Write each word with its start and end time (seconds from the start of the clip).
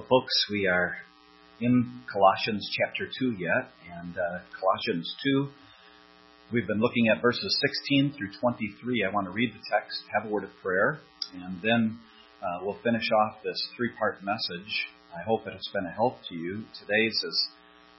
Well, 0.00 0.22
folks, 0.22 0.32
we 0.50 0.66
are 0.66 0.96
in 1.60 2.00
Colossians 2.10 2.66
chapter 2.72 3.04
2 3.20 3.32
yet, 3.32 3.68
and 4.00 4.16
uh, 4.16 4.40
Colossians 4.58 5.14
2, 5.22 5.48
we've 6.54 6.66
been 6.66 6.80
looking 6.80 7.08
at 7.14 7.20
verses 7.20 7.60
16 7.92 8.14
through 8.16 8.30
23. 8.40 9.04
I 9.04 9.12
want 9.12 9.26
to 9.26 9.30
read 9.30 9.52
the 9.52 9.60
text, 9.70 10.00
have 10.16 10.24
a 10.24 10.32
word 10.32 10.44
of 10.44 10.50
prayer, 10.62 11.00
and 11.34 11.60
then 11.60 11.98
uh, 12.40 12.64
we'll 12.64 12.78
finish 12.82 13.04
off 13.12 13.42
this 13.44 13.60
three 13.76 13.90
part 13.98 14.24
message. 14.24 14.72
I 15.12 15.20
hope 15.20 15.46
it 15.46 15.52
has 15.52 15.68
been 15.74 15.84
a 15.84 15.92
help 15.92 16.16
to 16.30 16.34
you. 16.34 16.64
Today's 16.80 17.20
is 17.22 17.48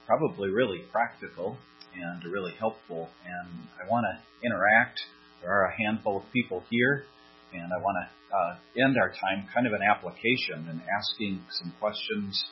probably 0.08 0.50
really 0.50 0.82
practical 0.92 1.56
and 1.94 2.24
really 2.34 2.54
helpful, 2.58 3.10
and 3.28 3.48
I 3.78 3.88
want 3.88 4.08
to 4.10 4.48
interact. 4.48 5.00
There 5.44 5.52
are 5.52 5.70
a 5.70 5.78
handful 5.78 6.18
of 6.18 6.24
people 6.34 6.64
here 6.72 7.06
and 7.54 7.74
I 7.74 7.78
want 7.78 7.98
to 8.00 8.06
uh, 8.36 8.86
end 8.86 8.96
our 8.98 9.10
time 9.10 9.48
kind 9.54 9.68
of 9.68 9.74
an 9.74 9.82
application 9.84 10.68
and 10.70 10.82
asking 10.88 11.44
some 11.62 11.74
questions 11.80 12.44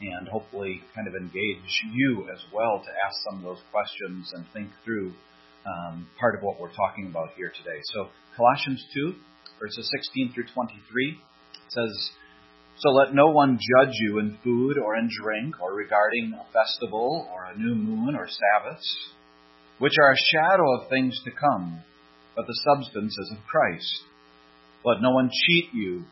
and 0.00 0.28
hopefully 0.28 0.82
kind 0.94 1.08
of 1.08 1.14
engage 1.14 1.72
you 1.92 2.28
as 2.32 2.40
well 2.52 2.82
to 2.84 2.90
ask 3.04 3.16
some 3.28 3.38
of 3.38 3.44
those 3.44 3.62
questions 3.72 4.30
and 4.34 4.44
think 4.52 4.68
through 4.84 5.12
um, 5.66 6.06
part 6.20 6.34
of 6.34 6.42
what 6.42 6.60
we're 6.60 6.72
talking 6.72 7.06
about 7.06 7.30
here 7.36 7.50
today. 7.56 7.80
So, 7.94 8.08
Colossians 8.36 8.84
2, 8.94 9.14
verses 9.58 9.90
16 9.98 10.32
through 10.34 10.46
23 10.54 11.18
says, 11.68 12.10
So 12.78 12.90
let 12.90 13.14
no 13.14 13.28
one 13.28 13.58
judge 13.58 13.94
you 14.00 14.18
in 14.18 14.38
food 14.44 14.76
or 14.78 14.96
in 14.96 15.08
drink 15.10 15.60
or 15.60 15.74
regarding 15.74 16.34
a 16.34 16.44
festival 16.52 17.28
or 17.32 17.46
a 17.46 17.58
new 17.58 17.74
moon 17.74 18.14
or 18.14 18.28
Sabbaths, 18.28 18.86
which 19.78 19.94
are 20.00 20.12
a 20.12 20.24
shadow 20.30 20.76
of 20.76 20.88
things 20.88 21.18
to 21.24 21.30
come, 21.30 21.80
but 22.36 22.46
the 22.46 22.60
substance 22.64 23.16
is 23.18 23.32
of 23.32 23.44
Christ. 23.46 24.04
Let 24.86 25.02
no 25.02 25.10
one 25.10 25.30
cheat 25.46 25.74
you 25.74 26.04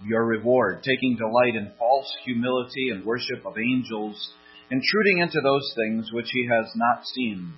of 0.00 0.06
your 0.06 0.24
reward, 0.24 0.82
taking 0.82 1.16
delight 1.16 1.54
in 1.54 1.70
false 1.78 2.12
humility 2.24 2.90
and 2.90 3.04
worship 3.04 3.46
of 3.46 3.54
angels, 3.56 4.32
intruding 4.68 5.18
into 5.18 5.40
those 5.40 5.72
things 5.76 6.10
which 6.12 6.26
he 6.32 6.48
has 6.50 6.66
not 6.74 7.06
seen, 7.06 7.52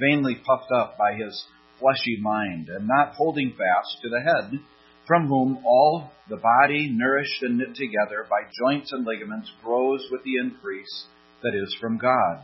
vainly 0.00 0.36
puffed 0.36 0.72
up 0.72 0.96
by 0.96 1.12
his 1.12 1.44
fleshy 1.78 2.16
mind, 2.22 2.70
and 2.70 2.88
not 2.88 3.12
holding 3.16 3.50
fast 3.50 4.00
to 4.00 4.08
the 4.08 4.22
head, 4.22 4.58
from 5.06 5.28
whom 5.28 5.58
all 5.66 6.10
the 6.30 6.38
body, 6.38 6.88
nourished 6.90 7.42
and 7.42 7.58
knit 7.58 7.74
together 7.74 8.24
by 8.30 8.48
joints 8.58 8.92
and 8.92 9.04
ligaments, 9.04 9.52
grows 9.62 10.08
with 10.10 10.22
the 10.24 10.38
increase 10.40 11.04
that 11.42 11.54
is 11.54 11.76
from 11.78 11.98
God. 11.98 12.40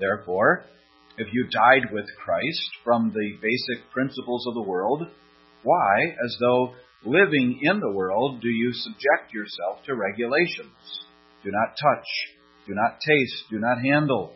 Therefore, 0.00 0.64
if 1.18 1.28
you 1.32 1.46
died 1.52 1.92
with 1.92 2.06
Christ 2.18 2.68
from 2.82 3.12
the 3.12 3.38
basic 3.40 3.92
principles 3.92 4.44
of 4.48 4.54
the 4.54 4.68
world, 4.68 5.06
why, 5.62 6.16
as 6.24 6.36
though 6.40 6.74
living 7.04 7.60
in 7.62 7.80
the 7.80 7.92
world, 7.92 8.40
do 8.40 8.48
you 8.48 8.72
subject 8.72 9.32
yourself 9.32 9.84
to 9.86 9.94
regulations? 9.94 11.06
Do 11.44 11.50
not 11.52 11.76
touch, 11.76 12.06
do 12.66 12.74
not 12.74 12.98
taste, 13.00 13.44
do 13.50 13.58
not 13.58 13.78
handle, 13.80 14.34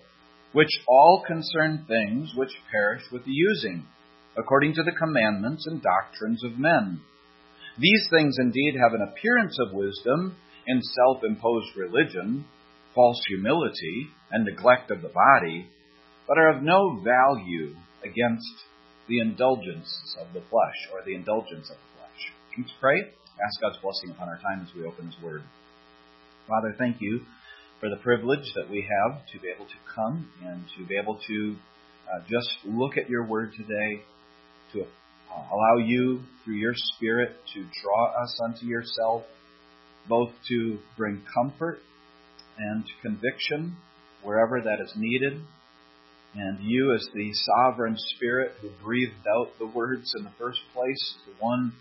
which 0.53 0.71
all 0.89 1.25
concern 1.27 1.85
things 1.89 2.33
which 2.37 2.51
perish 2.71 3.03
with 3.11 3.25
the 3.25 3.33
using, 3.33 3.87
according 4.37 4.75
to 4.75 4.83
the 4.83 4.97
commandments 4.99 5.67
and 5.67 5.83
doctrines 5.83 6.45
of 6.45 6.59
men. 6.59 7.01
These 7.79 8.09
things 8.11 8.37
indeed 8.39 8.75
have 8.81 8.93
an 8.93 9.09
appearance 9.09 9.57
of 9.61 9.73
wisdom 9.73 10.37
in 10.67 10.83
self 10.83 11.25
imposed 11.25 11.77
religion, 11.77 12.45
false 12.95 13.21
humility, 13.29 14.09
and 14.31 14.45
neglect 14.45 14.91
of 14.91 15.03
the 15.03 15.09
body, 15.09 15.69
but 16.29 16.39
are 16.39 16.57
of 16.57 16.63
no 16.63 17.01
value 17.03 17.75
against 18.05 18.47
the 19.09 19.19
indulgence 19.19 20.17
of 20.21 20.33
the 20.33 20.41
flesh, 20.41 20.79
or 20.93 21.03
the 21.05 21.15
indulgence 21.15 21.71
of 21.71 21.77
the 21.77 21.90
Let's 22.59 22.73
pray. 22.81 22.99
Ask 23.01 23.61
God's 23.61 23.79
blessing 23.81 24.11
upon 24.11 24.29
our 24.29 24.39
time 24.39 24.67
as 24.67 24.75
we 24.75 24.85
open 24.85 25.07
His 25.07 25.15
Word. 25.23 25.43
Father, 26.49 26.75
thank 26.77 26.97
you 27.01 27.21
for 27.79 27.89
the 27.89 27.97
privilege 27.97 28.45
that 28.57 28.69
we 28.69 28.85
have 28.91 29.25
to 29.33 29.41
be 29.41 29.49
able 29.55 29.67
to 29.67 29.81
come 29.95 30.29
and 30.45 30.65
to 30.77 30.85
be 30.85 30.99
able 31.01 31.17
to 31.29 31.57
uh, 32.13 32.19
just 32.29 32.51
look 32.65 32.97
at 32.97 33.09
your 33.09 33.25
Word 33.25 33.53
today, 33.57 34.03
to 34.73 34.83
uh, 34.83 35.55
allow 35.55 35.77
you, 35.77 36.23
through 36.45 36.57
your 36.57 36.75
Spirit, 36.75 37.37
to 37.55 37.65
draw 37.83 38.21
us 38.21 38.37
unto 38.45 38.67
yourself, 38.67 39.23
both 40.09 40.31
to 40.49 40.79
bring 40.97 41.23
comfort 41.33 41.79
and 42.59 42.85
conviction 43.01 43.77
wherever 44.25 44.61
that 44.61 44.81
is 44.85 44.93
needed. 44.97 45.41
And 46.35 46.59
you, 46.63 46.95
as 46.95 47.07
the 47.15 47.31
sovereign 47.33 47.97
Spirit 48.17 48.55
who 48.61 48.71
breathed 48.83 49.25
out 49.39 49.53
the 49.61 49.67
words 49.67 50.13
in 50.19 50.25
the 50.25 50.33
first 50.37 50.59
place, 50.75 51.15
the 51.27 51.45
one 51.45 51.73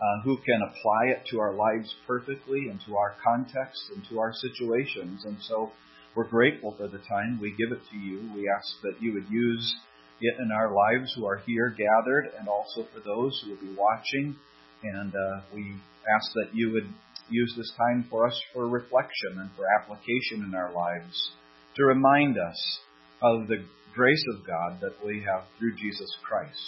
uh, 0.00 0.22
who 0.24 0.36
can 0.38 0.60
apply 0.62 1.16
it 1.16 1.22
to 1.30 1.38
our 1.38 1.54
lives 1.54 1.94
perfectly 2.06 2.68
and 2.70 2.80
to 2.86 2.96
our 2.96 3.14
context 3.22 3.80
and 3.94 4.04
to 4.10 4.18
our 4.18 4.32
situations. 4.32 5.24
And 5.24 5.36
so 5.42 5.70
we're 6.16 6.28
grateful 6.28 6.74
for 6.76 6.88
the 6.88 6.98
time. 6.98 7.38
We 7.40 7.54
give 7.56 7.72
it 7.72 7.82
to 7.90 7.96
you. 7.96 8.30
We 8.34 8.50
ask 8.50 8.66
that 8.82 9.00
you 9.00 9.14
would 9.14 9.28
use 9.30 9.74
it 10.20 10.34
in 10.40 10.50
our 10.52 10.74
lives 10.74 11.12
who 11.16 11.26
are 11.26 11.42
here 11.46 11.74
gathered 11.76 12.30
and 12.38 12.48
also 12.48 12.86
for 12.92 13.00
those 13.00 13.40
who 13.42 13.50
will 13.50 13.60
be 13.60 13.76
watching. 13.76 14.36
And 14.82 15.14
uh, 15.14 15.40
we 15.54 15.74
ask 16.14 16.26
that 16.34 16.54
you 16.54 16.72
would 16.72 16.88
use 17.30 17.54
this 17.56 17.72
time 17.76 18.06
for 18.10 18.26
us 18.26 18.38
for 18.52 18.68
reflection 18.68 19.38
and 19.38 19.50
for 19.56 19.64
application 19.80 20.44
in 20.46 20.54
our 20.54 20.72
lives 20.72 21.30
to 21.76 21.84
remind 21.84 22.36
us 22.36 22.78
of 23.22 23.48
the 23.48 23.64
grace 23.94 24.24
of 24.34 24.46
God 24.46 24.80
that 24.80 25.04
we 25.04 25.24
have 25.24 25.44
through 25.58 25.74
Jesus 25.76 26.10
Christ, 26.22 26.60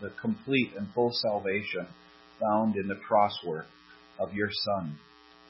the 0.00 0.12
complete 0.20 0.72
and 0.76 0.86
full 0.94 1.10
salvation 1.12 1.86
found 2.42 2.76
in 2.76 2.88
the 2.88 3.00
cross 3.06 3.32
work 3.46 3.66
of 4.18 4.34
your 4.34 4.50
Son. 4.50 4.98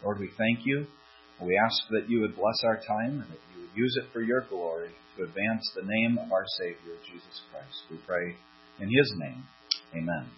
Lord, 0.05 0.19
we 0.19 0.31
thank 0.37 0.67
you. 0.67 0.87
We 1.41 1.59
ask 1.59 1.83
that 1.91 2.09
you 2.09 2.21
would 2.21 2.37
bless 2.37 2.63
our 2.65 2.77
time 2.77 3.21
and 3.21 3.31
that 3.31 3.43
you 3.55 3.63
would 3.63 3.77
use 3.77 3.97
it 3.97 4.13
for 4.13 4.21
your 4.21 4.43
glory 4.49 4.91
to 5.17 5.25
advance 5.25 5.71
the 5.75 5.83
name 5.85 6.19
of 6.19 6.33
our 6.33 6.45
Savior, 6.59 6.95
Jesus 7.05 7.41
Christ. 7.51 7.83
We 7.91 7.99
pray 8.07 8.37
in 8.81 8.89
his 8.89 9.13
name. 9.17 9.45
Amen. 9.95 10.29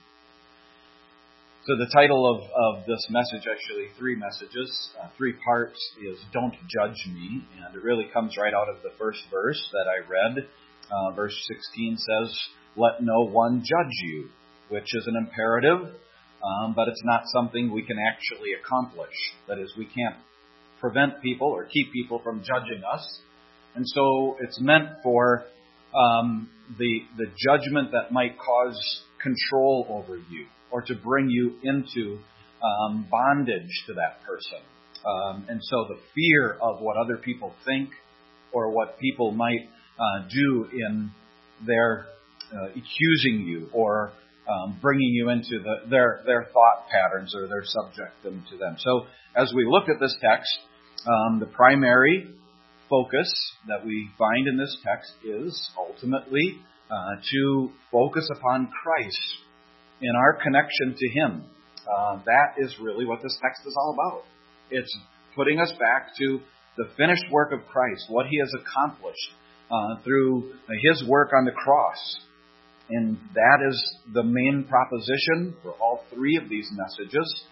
So, 1.66 1.76
the 1.78 1.88
title 1.94 2.28
of, 2.28 2.42
of 2.44 2.86
this 2.86 3.06
message, 3.08 3.48
actually, 3.48 3.88
three 3.98 4.16
messages, 4.16 4.68
uh, 5.00 5.08
three 5.16 5.32
parts, 5.44 5.78
is 5.96 6.18
Don't 6.30 6.52
Judge 6.68 7.00
Me. 7.08 7.40
And 7.56 7.74
it 7.74 7.82
really 7.82 8.04
comes 8.12 8.36
right 8.36 8.52
out 8.52 8.68
of 8.68 8.82
the 8.82 8.92
first 8.98 9.20
verse 9.30 9.60
that 9.72 9.86
I 9.88 10.04
read. 10.04 10.44
Uh, 10.92 11.14
verse 11.16 11.34
16 11.72 11.96
says, 11.96 12.38
Let 12.76 13.00
no 13.00 13.24
one 13.30 13.60
judge 13.60 13.96
you, 14.02 14.28
which 14.68 14.84
is 14.92 15.06
an 15.06 15.16
imperative 15.16 15.96
um, 16.44 16.74
but 16.74 16.88
it's 16.88 17.02
not 17.04 17.22
something 17.26 17.72
we 17.72 17.82
can 17.82 17.96
actually 17.98 18.50
accomplish. 18.52 19.14
That 19.48 19.58
is, 19.58 19.72
we 19.78 19.86
can't 19.86 20.16
prevent 20.80 21.22
people 21.22 21.48
or 21.48 21.64
keep 21.64 21.92
people 21.92 22.20
from 22.22 22.40
judging 22.40 22.82
us. 22.84 23.20
And 23.74 23.84
so 23.88 24.36
it's 24.40 24.60
meant 24.60 24.88
for 25.02 25.44
um, 25.94 26.50
the, 26.78 27.00
the 27.16 27.26
judgment 27.48 27.92
that 27.92 28.12
might 28.12 28.36
cause 28.38 28.78
control 29.22 29.86
over 29.88 30.16
you 30.16 30.46
or 30.70 30.82
to 30.82 30.94
bring 30.94 31.28
you 31.28 31.54
into 31.62 32.18
um, 32.62 33.06
bondage 33.10 33.70
to 33.86 33.94
that 33.94 34.22
person. 34.26 34.58
Um, 35.06 35.46
and 35.48 35.60
so 35.62 35.86
the 35.88 35.98
fear 36.14 36.56
of 36.60 36.80
what 36.80 36.96
other 36.96 37.16
people 37.16 37.54
think 37.64 37.90
or 38.52 38.70
what 38.70 38.98
people 38.98 39.32
might 39.32 39.68
uh, 39.98 40.28
do 40.32 40.66
in 40.72 41.10
their 41.66 42.06
uh, 42.54 42.68
accusing 42.70 43.46
you 43.46 43.68
or 43.72 44.12
um, 44.48 44.78
bringing 44.80 45.12
you 45.14 45.30
into 45.30 45.62
the, 45.62 45.88
their 45.88 46.22
their 46.26 46.44
thought 46.52 46.86
patterns 46.90 47.34
or 47.34 47.48
their 47.48 47.64
subject 47.64 48.22
them 48.22 48.44
to 48.50 48.56
them. 48.58 48.76
So 48.78 49.06
as 49.36 49.52
we 49.54 49.64
look 49.66 49.88
at 49.88 50.00
this 50.00 50.16
text, 50.20 50.50
um, 51.06 51.40
the 51.40 51.46
primary 51.46 52.28
focus 52.88 53.32
that 53.68 53.84
we 53.84 54.08
find 54.18 54.46
in 54.46 54.56
this 54.56 54.76
text 54.84 55.12
is 55.24 55.70
ultimately 55.78 56.60
uh, 56.90 57.16
to 57.32 57.70
focus 57.90 58.28
upon 58.36 58.68
Christ 58.82 59.36
in 60.00 60.10
our 60.16 60.38
connection 60.42 60.94
to 60.96 61.08
Him. 61.08 61.44
Uh, 61.84 62.18
that 62.24 62.54
is 62.58 62.76
really 62.80 63.04
what 63.04 63.22
this 63.22 63.36
text 63.42 63.62
is 63.66 63.74
all 63.76 63.94
about. 63.94 64.24
It's 64.70 64.94
putting 65.34 65.58
us 65.60 65.72
back 65.72 66.14
to 66.18 66.40
the 66.76 66.84
finished 66.96 67.24
work 67.30 67.52
of 67.52 67.60
Christ, 67.66 68.06
what 68.08 68.26
He 68.26 68.38
has 68.38 68.52
accomplished 68.60 69.30
uh, 69.70 70.02
through 70.02 70.52
His 70.90 71.04
work 71.08 71.30
on 71.36 71.44
the 71.44 71.52
cross. 71.52 71.98
And 72.90 73.18
that 73.34 73.66
is 73.68 73.96
the 74.12 74.22
main 74.22 74.66
proposition 74.68 75.56
for 75.62 75.72
all 75.72 76.04
three 76.12 76.36
of 76.36 76.48
these 76.48 76.68
messages. 76.72 77.44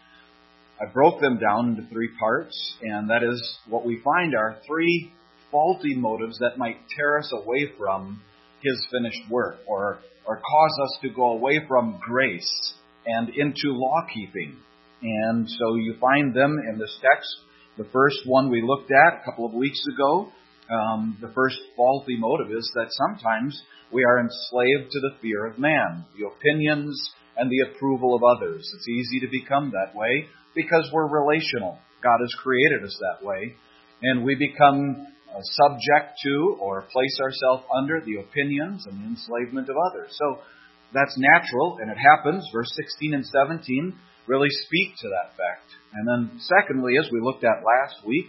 I 0.81 0.90
broke 0.93 1.20
them 1.20 1.38
down 1.38 1.70
into 1.70 1.88
three 1.88 2.11
parts, 2.19 2.55
and 2.82 3.08
that 3.08 3.23
is 3.23 3.58
what 3.69 3.87
we 3.87 4.02
find 4.02 4.34
are 4.34 4.56
three 4.67 5.12
faulty 5.50 5.94
motives 5.94 6.38
that 6.40 6.58
might 6.58 6.76
tear 6.96 7.19
us 7.19 7.32
away 7.32 7.70
from 7.79 8.20
His 8.62 8.87
finished 8.90 9.31
work 9.31 9.58
or, 9.67 9.99
or 10.26 10.37
cause 10.37 10.79
us 10.84 10.99
to 11.02 11.11
go 11.11 11.32
away 11.32 11.61
from 11.69 12.00
grace 12.00 12.75
and 13.06 13.28
into 13.28 13.73
law 13.73 14.06
keeping. 14.12 14.56
And 15.02 15.49
so 15.49 15.76
you 15.76 15.96
find 16.00 16.35
them 16.35 16.58
in 16.70 16.78
this 16.78 16.96
text. 17.00 17.28
The 17.78 17.88
first 17.93 18.19
one 18.26 18.50
we 18.50 18.62
looked 18.62 18.90
at 18.90 19.20
a 19.20 19.25
couple 19.25 19.46
of 19.46 19.55
weeks 19.55 19.81
ago, 19.94 20.31
um, 20.70 21.17
the 21.20 21.32
first 21.35 21.56
faulty 21.76 22.17
motive 22.17 22.50
is 22.50 22.70
that 22.75 22.88
sometimes 22.90 23.61
we 23.93 24.05
are 24.05 24.21
enslaved 24.21 24.91
to 24.91 25.00
the 25.00 25.17
fear 25.21 25.47
of 25.47 25.59
man, 25.59 26.05
the 26.19 26.27
opinions 26.27 27.11
and 27.37 27.50
the 27.50 27.71
approval 27.71 28.15
of 28.15 28.23
others. 28.23 28.69
It's 28.75 28.89
easy 28.89 29.21
to 29.21 29.29
become 29.31 29.73
that 29.73 29.94
way 29.94 30.27
because 30.55 30.89
we're 30.93 31.09
relational. 31.09 31.79
God 32.03 32.19
has 32.21 32.35
created 32.43 32.85
us 32.85 32.99
that 33.00 33.25
way. 33.27 33.55
and 34.03 34.25
we 34.25 34.35
become 34.35 35.06
uh, 35.31 35.39
subject 35.43 36.19
to 36.25 36.56
or 36.61 36.83
place 36.93 37.17
ourselves 37.23 37.65
under 37.77 38.00
the 38.00 38.17
opinions 38.17 38.85
and 38.87 39.00
the 39.00 39.06
enslavement 39.06 39.69
of 39.69 39.77
others. 39.91 40.11
So 40.19 40.43
that's 40.93 41.17
natural, 41.17 41.79
and 41.81 41.91
it 41.91 41.97
happens. 41.97 42.45
Verse 42.53 42.71
16 42.77 43.15
and 43.15 43.25
17 43.25 43.95
really 44.27 44.49
speak 44.67 44.97
to 45.00 45.09
that 45.09 45.31
fact. 45.37 45.69
And 45.95 46.09
then, 46.09 46.41
secondly, 46.41 46.95
as 46.99 47.11
we 47.12 47.21
looked 47.21 47.45
at 47.45 47.62
last 47.65 48.05
week, 48.05 48.27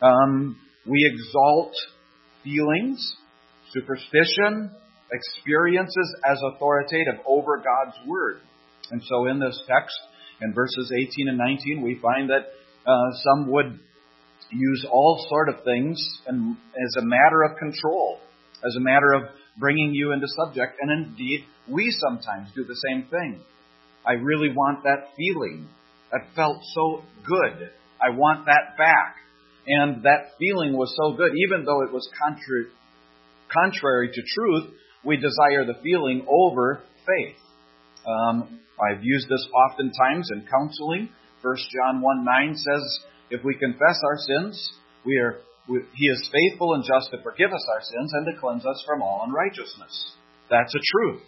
um, 0.00 0.56
we 0.86 1.10
exalt 1.12 1.74
feelings, 2.44 3.00
superstition, 3.72 4.70
experiences 5.12 6.16
as 6.24 6.38
authoritative 6.52 7.20
over 7.26 7.58
God's 7.58 7.96
Word. 8.06 8.40
And 8.90 9.02
so 9.04 9.26
in 9.26 9.38
this 9.38 9.60
text, 9.68 9.96
in 10.40 10.52
verses 10.52 10.92
18 10.92 11.28
and 11.28 11.38
19, 11.38 11.82
we 11.82 11.98
find 12.00 12.30
that 12.30 12.46
uh, 12.86 13.10
some 13.24 13.50
would 13.50 13.78
use 14.50 14.86
all 14.90 15.26
sort 15.28 15.48
of 15.48 15.64
things 15.64 15.98
and, 16.26 16.56
as 16.56 17.02
a 17.02 17.04
matter 17.04 17.42
of 17.42 17.58
control, 17.58 18.18
as 18.64 18.76
a 18.76 18.80
matter 18.80 19.12
of 19.12 19.22
bringing 19.58 19.92
you 19.94 20.12
into 20.12 20.26
subject. 20.36 20.76
And 20.80 21.06
indeed, 21.06 21.44
we 21.68 21.90
sometimes 22.06 22.50
do 22.54 22.64
the 22.64 22.76
same 22.88 23.08
thing. 23.10 23.40
I 24.06 24.12
really 24.12 24.50
want 24.54 24.84
that 24.84 25.08
feeling. 25.16 25.68
That 26.12 26.20
felt 26.36 26.58
so 26.74 27.02
good. 27.26 27.70
I 28.00 28.10
want 28.10 28.46
that 28.46 28.78
back. 28.78 29.16
And 29.66 30.04
that 30.04 30.38
feeling 30.38 30.76
was 30.76 30.94
so 31.02 31.16
good, 31.16 31.32
even 31.48 31.64
though 31.64 31.82
it 31.82 31.92
was 31.92 32.08
contra- 32.22 32.70
contrary 33.50 34.10
to 34.12 34.22
truth, 34.22 34.74
we 35.06 35.16
desire 35.16 35.64
the 35.64 35.80
feeling 35.82 36.26
over 36.28 36.82
faith. 37.06 37.38
Um, 38.06 38.60
I've 38.76 39.02
used 39.02 39.28
this 39.28 39.46
oftentimes 39.54 40.28
in 40.32 40.46
counseling. 40.50 41.08
1 41.42 41.56
John 41.72 42.02
1 42.02 42.24
9 42.24 42.56
says, 42.56 42.98
If 43.30 43.44
we 43.44 43.54
confess 43.54 43.98
our 44.04 44.18
sins, 44.18 44.70
we 45.04 45.16
are, 45.18 45.38
we, 45.68 45.80
He 45.94 46.06
is 46.06 46.30
faithful 46.30 46.74
and 46.74 46.84
just 46.84 47.10
to 47.12 47.22
forgive 47.22 47.52
us 47.52 47.66
our 47.72 47.80
sins 47.80 48.12
and 48.12 48.26
to 48.26 48.40
cleanse 48.40 48.66
us 48.66 48.82
from 48.86 49.00
all 49.00 49.24
unrighteousness. 49.26 50.16
That's 50.50 50.74
a 50.74 50.82
truth. 50.92 51.22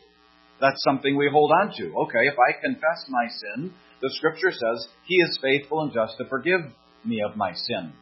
That's 0.60 0.82
something 0.82 1.16
we 1.16 1.31
hold 1.32 1.52
on 1.62 1.72
to. 1.78 1.84
Okay, 2.06 2.26
if 2.26 2.34
I 2.34 2.60
confess 2.60 3.06
my 3.08 3.26
sin, 3.31 3.72
the 4.02 4.10
scripture 4.14 4.50
says, 4.50 4.88
He 5.06 5.14
is 5.16 5.38
faithful 5.40 5.82
and 5.82 5.92
just 5.92 6.19
to 6.19 6.28
forgive 6.28 6.60
me 7.04 7.22
of 7.22 7.36
my 7.36 7.52
sin. 7.54 7.92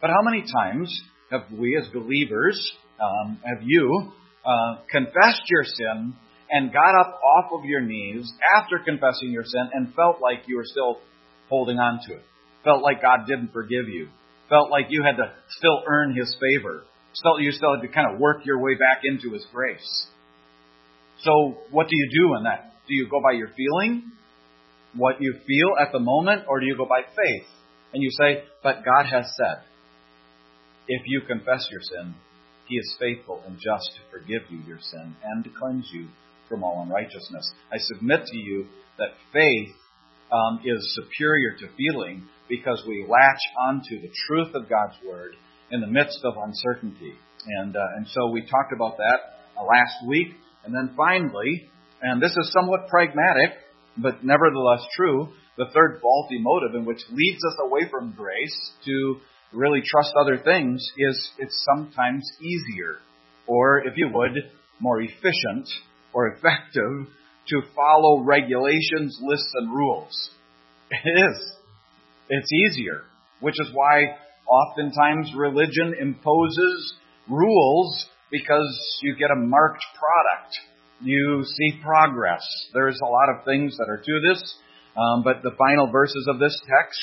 But 0.00 0.10
how 0.10 0.22
many 0.22 0.42
times 0.42 0.88
have 1.30 1.42
we 1.52 1.76
as 1.76 1.88
believers, 1.92 2.56
um, 3.00 3.38
have 3.44 3.62
you, 3.62 4.12
uh, 4.48 4.80
confessed 4.90 5.44
your 5.48 5.64
sin 5.64 6.14
and 6.50 6.72
got 6.72 6.98
up 6.98 7.20
off 7.22 7.52
of 7.52 7.66
your 7.66 7.82
knees 7.82 8.32
after 8.56 8.78
confessing 8.82 9.30
your 9.30 9.44
sin 9.44 9.68
and 9.74 9.94
felt 9.94 10.16
like 10.22 10.48
you 10.48 10.56
were 10.56 10.64
still 10.64 10.98
holding 11.50 11.76
on 11.76 12.00
to 12.08 12.14
it? 12.14 12.22
Felt 12.64 12.82
like 12.82 13.02
God 13.02 13.26
didn't 13.26 13.52
forgive 13.52 13.88
you? 13.88 14.08
Felt 14.48 14.70
like 14.70 14.86
you 14.88 15.02
had 15.04 15.16
to 15.16 15.32
still 15.58 15.82
earn 15.86 16.16
His 16.16 16.34
favor? 16.40 16.84
Felt 17.22 17.40
you 17.40 17.52
still 17.52 17.76
had 17.76 17.86
to 17.86 17.92
kind 17.92 18.12
of 18.12 18.18
work 18.18 18.46
your 18.46 18.58
way 18.58 18.74
back 18.74 19.02
into 19.04 19.34
His 19.34 19.44
grace? 19.52 20.06
So, 21.20 21.58
what 21.70 21.88
do 21.88 21.96
you 21.96 22.08
do 22.10 22.36
in 22.38 22.44
that? 22.44 22.72
Do 22.88 22.94
you 22.94 23.08
go 23.10 23.20
by 23.20 23.32
your 23.32 23.48
feeling? 23.48 24.12
What 24.96 25.20
you 25.20 25.34
feel 25.46 25.74
at 25.80 25.92
the 25.92 25.98
moment? 25.98 26.44
Or 26.48 26.60
do 26.60 26.66
you 26.66 26.76
go 26.76 26.86
by 26.86 27.02
faith? 27.02 27.46
And 27.92 28.02
you 28.02 28.10
say, 28.10 28.44
but 28.62 28.84
God 28.84 29.04
has 29.10 29.26
said, 29.36 29.64
if 30.86 31.02
you 31.06 31.20
confess 31.26 31.66
your 31.70 31.80
sin, 31.82 32.14
He 32.68 32.76
is 32.76 32.96
faithful 33.00 33.42
and 33.46 33.56
just 33.56 33.88
to 33.96 34.00
forgive 34.10 34.42
you 34.50 34.60
your 34.66 34.78
sin 34.80 35.16
and 35.24 35.44
to 35.44 35.50
cleanse 35.58 35.88
you 35.92 36.08
from 36.48 36.62
all 36.62 36.82
unrighteousness. 36.82 37.50
I 37.72 37.76
submit 37.78 38.26
to 38.26 38.36
you 38.36 38.66
that 38.98 39.16
faith 39.32 39.74
um, 40.32 40.60
is 40.64 40.96
superior 41.00 41.56
to 41.60 41.68
feeling 41.76 42.28
because 42.48 42.82
we 42.86 43.06
latch 43.08 43.40
onto 43.68 44.00
the 44.00 44.12
truth 44.26 44.54
of 44.54 44.68
God's 44.68 44.96
Word 45.06 45.32
in 45.70 45.80
the 45.80 45.86
midst 45.86 46.20
of 46.24 46.34
uncertainty. 46.36 47.14
And, 47.60 47.76
uh, 47.76 47.80
and 47.96 48.06
so 48.08 48.30
we 48.30 48.42
talked 48.42 48.72
about 48.74 48.96
that 48.96 49.40
uh, 49.56 49.64
last 49.64 50.06
week. 50.06 50.28
And 50.64 50.74
then 50.74 50.94
finally, 50.96 51.70
and 52.02 52.22
this 52.22 52.32
is 52.36 52.52
somewhat 52.52 52.88
pragmatic, 52.88 53.56
but 53.96 54.24
nevertheless 54.24 54.84
true, 54.96 55.28
the 55.56 55.66
third 55.74 56.00
faulty 56.00 56.38
motive 56.38 56.74
in 56.74 56.84
which 56.84 57.00
leads 57.10 57.44
us 57.44 57.56
away 57.64 57.88
from 57.90 58.14
grace 58.16 58.72
to 58.84 59.16
really 59.52 59.80
trust 59.84 60.12
other 60.20 60.38
things 60.38 60.84
is 60.96 61.30
it's 61.38 61.66
sometimes 61.74 62.28
easier, 62.40 62.98
or 63.46 63.78
if 63.86 63.94
you 63.96 64.10
would, 64.12 64.32
more 64.80 65.00
efficient 65.00 65.68
or 66.12 66.28
effective 66.28 67.12
to 67.48 67.62
follow 67.74 68.22
regulations, 68.22 69.18
lists, 69.22 69.50
and 69.54 69.72
rules. 69.72 70.30
It 70.90 71.30
is. 71.30 71.52
It's 72.28 72.52
easier, 72.52 73.02
which 73.40 73.56
is 73.58 73.70
why 73.72 74.16
oftentimes 74.46 75.32
religion 75.36 75.94
imposes 76.00 76.94
rules 77.28 78.06
because 78.30 78.98
you 79.02 79.16
get 79.16 79.30
a 79.30 79.36
marked 79.36 79.84
product. 79.94 80.54
You 81.00 81.44
see 81.44 81.80
progress. 81.82 82.42
There's 82.74 82.98
a 83.02 83.06
lot 83.06 83.28
of 83.28 83.44
things 83.44 83.76
that 83.78 83.88
are 83.88 83.98
to 83.98 84.20
this, 84.30 84.54
um, 84.96 85.22
but 85.22 85.42
the 85.42 85.56
final 85.56 85.90
verses 85.90 86.26
of 86.28 86.38
this 86.38 86.58
text 86.66 87.00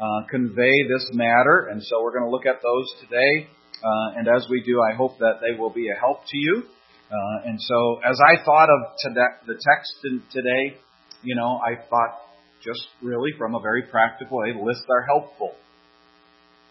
uh, 0.00 0.26
convey 0.30 0.72
this 0.88 1.06
matter, 1.12 1.68
and 1.70 1.82
so 1.82 2.02
we're 2.02 2.12
going 2.12 2.24
to 2.24 2.30
look 2.30 2.46
at 2.46 2.62
those 2.62 2.86
today. 3.00 3.48
Uh, 3.82 4.18
and 4.18 4.28
as 4.28 4.46
we 4.50 4.62
do, 4.64 4.80
I 4.82 4.96
hope 4.96 5.18
that 5.18 5.40
they 5.40 5.58
will 5.58 5.70
be 5.70 5.88
a 5.88 5.98
help 5.98 6.22
to 6.26 6.36
you. 6.36 6.62
Uh, 7.10 7.48
and 7.48 7.58
so, 7.60 8.00
as 8.04 8.18
I 8.20 8.44
thought 8.44 8.68
of 8.68 8.80
today, 8.98 9.30
the 9.46 9.54
text 9.54 9.92
today, 10.32 10.76
you 11.22 11.34
know, 11.34 11.58
I 11.64 11.76
thought 11.88 12.20
just 12.62 12.86
really 13.02 13.30
from 13.38 13.54
a 13.54 13.60
very 13.60 13.82
practical 13.82 14.38
way, 14.38 14.52
lists 14.54 14.86
are 14.90 15.02
helpful. 15.02 15.54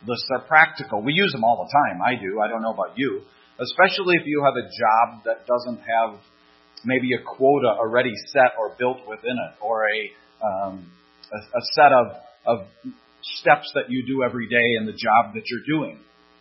Lists 0.06 0.27
are 0.31 0.41
practical. 0.41 1.01
We 1.01 1.13
use 1.13 1.31
them 1.31 1.44
all 1.44 1.65
the 1.65 1.71
time. 1.71 2.01
I 2.01 2.21
do. 2.21 2.39
I 2.39 2.47
don't 2.47 2.62
know 2.62 2.74
about 2.74 2.97
you 2.97 3.24
especially 3.59 4.15
if 4.21 4.25
you 4.25 4.44
have 4.45 4.53
a 4.53 4.65
job 4.69 5.24
that 5.25 5.47
doesn't 5.47 5.81
have 5.81 6.19
maybe 6.85 7.13
a 7.13 7.21
quota 7.21 7.74
already 7.77 8.13
set 8.31 8.53
or 8.59 8.75
built 8.77 8.97
within 9.07 9.33
it, 9.33 9.53
or 9.62 9.85
a 9.85 9.97
um, 10.45 10.91
a, 11.33 11.38
a 11.38 11.62
set 11.75 11.91
of 11.91 12.07
of 12.45 12.57
steps 13.35 13.71
that 13.75 13.89
you 13.89 14.06
do 14.06 14.24
every 14.24 14.47
day 14.47 14.79
in 14.79 14.85
the 14.85 14.94
job 14.94 15.33
that 15.35 15.44
you're 15.50 15.68
doing. 15.68 16.00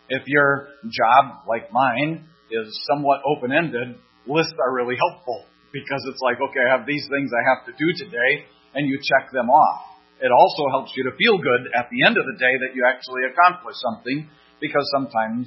If 0.09 0.23
your 0.27 0.69
job, 0.87 1.43
like 1.47 1.71
mine, 1.71 2.25
is 2.51 2.67
somewhat 2.87 3.21
open 3.27 3.51
ended, 3.51 3.99
lists 4.25 4.55
are 4.63 4.73
really 4.73 4.95
helpful 4.95 5.43
because 5.73 6.01
it's 6.07 6.21
like, 6.23 6.39
okay, 6.39 6.63
I 6.63 6.77
have 6.77 6.87
these 6.87 7.03
things 7.11 7.31
I 7.35 7.43
have 7.43 7.67
to 7.67 7.73
do 7.75 7.87
today, 8.05 8.47
and 8.73 8.87
you 8.87 8.99
check 9.03 9.31
them 9.31 9.49
off. 9.49 9.99
It 10.19 10.31
also 10.31 10.63
helps 10.71 10.93
you 10.95 11.03
to 11.05 11.13
feel 11.17 11.37
good 11.37 11.69
at 11.75 11.91
the 11.91 12.07
end 12.07 12.17
of 12.17 12.25
the 12.25 12.37
day 12.39 12.55
that 12.65 12.73
you 12.73 12.87
actually 12.87 13.27
accomplished 13.29 13.77
something 13.83 14.25
because 14.59 14.85
sometimes 14.95 15.45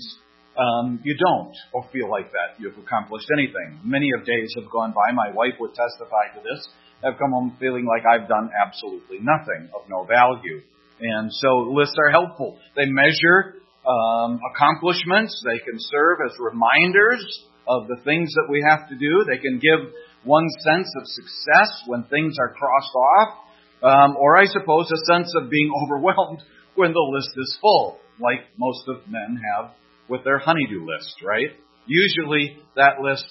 um, 0.55 1.01
you 1.03 1.17
don't 1.19 1.55
or 1.73 1.83
feel 1.91 2.11
like 2.11 2.31
that 2.31 2.59
you've 2.59 2.79
accomplished 2.79 3.27
anything. 3.35 3.81
Many 3.83 4.11
of 4.15 4.27
days 4.27 4.55
have 4.55 4.71
gone 4.71 4.95
by. 4.95 5.11
My 5.11 5.35
wife 5.35 5.59
would 5.59 5.75
testify 5.75 6.31
to 6.39 6.41
this. 6.43 6.69
I've 7.03 7.19
come 7.19 7.33
home 7.33 7.57
feeling 7.59 7.87
like 7.89 8.07
I've 8.07 8.29
done 8.29 8.51
absolutely 8.55 9.19
nothing 9.19 9.73
of 9.75 9.89
no 9.89 10.05
value. 10.05 10.63
And 11.01 11.33
so 11.33 11.71
lists 11.73 11.97
are 11.99 12.11
helpful. 12.11 12.59
They 12.77 12.87
measure 12.87 13.61
um, 13.87 14.41
accomplishments. 14.55 15.43
They 15.45 15.59
can 15.65 15.79
serve 15.79 16.19
as 16.25 16.37
reminders 16.39 17.25
of 17.67 17.89
the 17.89 17.97
things 18.05 18.33
that 18.35 18.47
we 18.51 18.65
have 18.69 18.89
to 18.89 18.97
do. 18.97 19.25
They 19.25 19.39
can 19.39 19.59
give 19.59 19.93
one 20.25 20.47
sense 20.61 20.89
of 20.97 21.07
success 21.07 21.83
when 21.87 22.05
things 22.05 22.37
are 22.39 22.53
crossed 22.53 22.95
off. 22.95 23.39
Um, 23.83 24.17
or 24.19 24.37
I 24.37 24.45
suppose 24.45 24.91
a 24.93 25.13
sense 25.13 25.33
of 25.41 25.51
being 25.51 25.73
overwhelmed 25.85 26.43
when 26.75 26.93
the 26.93 27.11
list 27.13 27.31
is 27.37 27.59
full, 27.61 27.99
like 28.21 28.45
most 28.59 28.87
of 28.89 29.09
men 29.09 29.41
have 29.55 29.73
with 30.09 30.25
their 30.25 30.39
honeydew 30.39 30.85
list, 30.85 31.23
right? 31.25 31.57
Usually 31.87 32.59
that 32.77 33.01
list 33.01 33.25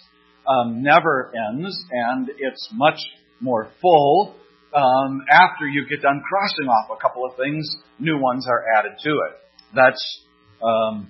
um, 0.48 0.82
never 0.82 1.32
ends, 1.52 1.78
and 1.92 2.30
it's 2.38 2.70
much 2.74 3.00
more 3.40 3.70
full. 3.82 4.36
Um, 4.74 5.22
after 5.32 5.66
you 5.66 5.88
get 5.90 6.02
done 6.02 6.22
crossing 6.22 6.70
off 6.70 6.96
a 6.96 7.02
couple 7.02 7.26
of 7.26 7.36
things, 7.38 7.68
new 8.00 8.20
ones 8.20 8.46
are 8.48 8.64
added 8.78 8.94
to 9.04 9.10
it. 9.10 9.38
That's 9.74 10.22
um, 10.64 11.10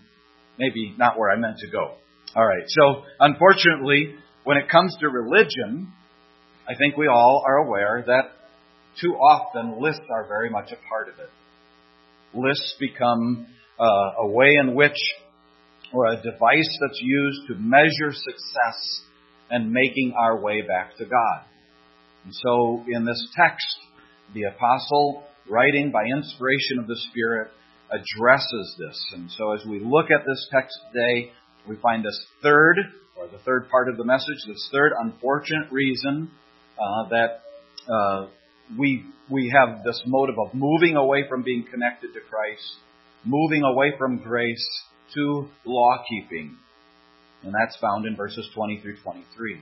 maybe 0.58 0.96
not 0.98 1.18
where 1.18 1.30
I 1.32 1.36
meant 1.36 1.58
to 1.60 1.68
go. 1.70 1.96
All 2.36 2.46
right, 2.46 2.63
so 2.68 3.04
unfortunately, 3.20 4.16
when 4.44 4.58
it 4.58 4.70
comes 4.70 4.96
to 5.01 5.10
religion, 5.10 5.92
I 6.68 6.75
think 6.75 6.96
we 6.96 7.08
all 7.08 7.44
are 7.46 7.58
aware 7.58 8.04
that 8.08 8.32
too 9.01 9.13
often 9.13 9.82
lists 9.82 10.06
are 10.12 10.28
very 10.28 10.50
much 10.50 10.72
a 10.72 10.78
part 10.88 11.10
of 11.10 11.16
it. 11.20 11.30
Lists 12.34 12.75
become 12.80 13.48
uh, 13.80 14.24
a 14.24 14.28
way 14.28 14.56
in 14.62 14.75
which 14.75 14.98
or 15.92 16.06
a 16.06 16.16
device 16.18 16.78
that's 16.82 17.00
used 17.01 17.48
to 17.48 17.56
measure 17.56 18.13
success 18.13 19.01
and 19.50 19.72
making 19.72 20.13
our 20.18 20.39
way 20.39 20.62
back 20.62 20.96
to 20.98 21.06
God. 21.06 21.44
And 22.26 22.34
so 22.34 22.84
in 22.88 23.06
this 23.06 23.22
text, 23.36 23.66
the 24.34 24.44
apostle, 24.44 25.24
writing 25.50 25.92
by 25.92 26.04
inspiration 26.06 26.80
of 26.80 26.88
the 26.88 26.98
Spirit, 27.10 27.52
addresses 27.92 28.76
this. 28.78 29.00
And 29.14 29.32
so 29.32 29.54
as 29.54 29.66
we 29.66 29.80
look 29.80 30.06
at 30.12 30.26
this 30.28 30.48
text 30.52 30.78
today, 30.94 31.32
we 31.68 31.76
find 31.78 32.06
this 32.06 32.20
third, 32.44 32.78
or 33.18 33.28
the 33.28 33.40
third 33.40 33.70
part 33.70 33.90
of 33.90 33.98
the 33.98 34.06
message, 34.06 34.38
this 34.48 34.70
third 34.72 34.92
unfortunate 35.00 35.72
reason 35.72 36.30
uh, 36.78 37.10
that 37.10 37.42
uh, 37.92 38.28
we 38.78 39.06
we 39.30 39.54
have 39.56 39.84
this 39.84 40.02
motive 40.06 40.36
of 40.40 40.54
moving 40.54 40.96
away 40.96 41.26
from 41.28 41.44
being 41.44 41.66
connected 41.72 42.14
to 42.14 42.20
Christ 42.30 42.78
moving 43.26 43.64
away 43.64 43.94
from 43.98 44.18
grace 44.18 44.66
to 45.16 45.48
law 45.66 46.04
keeping. 46.08 46.58
And 47.44 47.54
that's 47.54 47.78
found 47.78 48.06
in 48.06 48.16
verses 48.16 48.48
20 48.54 48.82
through 48.82 48.98
23. 49.02 49.62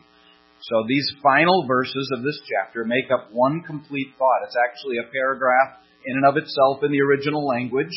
So 0.61 0.83
these 0.87 1.07
final 1.21 1.65
verses 1.67 2.09
of 2.13 2.23
this 2.23 2.39
chapter 2.49 2.83
make 2.83 3.11
up 3.13 3.29
one 3.31 3.61
complete 3.61 4.13
thought. 4.17 4.43
It's 4.45 4.57
actually 4.57 4.97
a 4.97 5.11
paragraph 5.11 5.77
in 6.05 6.17
and 6.17 6.25
of 6.25 6.37
itself 6.37 6.83
in 6.83 6.91
the 6.91 7.01
original 7.01 7.45
language, 7.45 7.93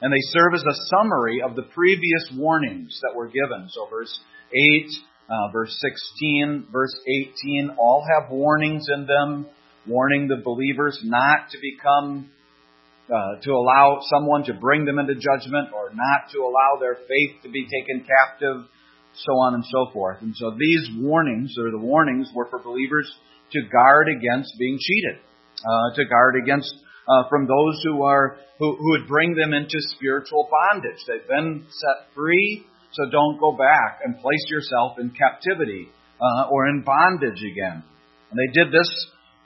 and 0.00 0.12
they 0.12 0.22
serve 0.32 0.54
as 0.54 0.64
a 0.64 0.80
summary 0.96 1.40
of 1.40 1.56
the 1.56 1.62
previous 1.74 2.30
warnings 2.34 2.98
that 3.02 3.16
were 3.16 3.28
given. 3.28 3.68
So 3.70 3.86
verse 3.88 4.20
8, 4.52 4.86
uh, 5.30 5.52
verse 5.52 5.76
16, 5.80 6.68
verse 6.70 6.94
18 7.08 7.76
all 7.78 8.04
have 8.04 8.30
warnings 8.30 8.86
in 8.94 9.06
them, 9.06 9.46
warning 9.86 10.28
the 10.28 10.42
believers 10.44 11.00
not 11.04 11.50
to 11.50 11.58
become 11.60 12.30
uh, 13.04 13.38
to 13.42 13.52
allow 13.52 14.00
someone 14.08 14.44
to 14.44 14.54
bring 14.54 14.86
them 14.86 14.98
into 14.98 15.14
judgment 15.14 15.68
or 15.74 15.90
not 15.92 16.32
to 16.32 16.38
allow 16.40 16.80
their 16.80 16.94
faith 16.94 17.42
to 17.42 17.50
be 17.50 17.64
taken 17.64 18.00
captive 18.00 18.64
so 19.16 19.32
on 19.32 19.54
and 19.54 19.64
so 19.64 19.90
forth. 19.92 20.18
And 20.20 20.34
so 20.36 20.50
these 20.58 20.88
warnings, 20.98 21.54
or 21.58 21.70
the 21.70 21.78
warnings, 21.78 22.28
were 22.34 22.46
for 22.50 22.58
believers 22.58 23.10
to 23.52 23.60
guard 23.70 24.08
against 24.08 24.52
being 24.58 24.78
cheated, 24.80 25.20
uh, 25.62 25.94
to 25.94 26.04
guard 26.04 26.34
against 26.42 26.72
uh, 27.08 27.28
from 27.28 27.46
those 27.46 27.80
who 27.84 28.02
are 28.02 28.36
who, 28.58 28.76
who 28.76 28.90
would 28.92 29.08
bring 29.08 29.34
them 29.34 29.52
into 29.52 29.76
spiritual 29.96 30.48
bondage. 30.50 30.98
They've 31.06 31.28
been 31.28 31.66
set 31.68 32.14
free, 32.14 32.64
so 32.92 33.10
don't 33.10 33.38
go 33.38 33.52
back 33.56 34.00
and 34.04 34.18
place 34.18 34.44
yourself 34.48 34.98
in 34.98 35.10
captivity 35.10 35.88
uh, 36.20 36.48
or 36.50 36.68
in 36.68 36.82
bondage 36.82 37.42
again. 37.42 37.82
And 38.30 38.38
they 38.38 38.52
did 38.52 38.72
this. 38.72 38.88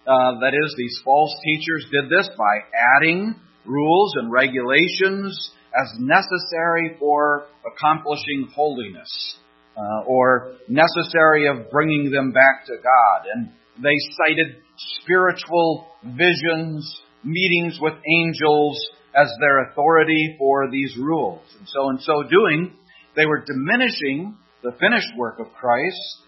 Uh, 0.06 0.40
that 0.40 0.54
is, 0.54 0.74
these 0.78 1.00
false 1.04 1.34
teachers 1.44 1.84
did 1.92 2.08
this 2.08 2.30
by 2.38 2.54
adding 2.96 3.34
rules 3.66 4.14
and 4.16 4.32
regulations 4.32 5.50
as 5.74 5.88
necessary 5.98 6.96
for 6.98 7.44
accomplishing 7.66 8.48
holiness 8.54 9.36
uh, 9.78 10.02
or 10.06 10.56
necessary 10.68 11.46
of 11.46 11.70
bringing 11.70 12.10
them 12.10 12.32
back 12.32 12.66
to 12.66 12.74
God. 12.76 13.26
And 13.32 13.50
they 13.82 13.94
cited 14.26 14.56
spiritual 15.00 15.86
visions, 16.02 17.00
meetings 17.22 17.78
with 17.80 17.94
angels 17.94 18.76
as 19.14 19.28
their 19.40 19.70
authority 19.70 20.34
for 20.38 20.70
these 20.70 20.96
rules. 20.98 21.42
And 21.58 21.68
so, 21.68 21.90
in 21.90 21.98
so 22.00 22.22
doing, 22.28 22.72
they 23.16 23.26
were 23.26 23.44
diminishing 23.44 24.36
the 24.62 24.72
finished 24.80 25.16
work 25.16 25.38
of 25.38 25.52
Christ 25.52 26.22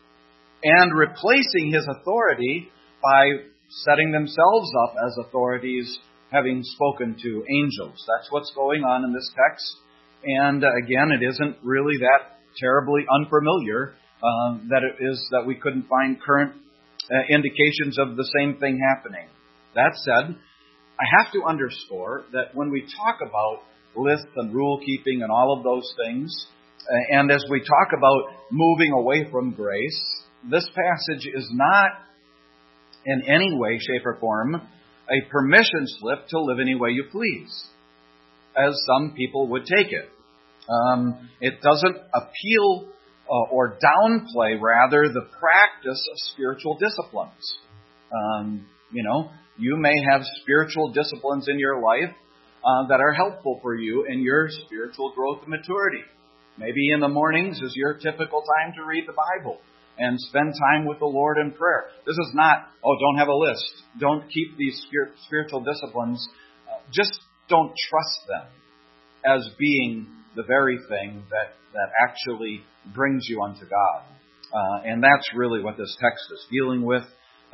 and 0.62 0.97
replacing 0.97 1.73
his 1.73 1.87
authority 1.88 2.69
by 3.02 3.26
setting 3.85 4.12
themselves 4.12 4.71
up 4.85 4.95
as 5.07 5.26
authorities, 5.26 5.99
having 6.30 6.62
spoken 6.62 7.16
to 7.23 7.45
angels. 7.49 8.04
That's 8.07 8.30
what's 8.30 8.52
going 8.54 8.83
on 8.83 9.04
in 9.04 9.12
this 9.12 9.30
text. 9.35 9.75
And 10.25 10.62
uh, 10.62 10.69
again, 10.85 11.11
it 11.12 11.25
isn't 11.26 11.57
really 11.62 11.97
that 11.99 12.40
terribly 12.61 13.02
unfamiliar 13.11 13.95
uh, 14.23 14.59
that 14.69 14.83
it 14.85 15.02
is 15.02 15.26
that 15.33 15.47
we 15.47 15.55
couldn't 15.55 15.88
find 15.88 16.21
current 16.21 16.52
uh, 17.11 17.35
indications 17.35 17.99
of 17.99 18.17
the 18.17 18.29
same 18.38 18.59
thing 18.59 18.79
happening. 18.79 19.26
That 19.75 19.93
said, 19.95 20.37
I 21.00 21.05
have 21.19 21.33
to 21.33 21.45
underscore 21.49 22.25
that 22.33 22.55
when 22.55 22.71
we 22.71 22.83
talk 22.83 23.19
about 23.26 23.62
lists 23.97 24.31
and 24.37 24.55
rule 24.55 24.81
keeping 24.85 25.23
and 25.23 25.33
all 25.33 25.57
of 25.57 25.64
those 25.64 25.90
things, 26.05 26.31
uh, 26.81 27.19
and 27.19 27.31
as 27.31 27.45
we 27.50 27.61
talk 27.61 27.97
about 27.97 28.37
moving 28.50 28.93
away 28.93 29.26
from 29.31 29.52
grace, 29.52 30.00
this 30.50 30.69
passage 30.69 31.26
is 31.35 31.49
not 31.52 31.90
in 33.07 33.23
any 33.26 33.55
way, 33.55 33.79
shape, 33.79 34.05
or 34.05 34.17
form 34.21 34.55
a 34.57 35.31
permission 35.31 35.87
slip 35.99 36.29
to 36.29 36.40
live 36.40 36.59
any 36.61 36.75
way 36.75 36.90
you 36.90 37.05
please, 37.11 37.64
as 38.57 38.75
some 38.87 39.14
people 39.17 39.49
would 39.49 39.64
take 39.64 39.93
it. 39.93 40.09
Um, 40.69 41.31
it 41.40 41.61
doesn't 41.62 41.97
appeal 42.14 42.88
uh, 43.29 43.50
or 43.50 43.79
downplay, 43.79 44.61
rather, 44.61 45.09
the 45.09 45.26
practice 45.38 46.07
of 46.11 46.19
spiritual 46.33 46.79
disciplines. 46.79 47.59
Um, 48.12 48.67
you 48.93 49.05
know, 49.05 49.31
you 49.59 49.76
may 49.76 49.95
have 50.11 50.23
spiritual 50.43 50.93
disciplines 50.93 51.47
in 51.49 51.59
your 51.59 51.81
life 51.81 52.14
uh, 52.64 52.88
that 52.88 53.00
are 53.00 53.12
helpful 53.12 53.59
for 53.62 53.75
you 53.75 54.07
in 54.09 54.23
your 54.23 54.49
spiritual 54.49 55.12
growth 55.14 55.40
and 55.43 55.50
maturity. 55.50 56.02
Maybe 56.59 56.90
in 56.93 57.00
the 57.00 57.09
mornings 57.09 57.61
is 57.61 57.73
your 57.76 57.95
typical 57.95 58.43
time 58.43 58.75
to 58.76 58.85
read 58.85 59.05
the 59.07 59.14
Bible 59.14 59.61
and 59.99 60.19
spend 60.19 60.55
time 60.71 60.87
with 60.87 60.99
the 60.99 61.07
Lord 61.07 61.38
in 61.38 61.52
prayer. 61.52 61.85
This 62.07 62.17
is 62.17 62.31
not, 62.35 62.69
oh, 62.85 62.97
don't 62.99 63.19
have 63.19 63.29
a 63.29 63.35
list. 63.35 63.71
Don't 63.99 64.29
keep 64.29 64.57
these 64.57 64.83
spiritual 65.26 65.62
disciplines. 65.62 66.26
Uh, 66.69 66.81
just 66.90 67.21
don't 67.49 67.73
trust 67.88 68.26
them 68.29 68.49
as 69.25 69.49
being 69.59 70.07
the 70.37 70.45
very 70.47 70.79
thing 70.89 71.25
that, 71.31 71.55
that 71.73 71.91
actually 72.09 72.63
brings 72.95 73.27
you 73.29 73.43
unto 73.43 73.63
God. 73.63 74.03
Uh, 74.53 74.83
and 74.85 75.03
that's 75.03 75.29
really 75.35 75.63
what 75.63 75.77
this 75.77 75.97
text 76.01 76.25
is 76.33 76.45
dealing 76.51 76.83
with. 76.83 77.05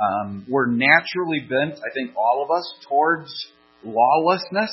Um, 0.00 0.44
we're 0.48 0.66
naturally 0.66 1.40
bent, 1.40 1.74
I 1.74 1.92
think 1.94 2.16
all 2.16 2.44
of 2.44 2.50
us, 2.50 2.74
towards 2.88 3.30
lawlessness, 3.84 4.72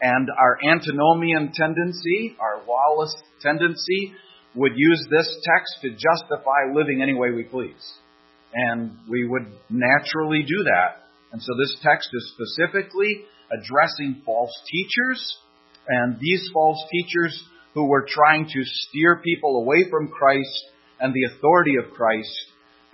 and 0.00 0.28
our 0.38 0.58
antinomian 0.70 1.52
tendency, 1.52 2.36
our 2.40 2.62
lawless 2.66 3.14
tendency, 3.40 4.12
would 4.54 4.72
use 4.76 5.06
this 5.10 5.28
text 5.44 5.78
to 5.82 5.90
justify 5.90 6.72
living 6.72 7.02
any 7.02 7.14
way 7.14 7.30
we 7.32 7.44
please. 7.44 7.92
And 8.54 8.96
we 9.08 9.26
would 9.26 9.46
naturally 9.68 10.42
do 10.42 10.64
that. 10.64 11.04
And 11.32 11.42
so 11.42 11.52
this 11.58 11.76
text 11.82 12.08
is 12.12 12.34
specifically 12.34 13.24
addressing 13.52 14.22
false 14.24 14.52
teachers 14.70 15.38
and 15.88 16.18
these 16.20 16.42
false 16.52 16.78
teachers 16.90 17.42
who 17.74 17.86
were 17.86 18.06
trying 18.08 18.44
to 18.44 18.60
steer 18.64 19.20
people 19.24 19.62
away 19.62 19.86
from 19.90 20.08
Christ 20.08 20.64
and 21.00 21.14
the 21.14 21.34
authority 21.34 21.74
of 21.76 21.94
Christ 21.94 22.30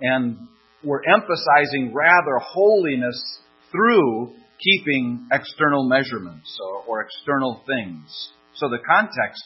and 0.01 0.37
were 0.83 1.01
emphasizing 1.07 1.93
rather 1.93 2.37
holiness 2.39 3.39
through 3.71 4.33
keeping 4.59 5.27
external 5.31 5.87
measurements 5.87 6.57
or, 6.61 6.83
or, 6.87 7.01
external 7.01 7.61
things. 7.67 8.07
So 8.55 8.69
the 8.69 8.79
context 8.87 9.43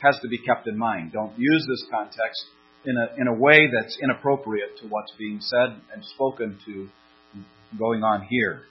has 0.00 0.18
to 0.22 0.28
be 0.28 0.38
kept 0.38 0.66
in 0.66 0.76
mind. 0.76 1.12
Don't 1.12 1.38
use 1.38 1.66
this 1.68 1.84
context 1.90 2.44
in 2.84 2.96
a, 2.96 3.20
in 3.20 3.28
a 3.28 3.34
way 3.34 3.68
that's 3.72 3.98
inappropriate 4.02 4.78
to 4.80 4.88
what's 4.88 5.12
being 5.18 5.40
said 5.40 5.80
and 5.92 6.04
spoken 6.04 6.58
to 6.66 6.88
going 7.78 8.02
on 8.02 8.26
here. 8.28 8.62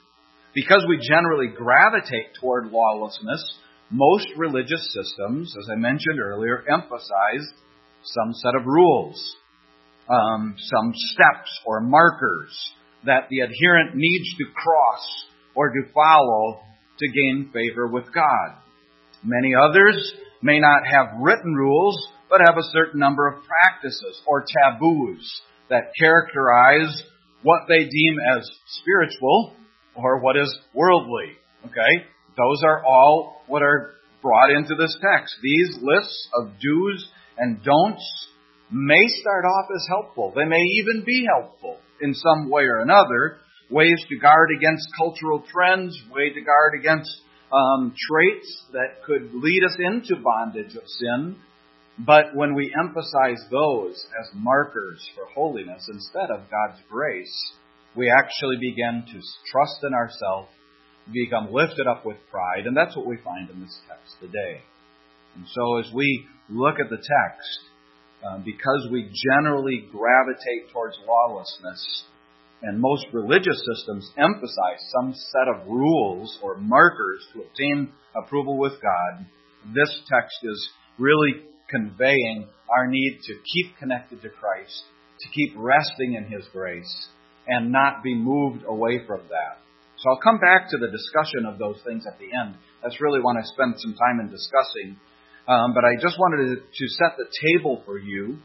Because 0.53 0.85
we 0.89 0.97
generally 0.97 1.47
gravitate 1.47 2.33
toward 2.39 2.71
lawlessness, 2.71 3.43
most 3.89 4.27
religious 4.37 4.93
systems, 4.93 5.53
as 5.57 5.67
I 5.71 5.75
mentioned 5.75 6.19
earlier, 6.19 6.63
emphasize 6.71 7.47
some 8.03 8.33
set 8.33 8.55
of 8.55 8.65
rules, 8.65 9.35
um, 10.09 10.55
some 10.57 10.91
steps 10.93 11.59
or 11.65 11.81
markers 11.81 12.73
that 13.05 13.27
the 13.29 13.39
adherent 13.39 13.95
needs 13.95 14.29
to 14.37 14.45
cross 14.53 15.05
or 15.55 15.69
to 15.69 15.91
follow 15.93 16.59
to 16.99 17.07
gain 17.07 17.51
favor 17.53 17.87
with 17.87 18.05
God. 18.13 18.57
Many 19.23 19.53
others 19.55 20.13
may 20.41 20.59
not 20.59 20.81
have 20.85 21.19
written 21.21 21.53
rules, 21.53 21.97
but 22.29 22.41
have 22.45 22.57
a 22.57 22.69
certain 22.73 22.99
number 22.99 23.27
of 23.27 23.43
practices 23.43 24.21
or 24.27 24.43
taboos 24.43 25.41
that 25.69 25.91
characterize 25.99 27.03
what 27.43 27.61
they 27.67 27.79
deem 27.79 28.17
as 28.37 28.49
spiritual 28.67 29.55
or 29.95 30.19
what 30.19 30.37
is 30.37 30.53
worldly. 30.73 31.37
Okay? 31.65 32.07
Those 32.37 32.61
are 32.63 32.85
all 32.85 33.41
what 33.47 33.63
are 33.63 33.95
brought 34.21 34.51
into 34.51 34.75
this 34.75 34.95
text. 35.01 35.35
These 35.41 35.79
lists 35.81 36.29
of 36.39 36.51
do's 36.61 37.09
and 37.37 37.63
don'ts 37.63 38.27
may 38.71 39.07
start 39.21 39.45
off 39.45 39.67
as 39.73 39.85
helpful. 39.89 40.33
They 40.35 40.45
may 40.45 40.61
even 40.79 41.03
be 41.05 41.25
helpful 41.25 41.77
in 42.01 42.13
some 42.13 42.49
way 42.49 42.63
or 42.63 42.79
another. 42.79 43.37
Ways 43.69 44.05
to 44.09 44.17
guard 44.19 44.49
against 44.55 44.87
cultural 44.97 45.43
trends, 45.51 45.97
way 46.11 46.29
to 46.29 46.41
guard 46.41 46.79
against 46.79 47.09
um, 47.51 47.93
traits 48.07 48.63
that 48.71 49.03
could 49.05 49.33
lead 49.33 49.63
us 49.65 49.75
into 49.79 50.21
bondage 50.21 50.75
of 50.75 50.83
sin. 50.85 51.37
But 51.99 52.35
when 52.35 52.53
we 52.53 52.73
emphasize 52.79 53.43
those 53.49 54.05
as 54.21 54.29
markers 54.35 55.03
for 55.15 55.25
holiness 55.33 55.89
instead 55.91 56.29
of 56.29 56.49
God's 56.51 56.79
grace, 56.89 57.33
we 57.95 58.11
actually 58.11 58.57
begin 58.61 59.03
to 59.07 59.19
trust 59.51 59.83
in 59.83 59.93
ourselves 59.93 60.49
become 61.13 61.51
lifted 61.51 61.87
up 61.87 62.05
with 62.05 62.17
pride, 62.31 62.65
and 62.65 62.75
that's 62.75 62.95
what 62.95 63.05
we 63.05 63.17
find 63.23 63.49
in 63.49 63.61
this 63.61 63.79
text 63.87 64.15
today. 64.19 64.61
And 65.35 65.45
so, 65.53 65.77
as 65.77 65.93
we 65.93 66.25
look 66.49 66.75
at 66.79 66.89
the 66.89 66.97
text, 66.97 67.59
um, 68.25 68.43
because 68.43 68.87
we 68.91 69.09
generally 69.29 69.85
gravitate 69.91 70.71
towards 70.73 70.97
lawlessness, 71.07 72.03
and 72.63 72.79
most 72.79 73.05
religious 73.13 73.61
systems 73.75 74.09
emphasize 74.17 74.81
some 74.99 75.13
set 75.13 75.47
of 75.53 75.67
rules 75.67 76.39
or 76.41 76.57
markers 76.57 77.25
to 77.33 77.41
obtain 77.41 77.91
approval 78.15 78.57
with 78.57 78.73
God, 78.81 79.25
this 79.73 80.01
text 80.09 80.37
is 80.43 80.69
really 80.97 81.43
conveying 81.69 82.47
our 82.75 82.87
need 82.87 83.19
to 83.23 83.33
keep 83.53 83.77
connected 83.77 84.21
to 84.21 84.29
Christ, 84.29 84.83
to 85.19 85.29
keep 85.29 85.53
resting 85.55 86.15
in 86.15 86.25
His 86.25 86.45
grace, 86.51 87.07
and 87.47 87.71
not 87.71 88.03
be 88.03 88.15
moved 88.15 88.63
away 88.67 89.05
from 89.05 89.21
that. 89.29 89.59
So 89.97 90.11
I'll 90.11 90.21
come 90.21 90.37
back 90.39 90.69
to 90.69 90.77
the 90.77 90.91
discussion 90.91 91.45
of 91.49 91.57
those 91.57 91.81
things 91.85 92.05
at 92.05 92.19
the 92.19 92.29
end. 92.29 92.55
that's 92.83 93.01
really 93.01 93.19
what 93.19 93.35
I 93.35 93.41
spend 93.43 93.75
some 93.77 93.95
time 93.95 94.19
in 94.19 94.29
discussing. 94.29 94.97
Um, 95.47 95.73
but 95.73 95.85
I 95.85 95.95
just 95.99 96.19
wanted 96.19 96.53
to, 96.53 96.55
to 96.61 96.85
set 96.99 97.17
the 97.17 97.25
table 97.25 97.81
for 97.85 97.97
you 97.97 98.37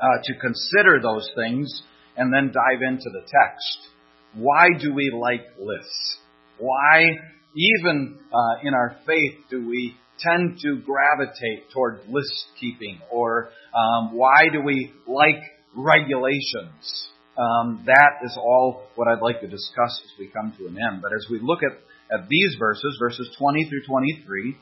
uh, 0.00 0.18
to 0.22 0.32
consider 0.40 1.00
those 1.00 1.30
things 1.36 1.70
and 2.16 2.32
then 2.32 2.52
dive 2.52 2.82
into 2.86 3.08
the 3.12 3.20
text. 3.20 3.78
Why 4.34 4.68
do 4.78 4.92
we 4.92 5.10
like 5.14 5.46
lists? 5.58 6.18
Why, 6.58 7.04
even 7.56 8.18
uh, 8.32 8.66
in 8.66 8.74
our 8.74 8.96
faith, 9.06 9.38
do 9.48 9.66
we 9.66 9.96
tend 10.18 10.58
to 10.60 10.82
gravitate 10.84 11.70
toward 11.72 12.00
list 12.08 12.46
keeping? 12.60 13.00
Or 13.10 13.50
um, 13.74 14.14
why 14.14 14.48
do 14.52 14.60
we 14.62 14.92
like 15.06 15.42
regulations? 15.74 17.08
Um, 17.38 17.82
that 17.86 18.20
is 18.24 18.36
all 18.36 18.82
what 18.94 19.08
I'd 19.08 19.22
like 19.22 19.40
to 19.40 19.48
discuss 19.48 20.00
as 20.04 20.10
we 20.18 20.28
come 20.28 20.52
to 20.58 20.66
an 20.66 20.76
end. 20.76 21.00
But 21.00 21.12
as 21.14 21.26
we 21.30 21.40
look 21.42 21.60
at, 21.62 21.72
at 22.12 22.28
these 22.28 22.56
verses, 22.58 22.96
verses 23.00 23.34
20 23.38 23.68
through 23.70 23.84
23, 23.86 24.56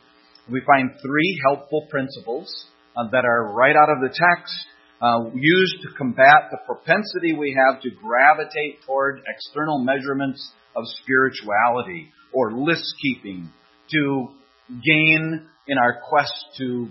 we 0.51 0.63
find 0.67 0.91
three 1.03 1.41
helpful 1.49 1.87
principles 1.91 2.49
uh, 2.97 3.09
that 3.11 3.25
are 3.25 3.53
right 3.53 3.75
out 3.75 3.91
of 3.91 4.01
the 4.01 4.09
text, 4.09 4.55
uh, 5.03 5.31
used 5.35 5.83
to 5.83 5.89
combat 5.97 6.51
the 6.51 6.59
propensity 6.67 7.35
we 7.35 7.57
have 7.59 7.83
to 7.83 7.91
gravitate 7.91 8.83
toward 8.87 9.21
external 9.27 9.83
measurements 9.83 10.53
of 10.77 10.85
spirituality 11.03 12.09
or 12.33 12.53
list 12.53 12.85
keeping 13.03 13.51
to 13.91 14.29
gain 14.69 15.47
in 15.67 15.79
our 15.79 16.01
quest 16.09 16.33
to 16.59 16.89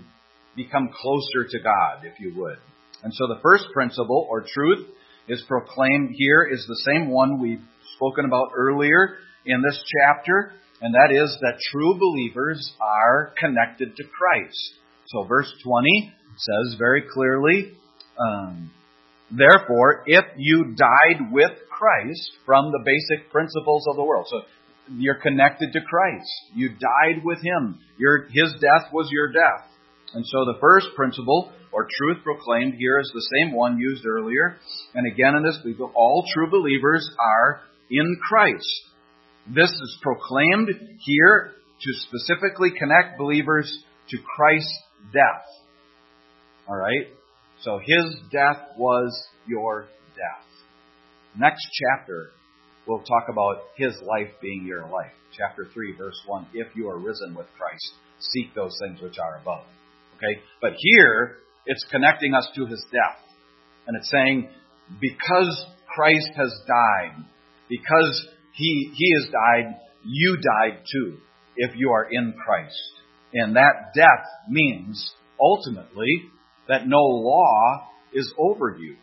become 0.56 0.90
closer 0.92 1.48
to 1.48 1.58
God, 1.60 2.04
if 2.04 2.20
you 2.20 2.34
would. 2.36 2.58
And 3.02 3.14
so 3.14 3.26
the 3.28 3.40
first 3.42 3.64
principle 3.72 4.26
or 4.28 4.44
truth 4.46 4.86
is 5.30 5.42
proclaimed 5.46 6.10
here 6.16 6.42
is 6.50 6.66
the 6.66 6.92
same 6.92 7.08
one 7.08 7.40
we've 7.40 7.62
spoken 7.94 8.24
about 8.24 8.50
earlier 8.56 9.16
in 9.46 9.62
this 9.62 9.80
chapter, 10.00 10.52
and 10.82 10.92
that 10.92 11.14
is 11.14 11.38
that 11.40 11.60
true 11.70 11.96
believers 11.98 12.72
are 12.80 13.32
connected 13.38 13.94
to 13.96 14.02
Christ. 14.02 14.74
So 15.06 15.24
verse 15.24 15.50
20 15.64 16.12
says 16.36 16.76
very 16.78 17.04
clearly, 17.14 17.72
um, 18.18 18.70
Therefore, 19.30 20.02
if 20.06 20.24
you 20.36 20.74
died 20.74 21.30
with 21.30 21.52
Christ 21.70 22.32
from 22.44 22.72
the 22.72 22.82
basic 22.84 23.30
principles 23.30 23.86
of 23.88 23.94
the 23.94 24.02
world, 24.02 24.26
so 24.28 24.42
you're 24.98 25.20
connected 25.22 25.72
to 25.72 25.80
Christ. 25.80 26.30
You 26.54 26.70
died 26.70 27.22
with 27.22 27.38
Him. 27.38 27.78
Your, 27.96 28.24
his 28.24 28.52
death 28.60 28.92
was 28.92 29.08
your 29.12 29.30
death. 29.32 29.70
And 30.14 30.26
so 30.26 30.44
the 30.44 30.58
first 30.60 30.88
principle 30.96 31.52
or 31.72 31.86
truth 31.98 32.24
proclaimed 32.24 32.74
here 32.78 32.98
is 32.98 33.10
the 33.14 33.28
same 33.38 33.54
one 33.54 33.78
used 33.78 34.04
earlier. 34.06 34.56
And 34.94 35.06
again 35.06 35.36
in 35.36 35.42
this, 35.42 35.58
all 35.94 36.24
true 36.34 36.50
believers 36.50 37.08
are 37.18 37.60
in 37.90 38.18
Christ. 38.28 38.82
This 39.46 39.70
is 39.70 39.98
proclaimed 40.02 40.68
here 41.04 41.52
to 41.80 41.92
specifically 42.08 42.70
connect 42.78 43.18
believers 43.18 43.72
to 44.10 44.18
Christ's 44.36 44.78
death. 45.12 45.44
All 46.68 46.76
right? 46.76 47.08
So 47.62 47.78
his 47.78 48.16
death 48.30 48.76
was 48.76 49.10
your 49.46 49.86
death. 50.14 50.46
Next 51.38 51.66
chapter, 51.72 52.30
we'll 52.86 53.02
talk 53.02 53.28
about 53.30 53.62
his 53.76 53.94
life 54.02 54.30
being 54.42 54.64
your 54.66 54.82
life. 54.82 55.12
Chapter 55.36 55.68
3, 55.72 55.96
verse 55.96 56.20
1. 56.26 56.48
If 56.54 56.68
you 56.74 56.88
are 56.88 56.98
risen 56.98 57.34
with 57.34 57.46
Christ, 57.56 57.92
seek 58.18 58.54
those 58.54 58.76
things 58.82 59.00
which 59.00 59.18
are 59.18 59.40
above. 59.40 59.64
Okay? 60.16 60.42
But 60.60 60.72
here, 60.76 61.36
it's 61.66 61.84
connecting 61.90 62.34
us 62.34 62.48
to 62.56 62.66
his 62.66 62.84
death. 62.92 63.22
And 63.86 63.96
it's 63.96 64.10
saying, 64.10 64.48
because 65.00 65.66
Christ 65.94 66.30
has 66.36 66.52
died, 66.66 67.24
because 67.68 68.28
he, 68.52 68.92
he 68.94 69.14
has 69.20 69.32
died, 69.32 69.80
you 70.04 70.36
died 70.36 70.82
too, 70.90 71.18
if 71.56 71.72
you 71.76 71.90
are 71.90 72.08
in 72.10 72.34
Christ. 72.34 72.80
And 73.32 73.56
that 73.56 73.92
death 73.94 74.26
means, 74.48 75.12
ultimately, 75.40 76.24
that 76.68 76.86
no 76.86 76.98
law 76.98 77.88
is 78.12 78.32
over 78.38 78.76
you. 78.78 78.96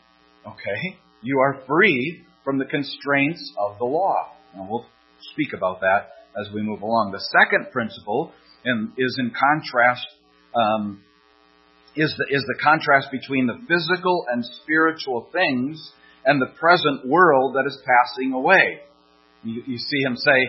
Okay? 0.45 0.97
You 1.21 1.39
are 1.39 1.61
free 1.67 2.23
from 2.43 2.57
the 2.57 2.65
constraints 2.65 3.51
of 3.57 3.77
the 3.77 3.85
law. 3.85 4.31
And 4.53 4.69
we'll 4.69 4.85
speak 5.33 5.53
about 5.53 5.81
that 5.81 6.09
as 6.39 6.53
we 6.53 6.61
move 6.61 6.81
along. 6.81 7.11
The 7.11 7.25
second 7.41 7.71
principle 7.71 8.31
is 8.97 9.17
in 9.19 9.31
contrast 9.31 10.05
um, 10.55 11.03
is 11.97 12.13
the, 12.17 12.35
is 12.35 12.43
the 12.43 12.59
contrast 12.63 13.09
between 13.11 13.47
the 13.47 13.57
physical 13.67 14.25
and 14.31 14.45
spiritual 14.63 15.29
things 15.33 15.91
and 16.25 16.41
the 16.41 16.53
present 16.59 17.07
world 17.07 17.55
that 17.55 17.65
is 17.67 17.77
passing 17.81 18.33
away. 18.33 18.81
You, 19.43 19.63
you 19.65 19.77
see 19.77 20.01
him 20.05 20.15
say, 20.15 20.39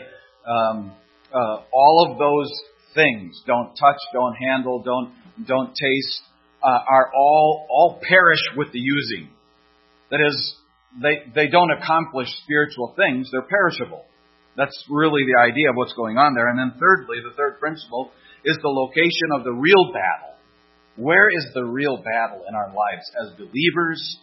um, 0.47 0.93
uh, 1.33 1.63
all 1.73 2.09
of 2.11 2.19
those 2.19 2.53
things, 2.95 3.41
don't 3.47 3.75
touch, 3.75 4.01
don't 4.13 4.35
handle, 4.35 4.83
don't, 4.83 5.13
don't 5.47 5.69
taste, 5.69 6.21
uh, 6.63 6.81
are 6.91 7.11
all, 7.15 7.67
all 7.71 8.01
perish 8.07 8.43
with 8.57 8.73
the 8.73 8.81
using. 8.81 9.31
That 10.11 10.21
is, 10.27 10.55
they, 11.01 11.31
they 11.35 11.49
don't 11.49 11.71
accomplish 11.71 12.29
spiritual 12.45 12.95
things, 12.97 13.29
they're 13.31 13.43
perishable. 13.43 14.05
That's 14.57 14.75
really 14.91 15.23
the 15.23 15.41
idea 15.41 15.71
of 15.71 15.77
what's 15.77 15.93
going 15.95 16.19
on 16.19 16.35
there. 16.35 16.49
And 16.49 16.59
then 16.59 16.73
thirdly, 16.81 17.19
the 17.23 17.37
third 17.37 17.61
principle 17.61 18.11
is 18.45 18.59
the 18.61 18.69
location 18.69 19.31
of 19.39 19.45
the 19.45 19.53
real 19.53 19.93
battle. 19.95 20.35
Where 20.99 21.29
is 21.31 21.47
the 21.55 21.63
real 21.63 21.97
battle 21.97 22.43
in 22.49 22.57
our 22.57 22.75
lives 22.75 23.07
as 23.23 23.39
believers? 23.39 24.19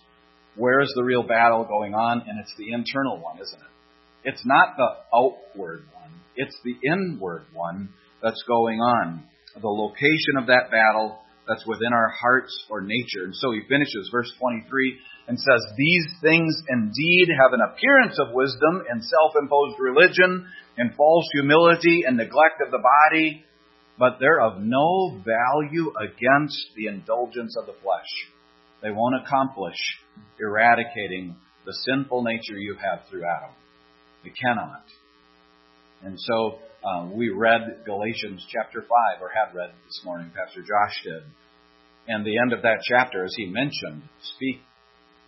Where 0.58 0.82
is 0.82 0.92
the 0.94 1.04
real 1.04 1.24
battle 1.24 1.64
going 1.64 1.96
on? 1.96 2.24
And 2.28 2.38
it's 2.40 2.54
the 2.58 2.74
internal 2.74 3.18
one, 3.18 3.40
isn't 3.40 3.60
it? 3.60 4.30
It's 4.30 4.46
not 4.46 4.76
the 4.76 4.92
outward 5.16 5.86
one. 5.94 6.12
It's 6.36 6.58
the 6.66 6.76
inward 6.84 7.46
one 7.54 7.90
that's 8.22 8.44
going 8.46 8.80
on. 8.82 9.24
The 9.56 9.70
location 9.70 10.36
of 10.38 10.48
that 10.48 10.70
battle 10.70 11.18
that's 11.48 11.66
within 11.66 11.94
our 11.94 12.10
hearts 12.10 12.52
or 12.70 12.82
nature. 12.82 13.24
And 13.24 13.36
so 13.36 13.54
he 13.54 13.62
finishes 13.70 14.10
verse 14.12 14.32
23 14.38 15.00
and 15.30 15.40
says, 15.40 15.62
These 15.78 16.08
things 16.22 16.52
indeed 16.68 17.30
have 17.40 17.54
an 17.54 17.64
appearance 17.72 18.20
of 18.20 18.34
wisdom 18.34 18.84
in 18.92 19.00
self-imposed 19.00 19.80
religion, 19.80 20.46
in 20.78 20.92
false 20.98 21.26
humility 21.32 22.04
and 22.06 22.18
neglect 22.18 22.60
of 22.66 22.72
the 22.72 22.84
body, 22.84 23.46
but 23.97 24.17
they're 24.19 24.41
of 24.41 24.62
no 24.62 25.21
value 25.23 25.91
against 25.97 26.58
the 26.75 26.88
indulgence 26.88 27.55
of 27.58 27.65
the 27.65 27.75
flesh. 27.81 28.10
They 28.81 28.91
won't 28.91 29.23
accomplish 29.25 29.77
eradicating 30.39 31.36
the 31.65 31.73
sinful 31.88 32.23
nature 32.23 32.58
you 32.58 32.75
have 32.75 33.08
through 33.10 33.23
Adam. 33.25 33.55
They 34.23 34.31
cannot. 34.31 34.84
And 36.03 36.19
so 36.19 36.60
uh, 36.84 37.08
we 37.12 37.29
read 37.29 37.84
Galatians 37.86 38.45
chapter 38.51 38.81
5, 38.81 39.21
or 39.21 39.29
had 39.29 39.55
read 39.55 39.71
this 39.86 40.01
morning, 40.03 40.31
Pastor 40.36 40.62
Josh 40.62 41.01
did. 41.03 41.23
And 42.08 42.25
the 42.25 42.38
end 42.38 42.53
of 42.53 42.62
that 42.62 42.84
chapter, 42.84 43.23
as 43.23 43.34
he 43.36 43.47
mentioned, 43.47 44.03
speak 44.36 44.62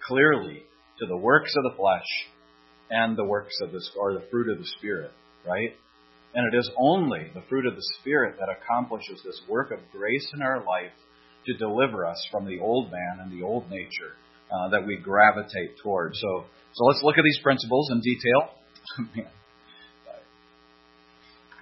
clearly 0.07 0.63
to 0.99 1.05
the 1.07 1.17
works 1.17 1.53
of 1.57 1.63
the 1.63 1.77
flesh 1.77 2.05
and 2.89 3.17
the 3.17 3.23
works 3.23 3.55
of 3.61 3.71
the, 3.71 3.81
or 3.99 4.13
the 4.13 4.25
fruit 4.29 4.51
of 4.51 4.59
the 4.59 4.67
Spirit, 4.77 5.11
right? 5.45 5.75
And 6.33 6.53
it 6.53 6.57
is 6.57 6.69
only 6.77 7.31
the 7.33 7.41
fruit 7.49 7.65
of 7.65 7.75
the 7.75 7.85
Spirit 7.99 8.35
that 8.39 8.49
accomplishes 8.49 9.21
this 9.23 9.41
work 9.49 9.71
of 9.71 9.79
grace 9.91 10.27
in 10.33 10.41
our 10.41 10.59
life 10.59 10.93
to 11.45 11.53
deliver 11.57 12.05
us 12.05 12.27
from 12.31 12.45
the 12.45 12.59
old 12.59 12.91
man 12.91 13.19
and 13.21 13.31
the 13.31 13.43
old 13.43 13.69
nature 13.69 14.13
uh, 14.51 14.69
that 14.69 14.85
we 14.85 14.97
gravitate 14.97 15.77
towards. 15.81 16.19
So, 16.19 16.45
so 16.73 16.85
let's 16.85 17.01
look 17.03 17.17
at 17.17 17.23
these 17.23 17.39
principles 17.41 17.89
in 17.91 18.01
detail. 18.01 18.51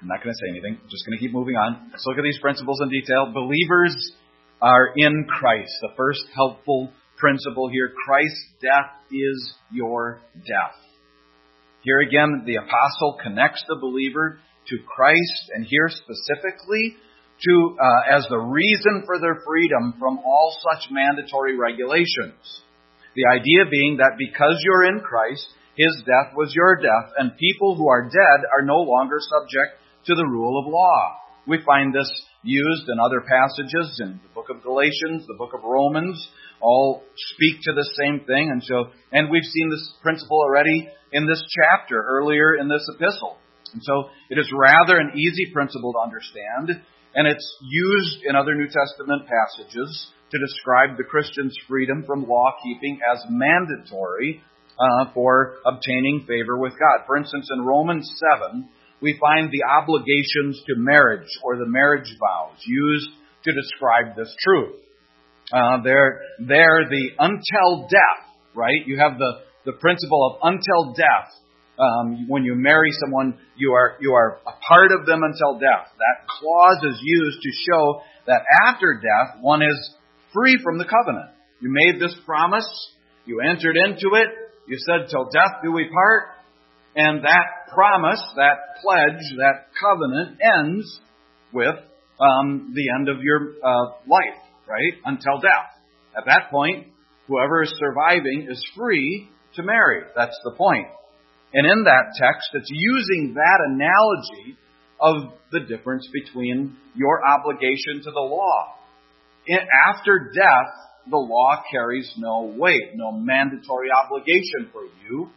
I'm 0.02 0.10
not 0.10 0.22
going 0.22 0.34
to 0.34 0.38
say 0.38 0.50
anything. 0.52 0.78
I'm 0.82 0.90
just 0.90 1.06
going 1.06 1.18
to 1.18 1.24
keep 1.24 1.34
moving 1.34 1.56
on. 1.56 1.90
Let's 1.92 2.06
look 2.06 2.18
at 2.18 2.24
these 2.24 2.40
principles 2.40 2.80
in 2.82 2.90
detail. 2.90 3.32
Believers 3.34 3.96
are 4.62 4.94
in 4.96 5.26
Christ. 5.26 5.72
The 5.82 5.94
first 5.98 6.22
helpful 6.36 6.92
principle 7.18 7.70
here 7.70 7.92
Christ's 8.06 8.46
death 8.62 8.92
is 9.12 9.54
your 9.72 10.20
death. 10.36 10.78
Here 11.82 12.00
again, 12.00 12.44
the 12.46 12.56
apostle 12.58 13.18
connects 13.22 13.64
the 13.68 13.78
believer 13.80 14.40
to 14.70 14.78
Christ, 14.88 15.52
and 15.54 15.66
here 15.66 15.90
specifically 15.90 16.98
to 17.44 17.76
uh, 17.76 18.16
as 18.16 18.26
the 18.30 18.40
reason 18.40 19.04
for 19.06 19.20
their 19.20 19.42
freedom 19.46 19.96
from 20.00 20.20
all 20.20 20.56
such 20.72 20.90
mandatory 20.92 21.58
regulations. 21.58 22.40
The 23.16 23.28
idea 23.32 23.70
being 23.70 23.98
that 23.98 24.18
because 24.18 24.60
you're 24.64 24.86
in 24.86 25.00
Christ, 25.00 25.48
his 25.76 26.04
death 26.06 26.36
was 26.36 26.54
your 26.56 26.78
death, 26.78 27.12
and 27.18 27.38
people 27.38 27.76
who 27.76 27.88
are 27.88 28.04
dead 28.08 28.40
are 28.56 28.64
no 28.64 28.80
longer 28.80 29.20
subject 29.20 29.80
to 30.08 30.16
the 30.16 30.26
rule 30.26 30.60
of 30.60 30.72
law. 30.72 31.20
We 31.48 31.60
find 31.66 31.94
this 31.94 32.10
used 32.44 32.88
in 32.88 32.98
other 33.00 33.22
passages 33.22 34.00
in 34.02 34.20
the 34.24 34.34
book 34.34 34.50
of 34.50 34.64
Galatians, 34.64 35.28
the 35.28 35.38
book 35.38 35.54
of 35.54 35.64
Romans, 35.64 36.16
all 36.62 37.04
speak 37.36 37.62
to 37.64 37.74
the 37.74 37.90
same 38.00 38.22
thing. 38.26 38.50
And 38.52 38.64
so, 38.64 38.92
and 39.12 39.30
we've 39.30 39.44
seen 39.44 39.70
this 39.70 39.94
principle 40.02 40.40
already 40.40 40.90
in 41.12 41.28
this 41.28 41.44
chapter 41.52 42.02
earlier 42.02 42.56
in 42.56 42.68
this 42.68 42.88
epistle. 42.96 43.38
And 43.76 43.84
so 43.84 44.08
it 44.32 44.40
is 44.40 44.48
rather 44.56 44.98
an 44.98 45.20
easy 45.20 45.52
principle 45.52 45.92
to 45.92 46.00
understand, 46.00 46.80
and 47.14 47.28
it's 47.28 47.58
used 47.62 48.24
in 48.24 48.36
other 48.36 48.56
New 48.56 48.72
Testament 48.72 49.28
passages 49.28 50.08
to 50.32 50.40
describe 50.40 50.96
the 50.98 51.04
Christian's 51.04 51.56
freedom 51.68 52.04
from 52.08 52.28
law 52.28 52.56
keeping 52.64 53.00
as 53.04 53.20
mandatory 53.30 54.42
uh, 54.80 55.12
for 55.14 55.56
obtaining 55.66 56.26
favor 56.28 56.58
with 56.58 56.72
God. 56.80 57.04
For 57.06 57.18
instance, 57.18 57.50
in 57.52 57.66
Romans 57.66 58.10
7, 58.40 58.70
we 59.02 59.20
find 59.20 59.52
the 59.52 59.64
obligations 59.68 60.64
to 60.68 60.76
marriage 60.78 61.28
or 61.44 61.58
the 61.58 61.68
marriage 61.68 62.08
vows 62.20 62.58
used 62.66 63.10
to 63.44 63.52
describe 63.52 64.16
this 64.16 64.34
truth. 64.40 64.80
Uh, 65.52 65.84
they're, 65.84 66.22
they're 66.40 66.88
the 66.90 67.10
until 67.20 67.88
death, 67.88 68.24
right? 68.56 68.88
You 68.88 68.98
have 69.00 69.20
the, 69.20 69.44
the 69.66 69.74
principle 69.74 70.32
of 70.32 70.40
until 70.54 70.94
death. 70.94 71.32
Um, 71.78 72.28
when 72.28 72.44
you 72.44 72.56
marry 72.56 72.90
someone, 73.04 73.38
you 73.58 73.74
are, 73.74 73.98
you 74.00 74.14
are 74.14 74.40
a 74.48 74.54
part 74.68 74.92
of 74.92 75.06
them 75.06 75.22
until 75.24 75.60
death. 75.60 75.92
That 75.98 76.28
clause 76.28 76.80
is 76.84 77.00
used 77.04 77.40
to 77.42 77.52
show 77.70 78.02
that 78.28 78.42
after 78.66 79.02
death, 79.02 79.42
one 79.42 79.62
is 79.62 79.96
free 80.34 80.60
from 80.64 80.78
the 80.78 80.86
covenant. 80.86 81.32
You 81.60 81.70
made 81.72 82.02
this 82.02 82.16
promise, 82.26 82.68
you 83.26 83.42
entered 83.42 83.76
into 83.76 84.16
it, 84.16 84.28
you 84.68 84.78
said, 84.78 85.10
till 85.10 85.26
death 85.26 85.62
do 85.64 85.72
we 85.72 85.90
part, 85.90 86.24
and 86.96 87.24
that 87.24 87.74
promise, 87.74 88.22
that 88.36 88.80
pledge, 88.82 89.24
that 89.38 89.68
covenant 89.80 90.40
ends 90.42 91.00
with 91.52 91.76
um, 92.20 92.74
the 92.74 92.90
end 92.98 93.10
of 93.10 93.22
your 93.22 93.56
uh, 93.64 93.92
life, 94.08 94.40
right? 94.68 94.94
Until 95.04 95.40
death. 95.40 95.76
At 96.18 96.26
that 96.28 96.50
point, 96.50 96.88
whoever 97.28 97.64
is 97.64 97.74
surviving 97.78 98.48
is 98.50 98.64
free 98.78 99.30
to 99.56 99.64
marry. 99.64 100.04
That's 100.16 100.40
the 100.44 100.52
point. 100.58 100.88
And 101.56 101.66
in 101.66 101.86
that 101.86 102.14
text, 102.18 102.50
it's 102.54 102.70
using 102.70 103.34
that 103.36 103.60
analogy 103.66 104.58
of 105.00 105.34
the 105.52 105.62
difference 105.62 106.06
between 106.12 106.76
your 106.96 107.22
obligation 107.26 108.04
to 108.04 108.12
the 108.12 108.20
law. 108.20 108.76
After 109.88 110.32
death, 110.34 110.74
the 111.10 111.18
law 111.18 111.64
carries 111.72 112.12
no 112.18 112.54
weight, 112.58 112.92
no 112.96 113.12
mandatory 113.14 113.88
obligation 114.06 114.70
for 114.74 114.84
you. 114.84 115.30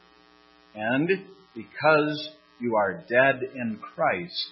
And 0.74 1.08
because 1.54 2.30
you 2.60 2.74
are 2.76 3.04
dead 3.08 3.40
in 3.54 3.78
Christ, 3.94 4.50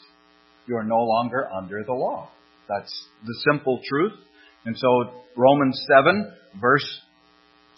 you 0.66 0.76
are 0.76 0.85
no 0.85 0.98
longer 0.98 1.48
under 1.52 1.83
the 1.85 1.92
law. 1.92 2.29
That's 2.68 2.92
the 3.24 3.35
simple 3.50 3.81
truth. 3.88 4.12
And 4.64 4.76
so 4.76 4.88
Romans 5.37 5.81
7, 5.88 6.33
verse 6.61 7.00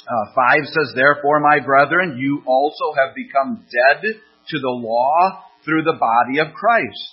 uh, 0.08 0.32
5 0.34 0.64
says, 0.64 0.92
Therefore, 0.94 1.40
my 1.40 1.60
brethren, 1.60 2.16
you 2.18 2.42
also 2.46 2.96
have 2.96 3.14
become 3.14 3.64
dead 3.68 4.00
to 4.48 4.58
the 4.58 4.72
law 4.80 5.44
through 5.64 5.84
the 5.84 6.00
body 6.00 6.40
of 6.40 6.54
Christ, 6.54 7.12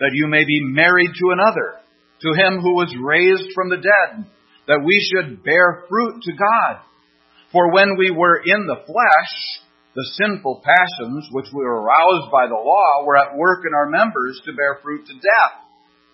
that 0.00 0.10
you 0.12 0.26
may 0.26 0.44
be 0.44 0.60
married 0.60 1.10
to 1.14 1.30
another, 1.30 1.78
to 2.20 2.30
him 2.34 2.58
who 2.60 2.74
was 2.74 2.90
raised 2.98 3.54
from 3.54 3.70
the 3.70 3.78
dead, 3.78 4.26
that 4.66 4.82
we 4.84 4.98
should 5.06 5.44
bear 5.44 5.84
fruit 5.88 6.22
to 6.24 6.32
God. 6.32 6.82
For 7.52 7.70
when 7.72 7.96
we 7.96 8.10
were 8.10 8.42
in 8.44 8.66
the 8.66 8.82
flesh, 8.86 9.34
the 9.94 10.10
sinful 10.18 10.64
passions 10.64 11.28
which 11.30 11.46
we 11.52 11.62
were 11.62 11.82
aroused 11.82 12.32
by 12.32 12.48
the 12.48 12.58
law 12.58 13.04
were 13.04 13.16
at 13.16 13.36
work 13.36 13.60
in 13.66 13.74
our 13.74 13.88
members 13.88 14.40
to 14.44 14.54
bear 14.54 14.80
fruit 14.82 15.06
to 15.06 15.14
death. 15.14 15.62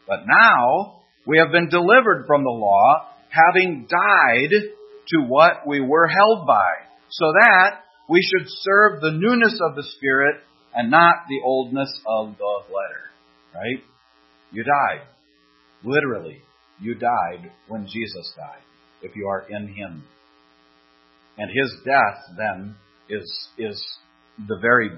But 0.07 0.27
now 0.27 1.01
we 1.27 1.39
have 1.39 1.53
been 1.53 1.69
delivered 1.69 2.25
from 2.27 2.43
the 2.43 2.51
law, 2.51 3.07
having 3.31 3.87
died 3.89 4.78
to 5.09 5.19
what 5.27 5.67
we 5.67 5.81
were 5.81 6.07
held 6.07 6.47
by, 6.47 6.73
so 7.11 7.27
that 7.41 7.81
we 8.09 8.21
should 8.23 8.49
serve 8.49 9.01
the 9.01 9.13
newness 9.13 9.59
of 9.69 9.77
the 9.77 9.85
Spirit 9.97 10.37
and 10.75 10.91
not 10.91 11.27
the 11.29 11.41
oldness 11.45 11.91
of 12.07 12.37
the 12.39 12.63
letter. 12.69 13.05
Right? 13.55 13.83
You 14.53 14.65
died. 14.65 15.07
Literally, 15.85 16.43
you 16.81 16.95
died 16.95 17.51
when 17.69 17.87
Jesus 17.87 18.33
died, 18.37 18.63
if 19.03 19.15
you 19.17 19.29
are 19.29 19.47
in 19.49 19.69
Him. 19.69 20.05
And 21.37 21.51
His 21.51 21.73
death 21.85 22.37
then 22.37 22.77
is, 23.09 23.49
is 23.59 23.83
the 24.47 24.59
very 24.61 24.91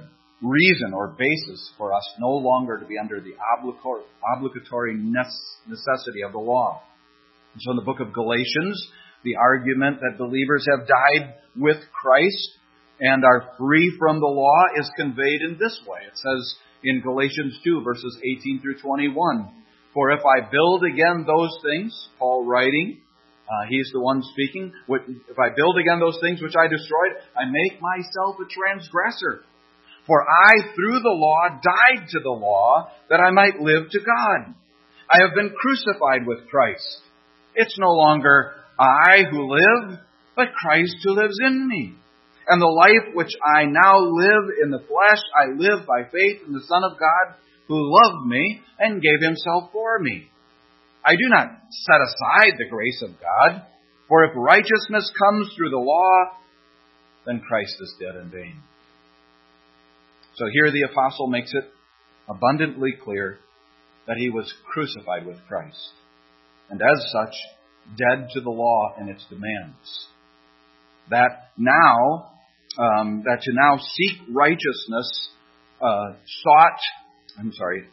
reason 0.42 0.94
or 0.94 1.14
basis 1.18 1.70
for 1.76 1.92
us 1.92 2.02
no 2.18 2.30
longer 2.30 2.78
to 2.78 2.86
be 2.86 2.96
under 2.98 3.20
the 3.20 3.34
obligatory 3.58 4.94
necessity 4.96 6.22
of 6.24 6.32
the 6.32 6.38
law. 6.38 6.82
And 7.52 7.62
so 7.62 7.72
in 7.72 7.76
the 7.76 7.84
book 7.84 8.00
of 8.00 8.12
Galatians, 8.12 8.90
the 9.24 9.36
argument 9.36 10.00
that 10.00 10.18
believers 10.18 10.66
have 10.70 10.88
died 10.88 11.34
with 11.56 11.78
Christ 11.92 12.48
and 13.00 13.24
are 13.24 13.52
free 13.58 13.94
from 13.98 14.20
the 14.20 14.26
law 14.26 14.62
is 14.78 14.90
conveyed 14.96 15.40
in 15.42 15.56
this 15.58 15.80
way. 15.86 16.00
It 16.06 16.16
says 16.16 16.54
in 16.84 17.00
Galatians 17.00 17.58
2, 17.64 17.82
verses 17.82 18.18
18 18.22 18.60
through 18.60 18.78
21, 18.78 19.52
For 19.94 20.10
if 20.10 20.20
I 20.20 20.48
build 20.50 20.84
again 20.84 21.24
those 21.26 21.56
things, 21.64 22.08
Paul 22.18 22.44
writing, 22.44 23.00
uh, 23.50 23.66
he's 23.68 23.90
the 23.92 24.00
one 24.00 24.22
speaking, 24.32 24.72
if 24.88 25.38
I 25.38 25.54
build 25.56 25.76
again 25.78 25.98
those 25.98 26.18
things 26.20 26.40
which 26.40 26.54
I 26.56 26.68
destroyed, 26.68 27.18
I 27.36 27.50
make 27.50 27.80
myself 27.80 28.36
a 28.38 28.46
transgressor. 28.46 29.44
For 30.06 30.22
I, 30.22 30.74
through 30.74 31.00
the 31.00 31.16
law, 31.16 31.48
died 31.48 32.08
to 32.10 32.20
the 32.20 32.30
law 32.30 32.90
that 33.10 33.20
I 33.20 33.30
might 33.30 33.60
live 33.60 33.90
to 33.90 33.98
God. 33.98 34.54
I 35.10 35.18
have 35.26 35.34
been 35.34 35.50
crucified 35.50 36.26
with 36.26 36.48
Christ. 36.48 36.86
It's 37.54 37.76
no 37.78 37.90
longer 37.90 38.54
I 38.80 39.24
who 39.30 39.52
live, 39.52 39.98
but 40.34 40.54
Christ 40.54 40.96
who 41.04 41.12
lives 41.12 41.36
in 41.44 41.68
me. 41.68 41.94
And 42.48 42.60
the 42.60 42.66
life 42.66 43.14
which 43.14 43.30
I 43.44 43.66
now 43.66 43.98
live 43.98 44.56
in 44.64 44.70
the 44.70 44.80
flesh, 44.80 45.20
I 45.36 45.52
live 45.54 45.86
by 45.86 46.08
faith 46.10 46.40
in 46.46 46.54
the 46.54 46.64
Son 46.66 46.82
of 46.82 46.98
God, 46.98 47.36
who 47.68 47.76
loved 47.76 48.26
me 48.26 48.62
and 48.78 49.02
gave 49.02 49.20
himself 49.20 49.70
for 49.70 49.98
me. 50.00 50.30
I 51.04 51.12
do 51.12 51.28
not 51.28 51.46
set 51.70 52.00
aside 52.00 52.56
the 52.58 52.70
grace 52.70 53.02
of 53.02 53.20
God, 53.20 53.62
for 54.08 54.24
if 54.24 54.32
righteousness 54.34 55.12
comes 55.22 55.52
through 55.54 55.70
the 55.70 55.76
law, 55.76 56.40
then 57.26 57.40
Christ 57.46 57.76
is 57.80 57.94
dead 58.00 58.16
in 58.16 58.30
vain. 58.30 58.62
So 60.34 60.46
here 60.52 60.72
the 60.72 60.90
apostle 60.90 61.26
makes 61.26 61.52
it 61.52 61.64
abundantly 62.28 62.92
clear 63.04 63.38
that 64.06 64.16
he 64.16 64.30
was 64.30 64.52
crucified 64.72 65.26
with 65.26 65.36
Christ, 65.46 65.92
and 66.70 66.80
as 66.80 67.12
such, 67.12 67.34
dead 67.96 68.28
to 68.34 68.40
the 68.40 68.50
law 68.50 68.94
and 68.98 69.08
its 69.08 69.24
demands. 69.28 70.06
That 71.10 71.50
now, 71.56 72.30
um, 72.78 73.22
that 73.24 73.42
to 73.42 73.52
now 73.52 73.78
seek 73.78 74.18
righteousness 74.32 75.28
uh, 75.82 76.12
sought, 76.42 76.80
I'm 77.38 77.52
sorry, 77.52 77.84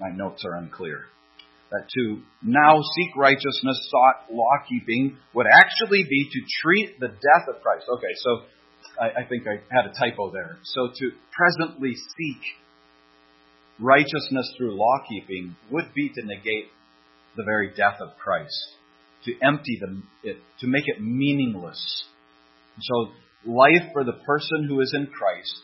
my 0.00 0.10
notes 0.10 0.44
are 0.44 0.56
unclear. 0.56 1.04
That 1.70 1.88
to 1.88 2.20
now 2.42 2.80
seek 2.96 3.16
righteousness 3.16 3.88
sought 3.90 4.34
law 4.34 4.58
keeping 4.68 5.16
would 5.34 5.46
actually 5.46 6.04
be 6.04 6.28
to 6.30 6.40
treat 6.62 7.00
the 7.00 7.08
death 7.08 7.48
of 7.48 7.62
Christ. 7.62 7.86
Okay, 7.88 8.12
so 8.16 8.42
I, 9.00 9.22
I 9.22 9.28
think 9.28 9.44
I 9.46 9.62
had 9.74 9.86
a 9.86 9.94
typo 9.94 10.30
there. 10.32 10.58
So 10.64 10.88
to 10.88 11.10
presently 11.32 11.94
seek 11.94 12.42
righteousness 13.80 14.52
through 14.56 14.76
law 14.76 14.98
keeping 15.08 15.56
would 15.70 15.94
be 15.94 16.10
to 16.10 16.22
negate 16.22 16.68
the 17.36 17.44
very 17.44 17.70
death 17.76 18.00
of 18.00 18.16
Christ, 18.18 18.54
to 19.24 19.32
empty 19.42 19.78
them, 19.80 20.08
it, 20.22 20.36
to 20.60 20.66
make 20.66 20.84
it 20.86 21.00
meaningless. 21.00 22.04
So 22.80 23.12
life 23.46 23.90
for 23.92 24.04
the 24.04 24.18
person 24.26 24.66
who 24.68 24.80
is 24.80 24.92
in 24.94 25.06
Christ 25.06 25.54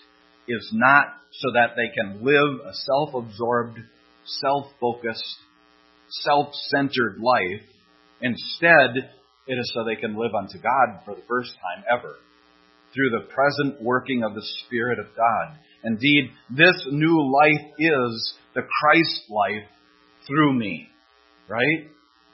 is 0.47 0.71
not 0.73 1.07
so 1.33 1.53
that 1.55 1.77
they 1.77 1.93
can 1.95 2.25
live 2.25 2.67
a 2.67 2.73
self-absorbed, 2.73 3.79
self-focused, 4.25 5.37
self-centered 6.23 7.19
life. 7.21 7.67
Instead, 8.23 9.11
it 9.47 9.55
is 9.55 9.73
so 9.75 9.85
they 9.85 10.01
can 10.01 10.19
live 10.19 10.33
unto 10.35 10.59
God 10.59 11.05
for 11.05 11.15
the 11.15 11.27
first 11.29 11.51
time 11.53 11.85
ever 11.91 12.17
through 12.95 13.11
the 13.11 13.33
present 13.33 13.83
working 13.83 14.25
of 14.25 14.35
the 14.35 14.47
Spirit 14.65 14.99
of 14.99 15.07
God. 15.15 15.59
Indeed, 15.85 16.31
this 16.51 16.87
new 16.91 17.31
life 17.31 17.67
is 17.79 18.35
the 18.55 18.63
Christ 18.63 19.23
life 19.31 19.69
through 20.27 20.55
me. 20.55 20.89
Right? 21.49 21.91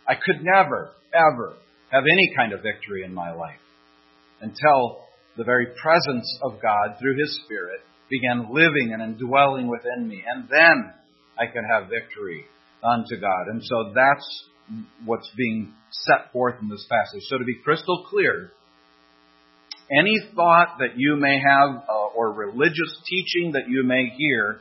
I 0.09 0.15
could 0.15 0.43
never, 0.43 0.91
ever 1.15 1.55
have 1.91 2.03
any 2.03 2.35
kind 2.37 2.53
of 2.53 2.63
victory 2.63 3.05
in 3.05 3.15
my 3.15 3.33
life 3.33 3.61
until 4.41 5.05
the 5.37 5.45
very 5.45 5.67
presence 5.81 6.39
of 6.43 6.61
God 6.61 6.99
through 7.01 7.19
His 7.19 7.41
Spirit 7.45 7.81
began 8.11 8.53
living 8.53 8.93
and 8.93 9.03
indwelling 9.03 9.69
within 9.69 10.07
me. 10.09 10.23
And 10.27 10.49
then 10.49 10.93
I 11.39 11.47
can 11.47 11.65
have 11.65 11.89
victory 11.89 12.45
unto 12.83 13.21
God. 13.21 13.49
And 13.49 13.63
so 13.63 13.93
that's 13.95 14.45
what's 15.05 15.31
being 15.37 15.73
set 15.91 16.33
forth 16.33 16.57
in 16.61 16.69
this 16.69 16.87
passage. 16.91 17.23
So 17.29 17.39
to 17.39 17.45
be 17.45 17.57
crystal 17.65 18.07
clear, 18.09 18.51
any 19.91 20.19
thought 20.35 20.79
that 20.79 20.97
you 20.97 21.17
may 21.17 21.39
have 21.41 21.85
uh, 21.89 22.17
or 22.17 22.33
religious 22.33 22.97
teaching 23.07 23.53
that 23.53 23.69
you 23.69 23.85
may 23.85 24.09
hear 24.17 24.61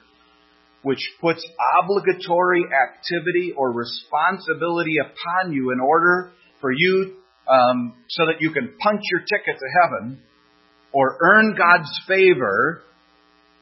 which 0.84 1.00
puts 1.19 1.46
obligatory 1.82 2.63
activity 2.65 3.54
or 3.58 3.72
responsibility 3.72 4.98
upon 5.00 5.54
you 5.54 5.72
in 5.72 5.80
order 5.80 6.32
for 6.62 6.72
you 6.72 7.15
um, 7.48 7.96
so 8.10 8.26
that 8.26 8.41
you 8.41 8.52
can 8.52 8.74
punch 8.80 9.02
your 9.12 9.22
ticket 9.22 9.60
to 9.60 9.65
heaven 9.82 10.19
or 10.91 11.17
earn 11.22 11.56
God's 11.58 11.89
favor 12.08 12.84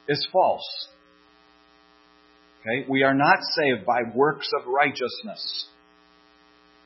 is 0.07 0.27
false. 0.31 0.67
Okay? 2.61 2.85
We 2.89 3.03
are 3.03 3.13
not 3.13 3.37
saved 3.55 3.85
by 3.85 4.01
works 4.13 4.49
of 4.59 4.67
righteousness. 4.67 5.67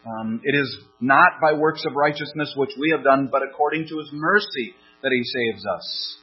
Um, 0.06 0.42
it 0.44 0.56
is 0.56 0.78
not 1.02 1.42
by 1.42 1.54
works 1.54 1.84
of 1.88 1.96
righteousness 1.96 2.54
which 2.56 2.70
we 2.80 2.94
have 2.96 3.04
done, 3.04 3.30
but 3.32 3.42
according 3.42 3.88
to 3.88 3.98
His 3.98 4.10
mercy 4.14 4.76
that 5.02 5.12
He 5.12 5.24
saves 5.24 5.66
us. 5.66 6.18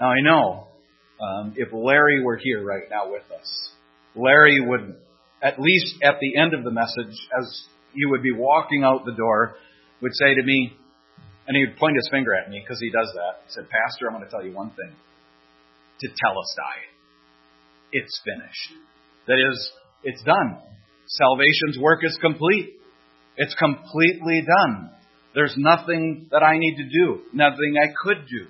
Now 0.00 0.06
I 0.06 0.20
know 0.22 0.68
Um, 1.22 1.54
if 1.56 1.68
Larry 1.72 2.22
were 2.24 2.36
here 2.36 2.64
right 2.64 2.82
now 2.90 3.10
with 3.10 3.22
us, 3.30 3.70
Larry 4.16 4.58
would, 4.60 4.96
at 5.40 5.60
least 5.60 5.94
at 6.02 6.16
the 6.20 6.36
end 6.36 6.52
of 6.52 6.64
the 6.64 6.72
message, 6.72 7.14
as 7.38 7.62
he 7.94 8.04
would 8.06 8.22
be 8.22 8.32
walking 8.32 8.82
out 8.82 9.04
the 9.04 9.14
door, 9.14 9.54
would 10.00 10.12
say 10.14 10.34
to 10.34 10.42
me, 10.42 10.76
and 11.46 11.56
he 11.56 11.64
would 11.64 11.76
point 11.76 11.96
his 11.96 12.08
finger 12.10 12.34
at 12.34 12.50
me 12.50 12.60
because 12.60 12.80
he 12.80 12.90
does 12.90 13.10
that. 13.14 13.42
He 13.46 13.52
said, 13.52 13.64
Pastor, 13.70 14.08
I'm 14.08 14.16
going 14.16 14.24
to 14.24 14.30
tell 14.30 14.44
you 14.44 14.52
one 14.52 14.70
thing. 14.70 14.94
Tetelestai. 16.02 16.90
It's 17.92 18.20
finished. 18.24 18.82
That 19.28 19.38
is, 19.38 19.70
it's 20.02 20.22
done. 20.24 20.58
Salvation's 21.06 21.78
work 21.78 22.00
is 22.02 22.18
complete. 22.20 22.74
It's 23.36 23.54
completely 23.54 24.42
done. 24.42 24.90
There's 25.34 25.54
nothing 25.56 26.28
that 26.30 26.42
I 26.42 26.58
need 26.58 26.76
to 26.76 26.84
do, 26.84 27.22
nothing 27.32 27.74
I 27.80 27.92
could 28.02 28.26
do. 28.28 28.46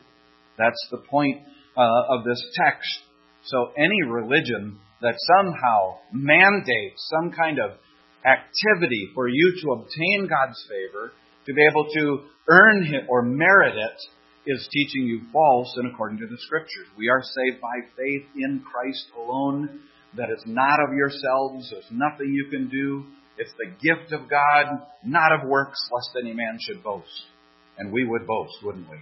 That's 0.59 0.89
the 0.91 0.99
point 0.99 1.43
uh, 1.77 2.17
of 2.17 2.25
this 2.25 2.43
text. 2.55 2.89
So 3.45 3.73
any 3.77 4.03
religion 4.09 4.79
that 5.01 5.15
somehow 5.37 5.99
mandates 6.13 7.11
some 7.11 7.33
kind 7.33 7.59
of 7.59 7.79
activity 8.25 9.11
for 9.15 9.29
you 9.29 9.55
to 9.63 9.73
obtain 9.73 10.29
God's 10.29 10.65
favor, 10.69 11.13
to 11.47 11.53
be 11.53 11.63
able 11.71 11.87
to 11.93 12.25
earn 12.49 12.87
it 12.87 13.07
or 13.09 13.23
merit 13.23 13.75
it, 13.77 14.01
is 14.45 14.69
teaching 14.73 15.07
you 15.07 15.21
false 15.33 15.73
and 15.77 15.93
according 15.93 16.19
to 16.19 16.27
the 16.27 16.39
Scriptures. 16.39 16.87
We 16.97 17.09
are 17.09 17.23
saved 17.23 17.61
by 17.61 17.87
faith 17.97 18.27
in 18.37 18.65
Christ 18.65 19.07
alone, 19.17 19.81
That 20.17 20.31
is 20.31 20.43
not 20.47 20.79
of 20.81 20.95
yourselves, 20.95 21.71
there's 21.71 21.91
nothing 21.91 22.33
you 22.33 22.47
can 22.51 22.69
do. 22.69 23.05
It's 23.39 23.53
the 23.57 23.71
gift 23.81 24.13
of 24.13 24.29
God, 24.29 24.67
not 25.05 25.33
of 25.33 25.49
works, 25.49 25.79
lest 25.91 26.11
any 26.21 26.35
man 26.35 26.59
should 26.61 26.83
boast. 26.83 27.09
And 27.79 27.93
we 27.93 28.05
would 28.05 28.27
boast, 28.27 28.53
wouldn't 28.63 28.91
we? 28.91 28.99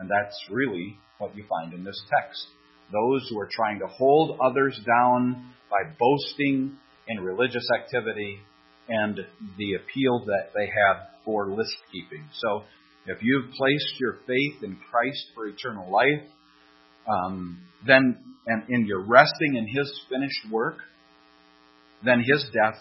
And 0.00 0.10
that's 0.10 0.36
really 0.50 0.98
what 1.18 1.36
you 1.36 1.44
find 1.48 1.74
in 1.74 1.84
this 1.84 2.00
text. 2.10 2.46
Those 2.92 3.28
who 3.30 3.38
are 3.38 3.48
trying 3.50 3.80
to 3.80 3.86
hold 3.86 4.38
others 4.40 4.78
down 4.86 5.52
by 5.70 5.90
boasting 5.98 6.78
in 7.06 7.20
religious 7.20 7.66
activity 7.78 8.38
and 8.88 9.18
the 9.58 9.74
appeal 9.74 10.24
that 10.26 10.50
they 10.54 10.66
have 10.66 11.08
for 11.24 11.48
list 11.48 11.76
keeping. 11.92 12.24
So, 12.38 12.62
if 13.06 13.18
you've 13.22 13.50
placed 13.52 14.00
your 14.00 14.18
faith 14.26 14.62
in 14.62 14.78
Christ 14.90 15.26
for 15.34 15.46
eternal 15.46 15.90
life, 15.90 16.28
um, 17.08 17.58
then 17.86 18.18
and, 18.46 18.62
and 18.68 18.86
you're 18.86 19.04
resting 19.04 19.56
in 19.56 19.66
His 19.66 19.90
finished 20.10 20.50
work, 20.50 20.76
then 22.04 22.20
His 22.20 22.44
death 22.52 22.80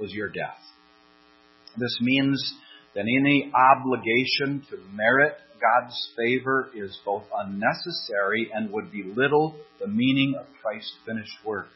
was 0.00 0.12
your 0.12 0.28
death. 0.28 0.58
This 1.76 1.96
means 2.00 2.54
that 2.94 3.02
any 3.02 3.52
obligation 3.54 4.64
to 4.70 4.76
merit 4.92 5.36
God's 5.64 5.96
favor 6.16 6.68
is 6.74 6.96
both 7.04 7.24
unnecessary 7.34 8.50
and 8.52 8.70
would 8.70 8.92
belittle 8.92 9.56
the 9.80 9.86
meaning 9.86 10.34
of 10.38 10.46
Christ's 10.62 10.94
finished 11.06 11.36
work. 11.44 11.68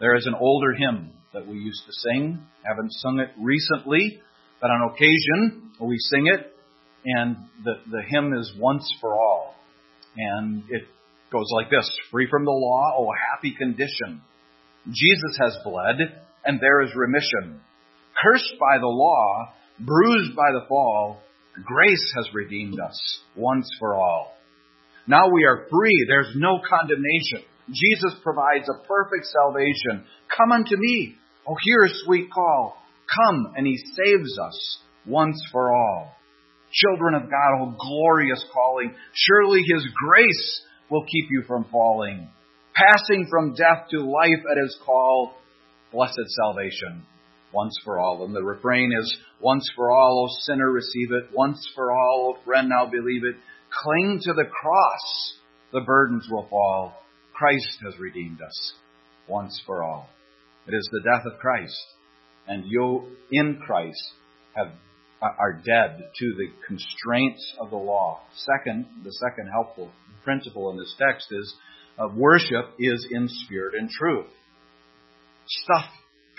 There 0.00 0.16
is 0.16 0.26
an 0.26 0.34
older 0.38 0.72
hymn 0.72 1.10
that 1.32 1.46
we 1.46 1.58
used 1.58 1.82
to 1.86 1.92
sing. 1.92 2.40
Haven't 2.64 2.92
sung 2.92 3.18
it 3.18 3.30
recently, 3.38 4.20
but 4.60 4.70
on 4.70 4.90
occasion 4.90 5.72
we 5.80 5.96
sing 5.98 6.26
it, 6.26 6.54
and 7.04 7.36
the, 7.64 7.74
the 7.90 8.02
hymn 8.08 8.32
is 8.34 8.52
Once 8.58 8.88
for 9.00 9.14
All. 9.14 9.54
And 10.16 10.62
it 10.68 10.82
goes 11.32 11.46
like 11.54 11.70
this 11.70 11.90
Free 12.10 12.28
from 12.30 12.44
the 12.44 12.52
law, 12.52 12.94
oh 12.98 13.08
happy 13.32 13.54
condition. 13.56 14.22
Jesus 14.86 15.38
has 15.40 15.56
bled, 15.64 15.96
and 16.44 16.60
there 16.60 16.82
is 16.82 16.90
remission. 16.94 17.60
Cursed 18.22 18.54
by 18.60 18.78
the 18.78 18.86
law, 18.86 19.52
bruised 19.78 20.36
by 20.36 20.50
the 20.52 20.66
fall, 20.68 21.20
grace 21.64 22.12
has 22.16 22.28
redeemed 22.34 22.78
us 22.80 22.98
once 23.36 23.68
for 23.78 23.94
all. 23.94 24.32
Now 25.06 25.28
we 25.32 25.44
are 25.44 25.66
free. 25.70 26.06
There's 26.08 26.32
no 26.36 26.60
condemnation. 26.68 27.48
Jesus 27.68 28.18
provides 28.22 28.68
a 28.68 28.86
perfect 28.86 29.26
salvation. 29.26 30.06
Come 30.36 30.52
unto 30.52 30.76
me. 30.76 31.16
Oh, 31.46 31.56
hear 31.62 31.84
a 31.84 31.94
sweet 32.04 32.30
call. 32.32 32.76
Come, 33.16 33.54
and 33.56 33.66
he 33.66 33.76
saves 33.76 34.38
us 34.38 34.78
once 35.06 35.42
for 35.50 35.72
all. 35.72 36.12
Children 36.72 37.14
of 37.14 37.22
God, 37.22 37.60
oh 37.60 37.74
glorious 37.78 38.44
calling. 38.52 38.94
Surely 39.12 39.60
his 39.60 39.86
grace 40.06 40.62
will 40.88 41.04
keep 41.04 41.30
you 41.30 41.42
from 41.46 41.66
falling. 41.70 42.30
Passing 42.74 43.26
from 43.28 43.54
death 43.54 43.88
to 43.90 44.00
life 44.00 44.42
at 44.50 44.62
his 44.62 44.78
call, 44.86 45.34
blessed 45.92 46.16
salvation 46.28 47.04
once 47.52 47.78
for 47.84 47.98
all. 47.98 48.24
And 48.24 48.34
the 48.34 48.42
refrain 48.42 48.92
is, 48.98 49.16
once 49.40 49.68
for 49.76 49.90
all, 49.90 50.26
O 50.26 50.34
sinner, 50.40 50.70
receive 50.70 51.12
it. 51.12 51.30
Once 51.32 51.68
for 51.74 51.92
all, 51.92 52.36
O 52.36 52.44
friend, 52.44 52.68
now 52.68 52.86
believe 52.86 53.24
it. 53.24 53.36
Cling 53.82 54.20
to 54.22 54.32
the 54.32 54.44
cross. 54.44 55.38
The 55.72 55.80
burdens 55.80 56.28
will 56.30 56.46
fall. 56.48 56.94
Christ 57.34 57.78
has 57.84 57.98
redeemed 57.98 58.40
us 58.42 58.72
once 59.28 59.60
for 59.66 59.82
all. 59.82 60.08
It 60.66 60.74
is 60.74 60.88
the 60.92 61.00
death 61.00 61.24
of 61.26 61.38
Christ. 61.40 61.80
And 62.46 62.64
you, 62.66 63.16
in 63.30 63.60
Christ, 63.64 64.02
have, 64.54 64.72
are 65.20 65.52
dead 65.64 66.10
to 66.18 66.34
the 66.34 66.48
constraints 66.66 67.54
of 67.60 67.70
the 67.70 67.76
law. 67.76 68.20
Second, 68.34 68.86
the 69.04 69.12
second 69.12 69.48
helpful 69.52 69.90
principle 70.24 70.70
in 70.70 70.78
this 70.78 70.94
text 70.98 71.28
is 71.30 71.54
uh, 71.98 72.08
worship 72.14 72.74
is 72.78 73.06
in 73.10 73.28
spirit 73.28 73.74
and 73.74 73.88
truth. 73.88 74.26
Stuff 75.46 75.90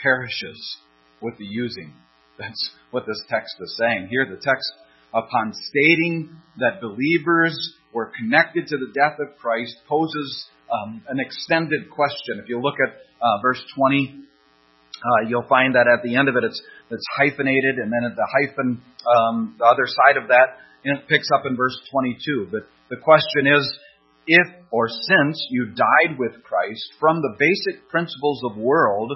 perishes 0.02 0.78
with 1.24 1.38
the 1.38 1.46
using. 1.46 1.94
That's 2.40 2.72
what 2.92 3.06
this 3.08 3.22
text 3.30 3.56
is 3.62 3.76
saying. 3.80 4.10
Here, 4.10 4.26
the 4.26 4.42
text, 4.42 4.68
upon 5.14 5.54
stating 5.54 6.36
that 6.58 6.82
believers 6.82 7.56
were 7.94 8.12
connected 8.20 8.68
to 8.68 8.78
the 8.78 8.92
death 8.94 9.18
of 9.20 9.38
Christ, 9.38 9.76
poses 9.88 10.48
um, 10.72 11.04
an 11.08 11.20
extended 11.20 11.90
question. 11.90 12.42
If 12.42 12.50
you 12.50 12.60
look 12.60 12.76
at 12.82 12.94
uh, 13.22 13.42
verse 13.42 13.62
20, 13.78 14.26
uh, 15.04 15.30
you'll 15.30 15.48
find 15.48 15.76
that 15.76 15.86
at 15.88 16.04
the 16.04 16.16
end 16.16 16.30
of 16.30 16.36
it, 16.36 16.44
it's, 16.44 16.62
it's 16.90 17.06
hyphenated, 17.18 17.78
and 17.78 17.92
then 17.92 18.04
at 18.10 18.16
the 18.16 18.28
hyphen, 18.28 18.82
um, 19.06 19.56
the 19.60 19.66
other 19.66 19.86
side 19.86 20.18
of 20.22 20.30
that, 20.30 20.58
it 20.84 21.08
picks 21.08 21.30
up 21.34 21.46
in 21.46 21.56
verse 21.56 21.78
22. 21.92 22.50
But 22.52 22.68
the 22.90 22.98
question 22.98 23.48
is, 23.48 23.64
if 24.28 24.48
or 24.72 24.88
since 24.88 25.46
you 25.50 25.68
died 25.76 26.18
with 26.18 26.44
Christ 26.44 26.84
from 27.00 27.22
the 27.22 27.36
basic 27.38 27.90
principles 27.90 28.42
of 28.50 28.58
world, 28.58 29.12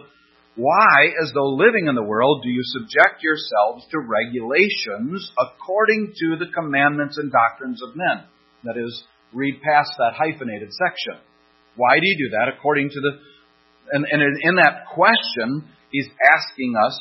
why, 0.57 1.13
as 1.21 1.31
though 1.35 1.53
living 1.53 1.85
in 1.87 1.93
the 1.93 2.03
world, 2.03 2.41
do 2.41 2.49
you 2.49 2.63
subject 2.65 3.21
yourselves 3.21 3.85
to 3.91 4.01
regulations 4.01 5.31
according 5.37 6.13
to 6.17 6.35
the 6.35 6.49
commandments 6.51 7.17
and 7.17 7.31
doctrines 7.31 7.79
of 7.85 7.95
men? 7.95 8.25
That 8.63 8.73
is, 8.75 9.03
read 9.33 9.61
past 9.61 9.91
that 9.99 10.17
hyphenated 10.17 10.73
section. 10.73 11.21
Why 11.75 12.01
do 12.01 12.09
you 12.09 12.17
do 12.17 12.29
that? 12.37 12.49
According 12.57 12.89
to 12.89 12.99
the. 12.99 13.11
And, 13.91 14.05
and 14.09 14.21
in 14.21 14.55
that 14.55 14.89
question, 14.93 15.69
he's 15.91 16.09
asking 16.33 16.73
us 16.75 16.97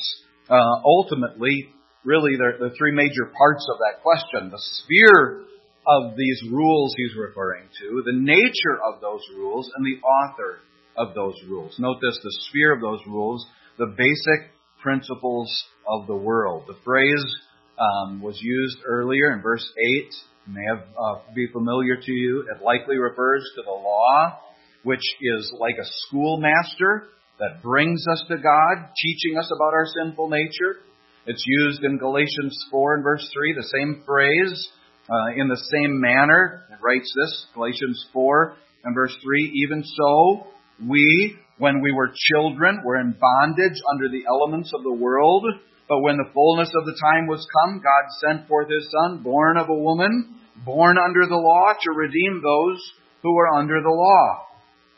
uh, 0.49 0.81
ultimately, 0.85 1.73
really, 2.05 2.37
the, 2.37 2.69
the 2.69 2.75
three 2.77 2.93
major 2.93 3.25
parts 3.35 3.65
of 3.73 3.79
that 3.79 4.03
question 4.03 4.51
the 4.51 4.61
sphere 4.61 5.49
of 5.87 6.15
these 6.15 6.43
rules 6.51 6.93
he's 6.95 7.17
referring 7.17 7.65
to, 7.81 8.03
the 8.05 8.13
nature 8.13 8.77
of 8.85 9.01
those 9.01 9.21
rules, 9.35 9.67
and 9.75 9.83
the 9.83 9.97
author 10.05 10.59
of 10.97 11.13
those 11.13 11.35
rules. 11.47 11.75
Note 11.79 11.97
this 12.01 12.19
the 12.23 12.35
sphere 12.49 12.73
of 12.73 12.81
those 12.81 12.99
rules, 13.07 13.45
the 13.77 13.93
basic 13.97 14.51
principles 14.81 15.49
of 15.87 16.07
the 16.07 16.15
world. 16.15 16.63
The 16.67 16.77
phrase 16.83 17.25
um, 17.79 18.21
was 18.21 18.39
used 18.41 18.77
earlier 18.85 19.33
in 19.33 19.41
verse 19.41 19.65
8, 19.99 20.13
may 20.47 20.63
have, 20.69 20.85
uh, 20.97 21.15
be 21.35 21.47
familiar 21.51 21.95
to 21.95 22.11
you. 22.11 22.47
It 22.49 22.63
likely 22.63 22.97
refers 22.97 23.43
to 23.55 23.61
the 23.63 23.71
law, 23.71 24.39
which 24.83 25.03
is 25.21 25.53
like 25.59 25.75
a 25.79 25.85
schoolmaster 25.85 27.09
that 27.39 27.61
brings 27.61 28.05
us 28.09 28.23
to 28.29 28.37
God, 28.37 28.89
teaching 28.95 29.37
us 29.37 29.51
about 29.55 29.73
our 29.73 29.85
sinful 30.01 30.29
nature. 30.29 30.81
It's 31.27 31.43
used 31.45 31.83
in 31.83 31.97
Galatians 31.97 32.57
4 32.71 32.95
and 32.95 33.03
verse 33.03 33.29
3, 33.33 33.53
the 33.53 33.69
same 33.77 34.03
phrase, 34.05 34.69
uh, 35.09 35.35
in 35.35 35.47
the 35.47 35.61
same 35.71 35.99
manner. 35.99 36.65
It 36.71 36.79
writes 36.81 37.13
this, 37.15 37.45
Galatians 37.53 38.07
4 38.13 38.53
and 38.85 38.95
verse 38.95 39.15
3, 39.21 39.51
even 39.63 39.83
so, 39.83 40.47
we, 40.85 41.35
when 41.57 41.81
we 41.81 41.91
were 41.91 42.11
children, 42.13 42.81
were 42.83 42.99
in 42.99 43.15
bondage 43.19 43.79
under 43.91 44.09
the 44.09 44.25
elements 44.27 44.71
of 44.73 44.83
the 44.83 44.93
world. 44.93 45.45
But 45.89 46.01
when 46.01 46.17
the 46.17 46.29
fullness 46.33 46.71
of 46.75 46.85
the 46.85 46.97
time 46.99 47.27
was 47.27 47.47
come, 47.47 47.81
God 47.81 48.11
sent 48.19 48.47
forth 48.47 48.67
His 48.69 48.91
Son, 48.91 49.23
born 49.23 49.57
of 49.57 49.69
a 49.69 49.73
woman, 49.73 50.35
born 50.65 50.97
under 50.97 51.25
the 51.25 51.35
law, 51.35 51.73
to 51.81 51.91
redeem 51.91 52.41
those 52.43 52.79
who 53.23 53.33
were 53.33 53.53
under 53.53 53.81
the 53.81 53.89
law. 53.89 54.45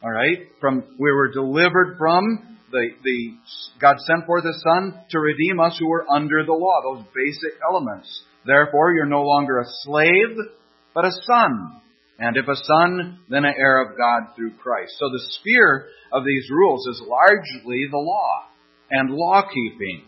All 0.02 0.12
right, 0.12 0.48
from 0.60 0.84
we 0.98 1.12
were 1.12 1.32
delivered 1.32 1.98
from 1.98 2.58
the 2.72 2.90
the 3.04 3.36
God 3.80 3.98
sent 4.00 4.26
forth 4.26 4.46
His 4.46 4.64
Son 4.64 4.94
to 5.12 5.20
redeem 5.20 5.60
us 5.60 5.78
who 5.80 5.90
were 5.90 6.06
under 6.10 6.46
the 6.46 6.54
law. 6.54 6.82
Those 6.82 7.06
basic 7.14 7.60
elements. 7.70 8.24
Therefore, 8.46 8.94
you're 8.94 9.06
no 9.06 9.24
longer 9.24 9.60
a 9.60 9.66
slave, 9.84 10.38
but 10.94 11.06
a 11.06 11.12
son. 11.28 11.82
And 12.20 12.36
if 12.36 12.48
a 12.48 12.56
son, 12.56 13.20
then 13.30 13.46
an 13.46 13.56
heir 13.58 13.82
of 13.82 13.98
God 13.98 14.36
through 14.36 14.60
Christ. 14.62 14.92
So 15.00 15.08
the 15.08 15.24
sphere 15.40 15.88
of 16.12 16.26
these 16.26 16.50
rules 16.52 16.86
is 16.88 17.02
largely 17.08 17.88
the 17.90 17.98
law 17.98 18.44
and 18.92 19.10
law 19.10 19.44
keeping. 19.48 20.04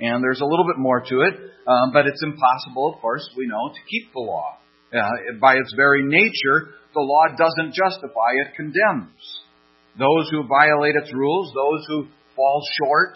And 0.00 0.24
there's 0.24 0.40
a 0.40 0.48
little 0.48 0.64
bit 0.66 0.78
more 0.78 1.00
to 1.00 1.20
it, 1.20 1.34
um, 1.68 1.92
but 1.92 2.06
it's 2.06 2.22
impossible, 2.24 2.94
of 2.94 3.00
course, 3.00 3.28
we 3.36 3.46
know, 3.46 3.68
to 3.68 3.80
keep 3.90 4.12
the 4.12 4.20
law. 4.20 4.56
Uh, 4.92 5.36
by 5.40 5.54
its 5.54 5.72
very 5.76 6.02
nature, 6.02 6.74
the 6.94 7.00
law 7.00 7.28
doesn't 7.36 7.74
justify, 7.74 8.32
it 8.44 8.56
condemns. 8.56 9.20
Those 9.98 10.28
who 10.30 10.48
violate 10.48 10.96
its 10.96 11.12
rules, 11.12 11.52
those 11.54 11.84
who 11.88 12.06
fall 12.34 12.62
short 12.80 13.12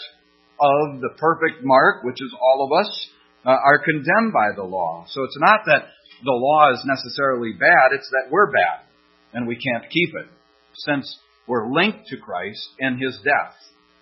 of 0.61 1.01
the 1.01 1.17
perfect 1.17 1.65
mark, 1.65 2.05
which 2.05 2.21
is 2.21 2.33
all 2.41 2.69
of 2.69 2.85
us, 2.85 3.09
uh, 3.45 3.51
are 3.51 3.81
condemned 3.85 4.33
by 4.33 4.53
the 4.57 4.63
law. 4.63 5.05
So 5.09 5.25
it's 5.25 5.39
not 5.41 5.61
that 5.67 5.89
the 6.25 6.33
law 6.33 6.73
is 6.73 6.83
necessarily 6.85 7.53
bad, 7.53 7.93
it's 7.93 8.09
that 8.11 8.31
we're 8.31 8.51
bad 8.51 8.87
and 9.33 9.47
we 9.47 9.57
can't 9.57 9.91
keep 9.91 10.15
it. 10.15 10.27
Since 10.75 11.19
we're 11.47 11.73
linked 11.73 12.07
to 12.09 12.17
Christ 12.17 12.69
and 12.81 13.01
his 13.01 13.19
death, 13.23 13.55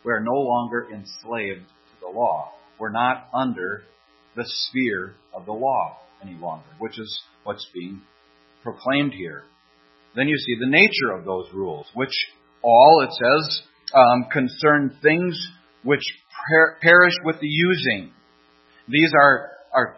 we're 0.05 0.21
no 0.21 0.35
longer 0.35 0.87
enslaved 0.93 1.67
to 1.67 2.01
the 2.01 2.09
law. 2.09 2.53
We're 2.79 2.93
not 2.93 3.29
under 3.35 3.83
the 4.37 4.45
sphere 4.47 5.15
of 5.35 5.47
the 5.47 5.53
law 5.53 5.99
any 6.23 6.37
longer, 6.39 6.67
which 6.79 6.99
is 6.99 7.23
what's 7.45 7.67
being 7.75 8.03
proclaimed 8.63 9.13
here. 9.13 9.45
Then 10.17 10.29
you 10.29 10.37
see 10.37 10.57
the 10.61 10.71
nature 10.71 11.17
of 11.17 11.25
those 11.25 11.47
rules, 11.53 11.87
which 11.95 12.15
all, 12.63 13.03
it 13.03 13.11
says, 13.13 13.63
um, 13.95 14.27
concern 14.33 14.97
things 15.03 15.37
which 15.83 16.03
per- 16.49 16.77
perish 16.81 17.15
with 17.25 17.41
the 17.41 17.49
using. 17.49 18.13
These 18.89 19.13
are, 19.15 19.51
are 19.75 19.97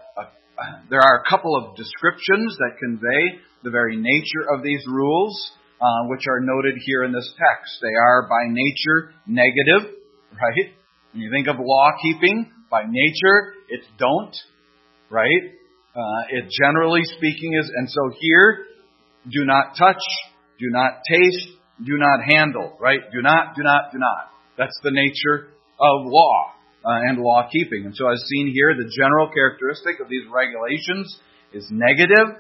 there 0.91 1.01
are 1.01 1.23
a 1.23 1.29
couple 1.29 1.57
of 1.57 1.77
descriptions 1.77 2.57
that 2.59 2.79
convey 2.81 3.41
the 3.63 3.71
very 3.71 3.97
nature 3.97 4.49
of 4.55 4.63
these 4.63 4.83
rules, 4.87 5.53
uh, 5.81 6.09
which 6.09 6.25
are 6.29 6.41
noted 6.41 6.75
here 6.85 7.05
in 7.05 7.13
this 7.13 7.29
text. 7.37 7.79
They 7.83 7.95
are 7.95 8.29
by 8.29 8.49
nature 8.49 9.13
negative, 9.27 9.93
right? 10.33 10.73
When 11.13 11.23
you 11.23 11.31
think 11.31 11.49
of 11.49 11.57
law 11.59 11.91
keeping, 12.03 12.51
by 12.71 12.83
nature, 12.89 13.55
it's 13.69 13.87
don't, 13.99 14.35
right? 15.11 15.53
Uh, 15.95 16.23
it 16.31 16.45
generally 16.51 17.03
speaking 17.05 17.55
is, 17.55 17.71
and 17.75 17.89
so 17.91 18.11
here, 18.21 18.67
do 19.31 19.45
not 19.45 19.77
touch, 19.79 20.03
do 20.59 20.71
not 20.71 21.01
taste, 21.11 21.49
do 21.85 21.97
not 21.97 22.21
handle, 22.27 22.77
right? 22.81 23.01
Do 23.13 23.23
not, 23.23 23.57
do 23.57 23.63
not, 23.63 23.93
do 23.93 23.99
not. 23.99 24.31
That's 24.57 24.79
the 24.83 24.91
nature 24.91 25.49
of 25.81 26.07
law 26.07 26.56
uh, 26.87 27.11
and 27.11 27.19
law 27.19 27.49
keeping. 27.51 27.85
And 27.85 27.95
so, 27.97 28.09
as 28.09 28.23
seen 28.31 28.53
here, 28.55 28.75
the 28.79 28.89
general 28.95 29.29
characteristic 29.35 29.99
of 29.99 30.09
these 30.09 30.23
regulations 30.31 31.19
is 31.53 31.67
negative. 31.71 32.39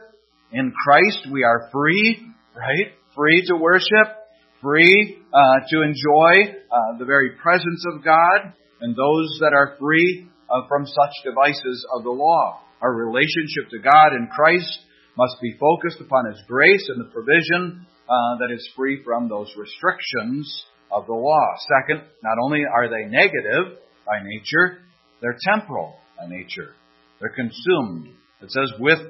In 0.52 0.72
Christ, 0.86 1.26
we 1.32 1.42
are 1.42 1.68
free, 1.72 2.22
right? 2.54 2.94
Free 3.16 3.42
to 3.48 3.56
worship, 3.56 4.14
free 4.62 5.18
uh, 5.34 5.66
to 5.70 5.82
enjoy 5.82 6.54
uh, 6.70 6.98
the 6.98 7.04
very 7.04 7.32
presence 7.42 7.82
of 7.92 8.04
God, 8.04 8.54
and 8.80 8.94
those 8.94 9.38
that 9.40 9.52
are 9.52 9.74
free 9.80 10.28
uh, 10.48 10.62
from 10.68 10.86
such 10.86 11.14
devices 11.24 11.84
of 11.96 12.04
the 12.04 12.10
law. 12.10 12.60
Our 12.80 12.94
relationship 12.94 13.70
to 13.70 13.78
God 13.82 14.14
in 14.14 14.28
Christ 14.28 14.78
must 15.18 15.40
be 15.42 15.56
focused 15.58 16.00
upon 16.00 16.30
His 16.30 16.40
grace 16.46 16.86
and 16.88 17.00
the 17.00 17.10
provision 17.10 17.86
uh, 18.06 18.38
that 18.38 18.54
is 18.54 18.68
free 18.76 19.02
from 19.02 19.28
those 19.28 19.50
restrictions 19.56 20.46
of 20.92 21.06
the 21.06 21.14
law. 21.14 21.46
Second, 21.66 22.06
not 22.22 22.36
only 22.44 22.62
are 22.62 22.88
they 22.88 23.10
negative 23.10 23.80
by 24.06 24.22
nature, 24.22 24.78
they're 25.20 25.36
temporal 25.48 25.94
by 26.18 26.26
nature. 26.28 26.74
They're 27.20 27.34
consumed. 27.34 28.14
It 28.42 28.50
says, 28.50 28.72
with 28.78 29.00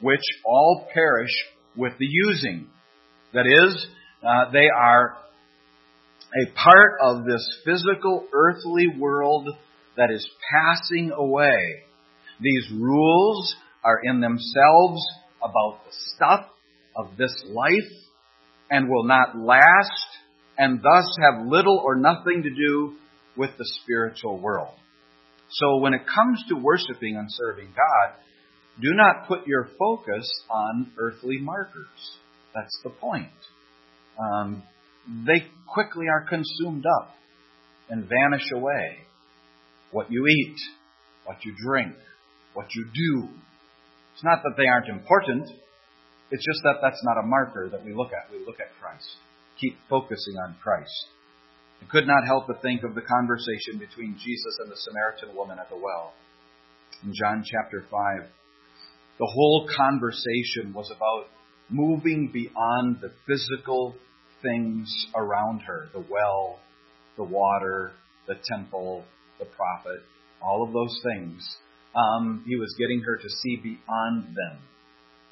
which 0.00 0.20
all 0.44 0.86
perish 0.92 1.32
with 1.76 1.92
the 1.98 2.06
using. 2.08 2.68
That 3.32 3.46
is, 3.46 3.86
uh, 4.22 4.50
they 4.52 4.68
are 4.74 5.16
a 6.34 6.52
part 6.54 6.98
of 7.02 7.24
this 7.24 7.60
physical 7.64 8.26
earthly 8.32 8.88
world 8.98 9.48
that 9.96 10.10
is 10.10 10.28
passing 10.52 11.10
away. 11.12 11.82
These 12.40 12.70
rules 12.72 13.54
are 13.84 14.00
in 14.02 14.20
themselves 14.20 15.02
about 15.38 15.80
the 15.84 15.92
stuff 16.14 16.46
of 16.96 17.16
this 17.16 17.32
life 17.48 17.92
and 18.70 18.88
will 18.88 19.04
not 19.04 19.36
last 19.38 20.06
and 20.58 20.82
thus 20.82 21.16
have 21.20 21.46
little 21.46 21.80
or 21.84 21.96
nothing 21.96 22.42
to 22.42 22.50
do 22.50 22.96
with 23.36 23.50
the 23.58 23.64
spiritual 23.82 24.38
world. 24.38 24.74
So 25.50 25.78
when 25.78 25.94
it 25.94 26.00
comes 26.00 26.42
to 26.48 26.56
worshiping 26.56 27.16
and 27.16 27.28
serving 27.30 27.68
God, 27.68 28.14
do 28.80 28.88
not 28.92 29.28
put 29.28 29.46
your 29.46 29.68
focus 29.78 30.28
on 30.50 30.92
earthly 30.98 31.38
markers. 31.38 31.86
That's 32.54 32.78
the 32.82 32.90
point. 32.90 33.30
Um, 34.18 34.62
they 35.26 35.46
quickly 35.72 36.06
are 36.08 36.26
consumed 36.28 36.84
up 37.00 37.14
and 37.88 38.08
vanish 38.08 38.50
away. 38.54 38.98
What 39.92 40.10
you 40.10 40.26
eat, 40.26 40.56
what 41.24 41.44
you 41.44 41.54
drink, 41.64 41.94
what 42.54 42.66
you 42.74 42.84
do. 42.84 43.28
It's 44.14 44.24
not 44.24 44.42
that 44.42 44.54
they 44.56 44.66
aren't 44.66 44.88
important. 44.88 45.48
It's 46.30 46.44
just 46.44 46.60
that 46.64 46.76
that's 46.82 47.00
not 47.04 47.22
a 47.22 47.26
marker 47.26 47.68
that 47.70 47.84
we 47.84 47.94
look 47.94 48.10
at. 48.12 48.32
We 48.32 48.44
look 48.44 48.58
at 48.60 48.68
Christ. 48.80 49.06
Keep 49.60 49.76
focusing 49.88 50.34
on 50.44 50.56
Christ. 50.62 51.06
I 51.82 51.86
could 51.90 52.06
not 52.06 52.26
help 52.26 52.46
but 52.46 52.62
think 52.62 52.82
of 52.82 52.94
the 52.94 53.02
conversation 53.02 53.78
between 53.78 54.16
Jesus 54.18 54.58
and 54.60 54.70
the 54.70 54.76
Samaritan 54.76 55.36
woman 55.36 55.58
at 55.58 55.68
the 55.68 55.76
well. 55.76 56.12
In 57.04 57.12
John 57.14 57.44
chapter 57.44 57.84
5, 57.90 58.28
the 59.18 59.26
whole 59.26 59.68
conversation 59.76 60.72
was 60.72 60.90
about 60.94 61.28
moving 61.68 62.30
beyond 62.32 62.98
the 63.00 63.12
physical 63.26 63.94
things 64.42 64.88
around 65.14 65.60
her 65.60 65.88
the 65.92 66.04
well, 66.10 66.58
the 67.16 67.24
water, 67.24 67.92
the 68.26 68.34
temple, 68.44 69.04
the 69.38 69.44
prophet, 69.44 70.02
all 70.42 70.64
of 70.66 70.72
those 70.72 71.00
things. 71.02 71.42
Um, 71.94 72.44
he 72.46 72.56
was 72.56 72.74
getting 72.78 73.00
her 73.00 73.16
to 73.16 73.28
see 73.28 73.56
beyond 73.56 74.34
them. 74.36 74.58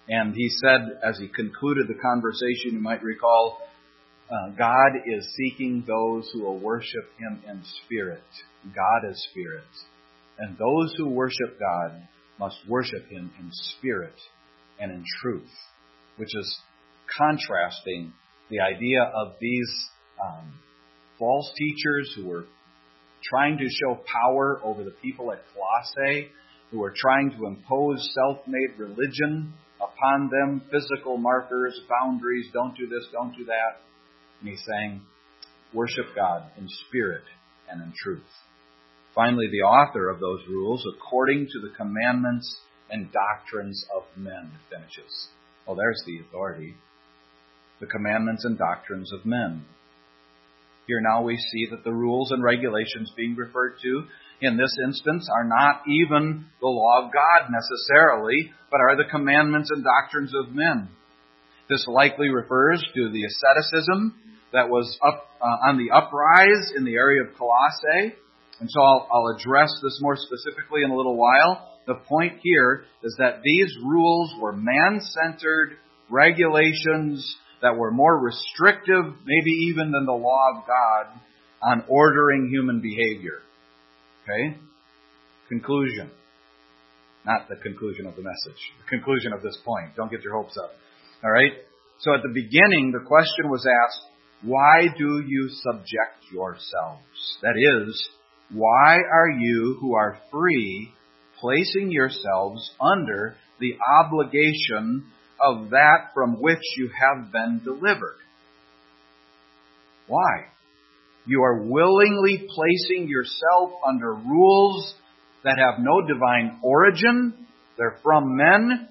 And 0.09 0.35
he 0.35 0.49
said, 0.49 0.81
as 1.03 1.19
he 1.19 1.29
concluded 1.29 1.89
the 1.89 2.01
conversation, 2.01 2.73
you 2.73 2.81
might 2.81 3.03
recall, 3.03 3.59
uh, 4.35 4.49
God 4.59 4.93
is 5.07 5.25
seeking 5.37 5.85
those 5.87 6.29
who 6.33 6.43
will 6.43 6.59
worship 6.59 7.09
Him 7.19 7.43
in 7.49 7.63
spirit. 7.85 8.25
God 8.65 9.09
is 9.09 9.29
spirit. 9.31 9.63
And 10.39 10.59
those 10.59 10.93
who 10.97 11.11
worship 11.11 11.61
God 11.61 12.09
must 12.41 12.57
worship 12.69 13.09
Him 13.09 13.31
in 13.39 13.51
spirit 13.79 14.15
and 14.81 14.91
in 14.91 15.05
truth, 15.23 15.51
which 16.17 16.35
is 16.35 16.59
contrasting 17.17 18.13
the 18.51 18.61
idea 18.61 19.03
of 19.03 19.35
these 19.41 19.71
um, 20.21 20.53
false 21.19 21.53
teachers 21.57 22.13
who 22.17 22.27
were 22.27 22.45
trying 23.23 23.57
to 23.59 23.65
show 23.65 24.03
power 24.05 24.61
over 24.65 24.83
the 24.83 24.95
people 25.03 25.31
at 25.31 25.43
Colossae, 25.55 26.29
who 26.73 26.81
were 26.81 26.95
trying 26.97 27.31
to 27.39 27.47
impose 27.47 28.13
self 28.15 28.39
made 28.49 28.79
religion 28.79 29.55
upon 29.77 30.29
them, 30.31 30.63
physical 30.73 31.19
markers, 31.19 31.79
boundaries, 31.89 32.47
don't 32.53 32.77
do 32.77 32.89
this, 32.89 33.07
don't 33.13 33.35
do 33.37 33.45
that. 33.45 33.85
And 34.41 34.49
he's 34.49 34.65
saying, 34.67 35.03
worship 35.73 36.15
God 36.15 36.45
in 36.59 36.69
spirit 36.87 37.25
and 37.71 37.83
in 37.83 37.93
truth. 38.03 38.23
Finally, 39.15 39.49
the 39.51 39.67
author 39.67 40.09
of 40.09 40.21
those 40.21 40.41
rules, 40.49 40.85
according 40.97 41.47
to 41.47 41.61
the 41.61 41.75
commandments 41.77 42.57
and 42.91 43.13
doctrines 43.13 43.85
of 43.95 44.03
men, 44.17 44.51
finishes. 44.71 45.29
Well, 45.67 45.77
there's 45.77 46.03
the 46.07 46.21
authority. 46.21 46.75
The 47.81 47.87
commandments 47.87 48.45
and 48.45 48.59
doctrines 48.59 49.13
of 49.13 49.25
men. 49.25 49.65
Here 50.87 51.01
now 51.01 51.23
we 51.23 51.37
see 51.37 51.69
that 51.71 51.85
the 51.85 51.93
rules 51.93 52.31
and 52.31 52.43
regulations 52.43 53.11
being 53.17 53.37
referred 53.37 53.77
to 53.83 54.05
in 54.41 54.57
this 54.57 54.77
instance 54.87 55.29
are 55.33 55.45
not 55.45 55.83
even 55.89 56.47
the 56.61 56.67
law 56.67 57.07
of 57.07 57.13
God 57.13 57.51
necessarily, 57.51 58.53
but 58.71 58.81
are 58.81 58.97
the 58.97 59.11
commandments 59.11 59.71
and 59.71 59.83
doctrines 59.83 60.33
of 60.35 60.55
men. 60.55 60.89
This 61.71 61.87
likely 61.89 62.29
refers 62.29 62.85
to 62.95 63.11
the 63.11 63.25
asceticism 63.25 64.15
that 64.55 64.71
was 64.71 64.99
up 65.05 65.27
uh, 65.43 65.69
on 65.69 65.79
the 65.79 65.91
uprise 65.95 66.73
in 66.77 66.85
the 66.85 66.95
area 66.95 67.23
of 67.23 67.37
Colossae. 67.37 68.15
And 68.61 68.71
so 68.71 68.81
I'll, 68.81 69.09
I'll 69.13 69.37
address 69.37 69.69
this 69.83 69.99
more 70.01 70.17
specifically 70.17 70.83
in 70.85 70.91
a 70.91 70.97
little 70.97 71.17
while. 71.17 71.69
The 71.87 71.97
point 72.09 72.39
here 72.43 72.85
is 73.03 73.15
that 73.19 73.43
these 73.43 73.75
rules 73.85 74.33
were 74.41 74.53
man 74.53 75.01
centered 75.03 75.77
regulations 76.09 77.37
that 77.63 77.77
were 77.77 77.91
more 77.91 78.19
restrictive, 78.19 79.05
maybe 79.27 79.51
even 79.69 79.91
than 79.91 80.07
the 80.07 80.13
law 80.13 80.57
of 80.57 80.67
God, 80.67 81.21
on 81.63 81.85
ordering 81.89 82.49
human 82.49 82.81
behavior. 82.81 83.41
Okay? 84.23 84.57
Conclusion. 85.49 86.11
Not 87.27 87.49
the 87.49 87.57
conclusion 87.57 88.07
of 88.07 88.17
the 88.17 88.23
message. 88.23 88.61
The 88.85 88.89
conclusion 88.89 89.33
of 89.33 89.43
this 89.43 89.59
point. 89.65 89.97
Don't 89.97 90.11
get 90.11 90.23
your 90.23 90.35
hopes 90.35 90.57
up. 90.57 90.71
Alright? 91.25 91.53
So 92.01 92.15
at 92.15 92.23
the 92.23 92.33
beginning, 92.33 92.93
the 92.93 93.05
question 93.05 93.49
was 93.49 93.67
asked, 93.67 94.14
why 94.45 94.89
do 94.97 95.23
you 95.27 95.49
subject 95.63 96.31
yourselves? 96.31 97.39
That 97.41 97.55
is, 97.57 98.09
why 98.53 98.97
are 98.97 99.31
you 99.31 99.79
who 99.81 99.95
are 99.95 100.19
free 100.31 100.93
placing 101.41 101.91
yourselves 101.91 102.71
under 102.79 103.37
the 103.59 103.73
obligation 104.01 105.07
of 105.41 105.71
that 105.71 106.11
from 106.13 106.43
which 106.43 106.61
you 106.77 106.89
have 106.89 107.33
been 107.33 107.63
delivered? 107.65 108.19
Why? 110.09 110.49
You 111.27 111.43
are 111.43 111.63
willingly 111.63 112.47
placing 112.47 113.09
yourself 113.09 113.71
under 113.87 114.13
rules 114.13 114.95
that 115.43 115.57
have 115.59 115.83
no 115.83 116.07
divine 116.07 116.61
origin. 116.63 117.47
They're 117.79 117.99
from 118.03 118.37
men. 118.37 118.89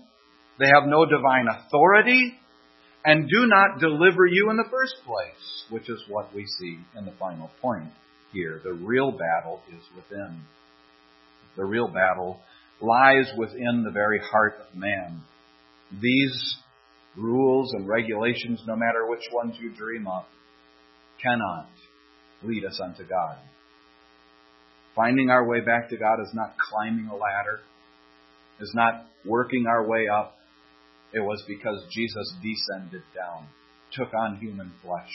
They 0.59 0.65
have 0.73 0.87
no 0.87 1.05
divine 1.05 1.45
authority 1.47 2.39
and 3.05 3.29
do 3.29 3.47
not 3.47 3.79
deliver 3.79 4.25
you 4.25 4.49
in 4.49 4.57
the 4.57 4.69
first 4.71 4.95
place, 5.05 5.65
which 5.69 5.89
is 5.89 6.01
what 6.07 6.33
we 6.33 6.45
see 6.59 6.79
in 6.97 7.05
the 7.05 7.13
final 7.19 7.49
point 7.61 7.91
here. 8.31 8.61
The 8.63 8.73
real 8.73 9.11
battle 9.11 9.61
is 9.69 9.83
within. 9.95 10.41
The 11.57 11.65
real 11.65 11.87
battle 11.87 12.39
lies 12.81 13.31
within 13.37 13.83
the 13.85 13.91
very 13.91 14.19
heart 14.19 14.55
of 14.67 14.75
man. 14.75 15.21
These 16.01 16.55
rules 17.17 17.71
and 17.73 17.87
regulations, 17.87 18.61
no 18.65 18.75
matter 18.75 19.07
which 19.07 19.23
ones 19.31 19.55
you 19.59 19.75
dream 19.75 20.07
of, 20.07 20.23
cannot 21.21 21.69
lead 22.43 22.65
us 22.65 22.79
unto 22.83 23.07
God. 23.07 23.37
Finding 24.95 25.29
our 25.29 25.47
way 25.47 25.59
back 25.59 25.89
to 25.89 25.97
God 25.97 26.21
is 26.21 26.31
not 26.33 26.55
climbing 26.69 27.07
a 27.07 27.15
ladder, 27.15 27.61
is 28.59 28.71
not 28.75 29.05
working 29.25 29.65
our 29.67 29.87
way 29.87 30.07
up. 30.07 30.35
It 31.13 31.19
was 31.19 31.43
because 31.47 31.83
Jesus 31.91 32.33
descended 32.41 33.03
down, 33.15 33.47
took 33.91 34.13
on 34.13 34.37
human 34.37 34.71
flesh, 34.83 35.11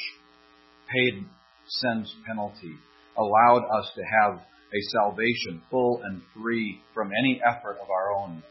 paid 0.88 1.24
sin's 1.66 2.14
penalty, 2.26 2.74
allowed 3.16 3.64
us 3.64 3.90
to 3.96 4.02
have 4.02 4.38
a 4.38 4.80
salvation 4.92 5.62
full 5.70 6.00
and 6.04 6.22
free 6.34 6.80
from 6.94 7.10
any 7.18 7.40
effort 7.44 7.78
of 7.82 7.90
our 7.90 8.12
own. 8.12 8.42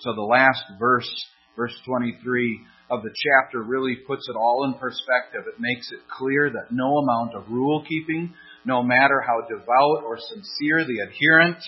So 0.00 0.14
the 0.14 0.22
last 0.22 0.64
verse, 0.78 1.08
verse 1.56 1.74
23 1.86 2.60
of 2.90 3.02
the 3.02 3.14
chapter 3.14 3.62
really 3.62 3.96
puts 4.06 4.26
it 4.28 4.36
all 4.36 4.64
in 4.64 4.74
perspective. 4.74 5.42
It 5.46 5.60
makes 5.60 5.86
it 5.92 6.00
clear 6.18 6.50
that 6.50 6.72
no 6.72 6.98
amount 6.98 7.34
of 7.34 7.50
rule 7.52 7.84
keeping, 7.86 8.34
no 8.64 8.82
matter 8.82 9.22
how 9.24 9.42
devout 9.42 10.04
or 10.04 10.18
sincere 10.18 10.84
the 10.84 11.06
adherent 11.06 11.58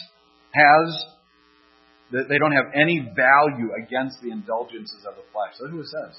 has, 0.52 1.04
they 2.12 2.38
don't 2.38 2.52
have 2.52 2.72
any 2.74 3.00
value 3.00 3.72
against 3.72 4.20
the 4.22 4.30
indulgences 4.30 5.00
of 5.08 5.16
the 5.16 5.24
flesh. 5.32 5.56
That's 5.58 5.72
what 5.72 5.80
it 5.80 5.88
says. 5.88 6.14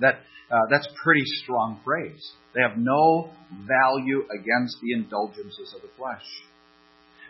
That 0.00 0.14
uh, 0.50 0.68
that's 0.70 0.86
pretty 1.02 1.24
strong 1.42 1.80
phrase. 1.84 2.20
They 2.54 2.60
have 2.60 2.76
no 2.76 3.30
value 3.66 4.24
against 4.28 4.76
the 4.82 4.92
indulgences 4.92 5.74
of 5.74 5.82
the 5.82 5.88
flesh. 5.96 6.24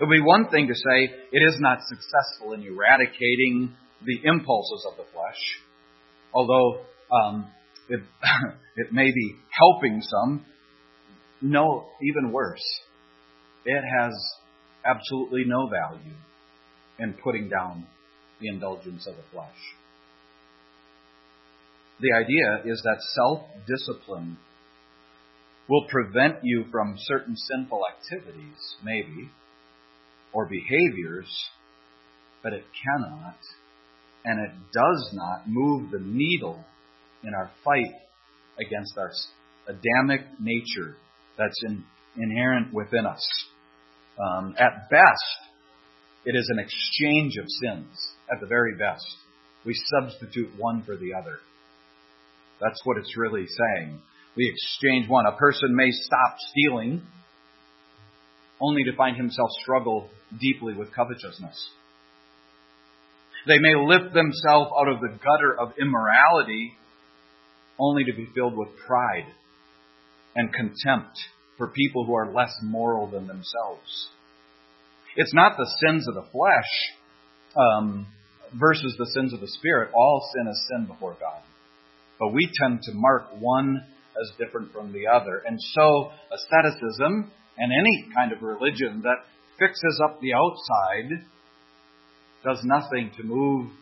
It 0.00 0.04
would 0.04 0.14
be 0.14 0.20
one 0.20 0.48
thing 0.50 0.68
to 0.68 0.74
say 0.74 1.14
it 1.32 1.38
is 1.38 1.56
not 1.58 1.78
successful 1.86 2.52
in 2.52 2.62
eradicating 2.62 3.74
the 4.04 4.20
impulses 4.24 4.86
of 4.90 4.96
the 4.96 5.04
flesh, 5.12 5.40
although 6.32 6.84
um, 7.10 7.50
it, 7.88 8.00
it 8.76 8.92
may 8.92 9.10
be 9.10 9.34
helping 9.50 10.00
some. 10.02 10.44
No, 11.40 11.86
even 12.02 12.32
worse, 12.32 12.62
it 13.64 13.82
has 13.98 14.12
absolutely 14.84 15.44
no 15.46 15.68
value 15.68 16.14
in 16.98 17.14
putting 17.22 17.48
down 17.48 17.86
the 18.40 18.48
indulgence 18.48 19.06
of 19.06 19.16
the 19.16 19.22
flesh. 19.32 19.56
The 22.00 22.12
idea 22.16 22.72
is 22.72 22.80
that 22.84 22.98
self 23.16 23.42
discipline 23.66 24.38
will 25.68 25.86
prevent 25.88 26.36
you 26.42 26.64
from 26.70 26.94
certain 26.96 27.36
sinful 27.36 27.82
activities, 27.96 28.76
maybe, 28.82 29.30
or 30.32 30.46
behaviors, 30.46 31.28
but 32.42 32.52
it 32.52 32.64
cannot 32.84 33.36
and 34.24 34.40
it 34.40 34.52
does 34.72 35.10
not 35.14 35.48
move 35.48 35.90
the 35.90 36.00
needle 36.00 36.62
in 37.24 37.34
our 37.34 37.50
fight 37.64 37.94
against 38.60 38.96
our 38.98 39.10
Adamic 39.68 40.20
nature 40.40 40.96
that's 41.36 41.58
in, 41.66 41.84
inherent 42.16 42.72
within 42.72 43.06
us. 43.06 43.26
Um, 44.18 44.54
at 44.58 44.90
best, 44.90 45.47
it 46.28 46.36
is 46.36 46.50
an 46.50 46.58
exchange 46.58 47.38
of 47.38 47.46
sins. 47.48 47.88
At 48.30 48.42
the 48.42 48.46
very 48.46 48.76
best, 48.76 49.06
we 49.64 49.72
substitute 49.74 50.50
one 50.58 50.82
for 50.84 50.94
the 50.94 51.14
other. 51.14 51.38
That's 52.60 52.82
what 52.84 52.98
it's 52.98 53.16
really 53.16 53.46
saying. 53.46 53.98
We 54.36 54.52
exchange 54.52 55.08
one. 55.08 55.24
A 55.24 55.38
person 55.38 55.74
may 55.74 55.90
stop 55.90 56.36
stealing 56.50 57.00
only 58.60 58.84
to 58.84 58.94
find 58.94 59.16
himself 59.16 59.48
struggle 59.62 60.10
deeply 60.38 60.74
with 60.74 60.94
covetousness. 60.94 61.70
They 63.46 63.58
may 63.58 63.74
lift 63.74 64.12
themselves 64.12 64.70
out 64.78 64.88
of 64.88 65.00
the 65.00 65.16
gutter 65.24 65.58
of 65.58 65.78
immorality 65.80 66.74
only 67.80 68.04
to 68.04 68.12
be 68.12 68.28
filled 68.34 68.54
with 68.54 68.68
pride 68.86 69.32
and 70.36 70.52
contempt 70.52 71.16
for 71.56 71.68
people 71.68 72.04
who 72.04 72.12
are 72.12 72.30
less 72.30 72.52
moral 72.62 73.06
than 73.06 73.26
themselves. 73.26 74.10
It's 75.18 75.34
not 75.34 75.56
the 75.56 75.68
sins 75.84 76.06
of 76.06 76.14
the 76.14 76.30
flesh 76.30 76.70
um, 77.56 78.06
versus 78.54 78.94
the 78.98 79.06
sins 79.06 79.34
of 79.34 79.40
the 79.40 79.48
spirit. 79.48 79.90
All 79.92 80.22
sin 80.32 80.46
is 80.46 80.68
sin 80.70 80.86
before 80.86 81.16
God. 81.18 81.42
But 82.20 82.28
we 82.28 82.48
tend 82.62 82.82
to 82.82 82.92
mark 82.94 83.24
one 83.40 83.82
as 84.14 84.30
different 84.38 84.72
from 84.72 84.92
the 84.92 85.08
other. 85.12 85.42
And 85.44 85.58
so, 85.74 86.12
asceticism 86.32 87.32
and 87.58 87.72
any 87.72 88.14
kind 88.14 88.30
of 88.30 88.42
religion 88.42 89.02
that 89.02 89.26
fixes 89.58 90.00
up 90.04 90.20
the 90.20 90.34
outside 90.34 91.26
does 92.44 92.60
nothing 92.62 93.10
to 93.16 93.24
move 93.24 93.72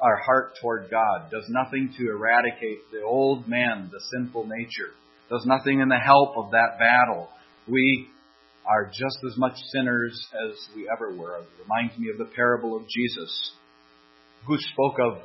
our 0.00 0.16
heart 0.16 0.54
toward 0.62 0.90
God, 0.90 1.30
does 1.30 1.44
nothing 1.50 1.92
to 1.98 2.08
eradicate 2.08 2.90
the 2.90 3.02
old 3.02 3.46
man, 3.46 3.90
the 3.92 4.00
sinful 4.14 4.46
nature, 4.46 4.94
does 5.28 5.44
nothing 5.44 5.80
in 5.80 5.90
the 5.90 5.98
help 5.98 6.38
of 6.38 6.52
that 6.52 6.78
battle. 6.78 7.28
We 7.68 8.08
are 8.66 8.86
just 8.86 9.18
as 9.30 9.36
much 9.36 9.54
sinners 9.72 10.18
as 10.48 10.56
we 10.74 10.88
ever 10.92 11.14
were. 11.14 11.38
It 11.38 11.48
reminds 11.62 11.98
me 11.98 12.10
of 12.10 12.18
the 12.18 12.32
parable 12.34 12.76
of 12.76 12.82
Jesus, 12.88 13.52
who 14.46 14.56
spoke 14.58 14.96
of 14.98 15.18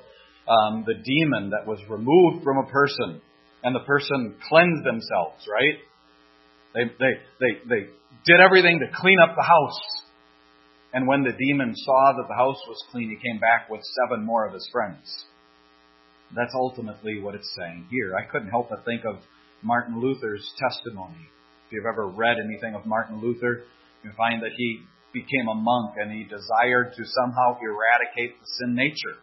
um, 0.48 0.84
the 0.86 0.96
demon 1.04 1.52
that 1.52 1.68
was 1.68 1.80
removed 1.90 2.44
from 2.44 2.58
a 2.58 2.70
person, 2.70 3.22
and 3.64 3.76
the 3.76 3.86
person 3.86 4.36
cleansed 4.48 4.86
themselves, 4.86 5.46
right? 5.50 5.78
They, 6.74 6.84
they, 7.00 7.14
they, 7.40 7.52
they 7.70 7.82
did 8.26 8.40
everything 8.40 8.80
to 8.80 8.88
clean 8.96 9.18
up 9.24 9.36
the 9.36 9.44
house. 9.44 9.82
And 10.94 11.08
when 11.08 11.24
the 11.24 11.32
demon 11.38 11.74
saw 11.76 12.14
that 12.18 12.28
the 12.28 12.36
house 12.36 12.60
was 12.68 12.84
clean, 12.92 13.10
he 13.10 13.16
came 13.16 13.40
back 13.40 13.70
with 13.70 13.82
seven 14.04 14.26
more 14.26 14.46
of 14.46 14.54
his 14.54 14.68
friends. 14.72 15.06
That's 16.36 16.54
ultimately 16.56 17.20
what 17.22 17.36
it's 17.36 17.52
saying 17.58 17.88
here. 17.90 18.16
I 18.16 18.30
couldn't 18.30 18.50
help 18.50 18.70
but 18.70 18.86
think 18.86 19.04
of 19.06 19.22
Martin 19.62 20.00
Luther's 20.00 20.48
testimony. 20.58 21.28
If 21.72 21.80
you've 21.80 21.88
ever 21.88 22.12
read 22.12 22.36
anything 22.44 22.76
of 22.76 22.86
Martin 22.86 23.24
Luther, 23.24 23.64
you 24.04 24.12
find 24.18 24.44
that 24.44 24.52
he 24.58 24.84
became 25.14 25.48
a 25.48 25.56
monk 25.56 25.96
and 25.96 26.12
he 26.12 26.28
desired 26.28 26.92
to 27.00 27.04
somehow 27.08 27.56
eradicate 27.64 28.36
the 28.36 28.48
sin 28.60 28.76
nature. 28.76 29.16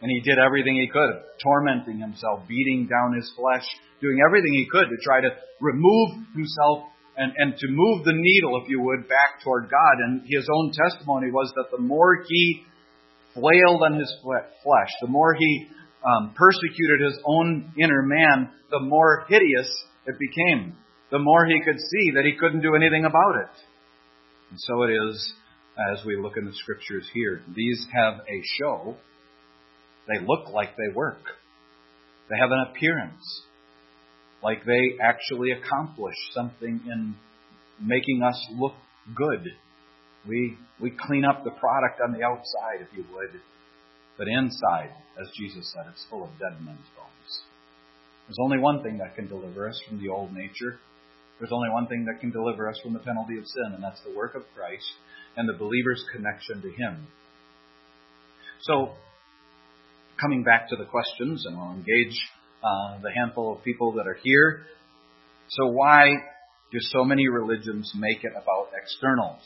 And 0.00 0.08
he 0.08 0.24
did 0.24 0.40
everything 0.40 0.80
he 0.80 0.88
could, 0.88 1.12
tormenting 1.44 2.00
himself, 2.00 2.48
beating 2.48 2.88
down 2.88 3.12
his 3.12 3.30
flesh, 3.36 3.68
doing 4.00 4.16
everything 4.24 4.48
he 4.56 4.64
could 4.64 4.88
to 4.88 4.96
try 5.04 5.20
to 5.20 5.28
remove 5.60 6.24
himself 6.32 6.88
and, 7.20 7.30
and 7.36 7.52
to 7.52 7.66
move 7.68 8.08
the 8.08 8.16
needle, 8.16 8.56
if 8.64 8.70
you 8.70 8.80
would, 8.80 9.04
back 9.04 9.44
toward 9.44 9.68
God. 9.68 9.96
And 10.08 10.24
his 10.24 10.48
own 10.48 10.72
testimony 10.72 11.28
was 11.30 11.52
that 11.56 11.68
the 11.70 11.84
more 11.84 12.24
he 12.26 12.64
flailed 13.34 13.84
on 13.84 14.00
his 14.00 14.08
flesh, 14.24 14.92
the 15.02 15.12
more 15.12 15.36
he 15.36 15.68
um, 16.00 16.32
persecuted 16.32 17.12
his 17.12 17.20
own 17.26 17.74
inner 17.76 18.00
man, 18.00 18.48
the 18.70 18.80
more 18.80 19.26
hideous 19.28 19.68
it 20.06 20.16
became. 20.16 20.80
The 21.10 21.18
more 21.18 21.46
he 21.46 21.60
could 21.64 21.78
see 21.78 22.12
that 22.14 22.24
he 22.24 22.36
couldn't 22.38 22.62
do 22.62 22.74
anything 22.74 23.04
about 23.04 23.36
it. 23.36 23.54
And 24.50 24.58
so 24.60 24.82
it 24.82 24.90
is 24.90 25.32
as 25.92 26.04
we 26.04 26.16
look 26.16 26.36
in 26.36 26.46
the 26.46 26.54
scriptures 26.54 27.06
here. 27.12 27.42
These 27.54 27.86
have 27.92 28.20
a 28.20 28.42
show. 28.58 28.96
They 30.08 30.24
look 30.24 30.48
like 30.52 30.76
they 30.76 30.94
work. 30.94 31.22
They 32.30 32.36
have 32.40 32.50
an 32.50 32.66
appearance 32.70 33.42
like 34.42 34.64
they 34.64 35.02
actually 35.02 35.50
accomplish 35.50 36.14
something 36.32 36.80
in 36.86 37.14
making 37.80 38.22
us 38.22 38.38
look 38.54 38.74
good. 39.14 39.44
We, 40.28 40.56
we 40.80 40.92
clean 41.06 41.24
up 41.24 41.44
the 41.44 41.50
product 41.50 42.00
on 42.04 42.12
the 42.12 42.24
outside, 42.24 42.80
if 42.80 42.96
you 42.96 43.04
would, 43.14 43.40
but 44.18 44.28
inside, 44.28 44.90
as 45.20 45.28
Jesus 45.36 45.72
said, 45.72 45.86
it's 45.90 46.04
full 46.10 46.24
of 46.24 46.30
dead 46.38 46.60
men's 46.64 46.86
bones. 46.96 47.40
There's 48.26 48.38
only 48.42 48.58
one 48.58 48.82
thing 48.82 48.98
that 48.98 49.14
can 49.14 49.28
deliver 49.28 49.68
us 49.68 49.80
from 49.88 50.02
the 50.02 50.08
old 50.08 50.32
nature. 50.32 50.80
There's 51.38 51.52
only 51.52 51.68
one 51.70 51.86
thing 51.86 52.06
that 52.06 52.20
can 52.20 52.30
deliver 52.30 52.68
us 52.68 52.78
from 52.82 52.94
the 52.94 53.00
penalty 53.00 53.36
of 53.38 53.44
sin, 53.46 53.74
and 53.74 53.82
that's 53.82 54.00
the 54.02 54.14
work 54.16 54.34
of 54.34 54.42
Christ 54.56 54.86
and 55.36 55.48
the 55.48 55.52
believer's 55.52 56.02
connection 56.14 56.62
to 56.62 56.70
Him. 56.70 57.06
So, 58.62 58.92
coming 60.20 60.44
back 60.44 60.70
to 60.70 60.76
the 60.76 60.86
questions, 60.86 61.44
and 61.46 61.56
I'll 61.58 61.74
engage 61.74 62.16
uh, 62.64 63.00
the 63.02 63.10
handful 63.14 63.54
of 63.54 63.64
people 63.64 63.92
that 63.92 64.06
are 64.06 64.16
here. 64.22 64.62
So, 65.48 65.66
why 65.66 66.08
do 66.72 66.78
so 66.80 67.04
many 67.04 67.28
religions 67.28 67.92
make 67.94 68.24
it 68.24 68.32
about 68.32 68.70
externals? 68.80 69.42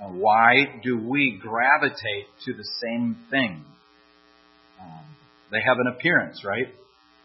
Uh, 0.00 0.08
why 0.08 0.80
do 0.82 0.98
we 0.98 1.38
gravitate 1.40 2.26
to 2.44 2.52
the 2.52 2.68
same 2.82 3.16
thing? 3.30 3.64
Um, 4.80 5.04
they 5.50 5.58
have 5.66 5.78
an 5.78 5.92
appearance, 5.96 6.42
right, 6.44 6.68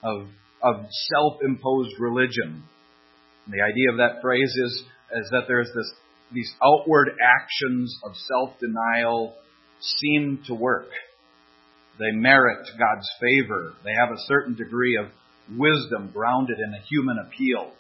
of, 0.04 0.28
of 0.62 0.86
self-imposed 1.14 2.00
religion. 2.00 2.64
And 3.46 3.54
the 3.54 3.64
idea 3.64 3.92
of 3.92 3.98
that 3.98 4.22
phrase 4.22 4.54
is, 4.56 4.84
is 5.18 5.30
that 5.32 5.44
there's 5.48 5.70
this, 5.76 5.92
these 6.34 6.52
outward 6.64 7.10
actions 7.20 7.96
of 8.04 8.12
self-denial 8.16 9.34
seem 9.80 10.44
to 10.48 10.54
work. 10.54 10.90
They 12.00 12.12
merit 12.14 12.66
God's 12.78 13.08
favor. 13.20 13.74
They 13.84 13.94
have 14.00 14.10
a 14.10 14.22
certain 14.28 14.56
degree 14.56 14.98
of 14.98 15.12
wisdom 15.58 16.12
grounded 16.14 16.58
in 16.60 16.74
a 16.74 16.86
human 16.90 17.18
appeal. 17.20 17.74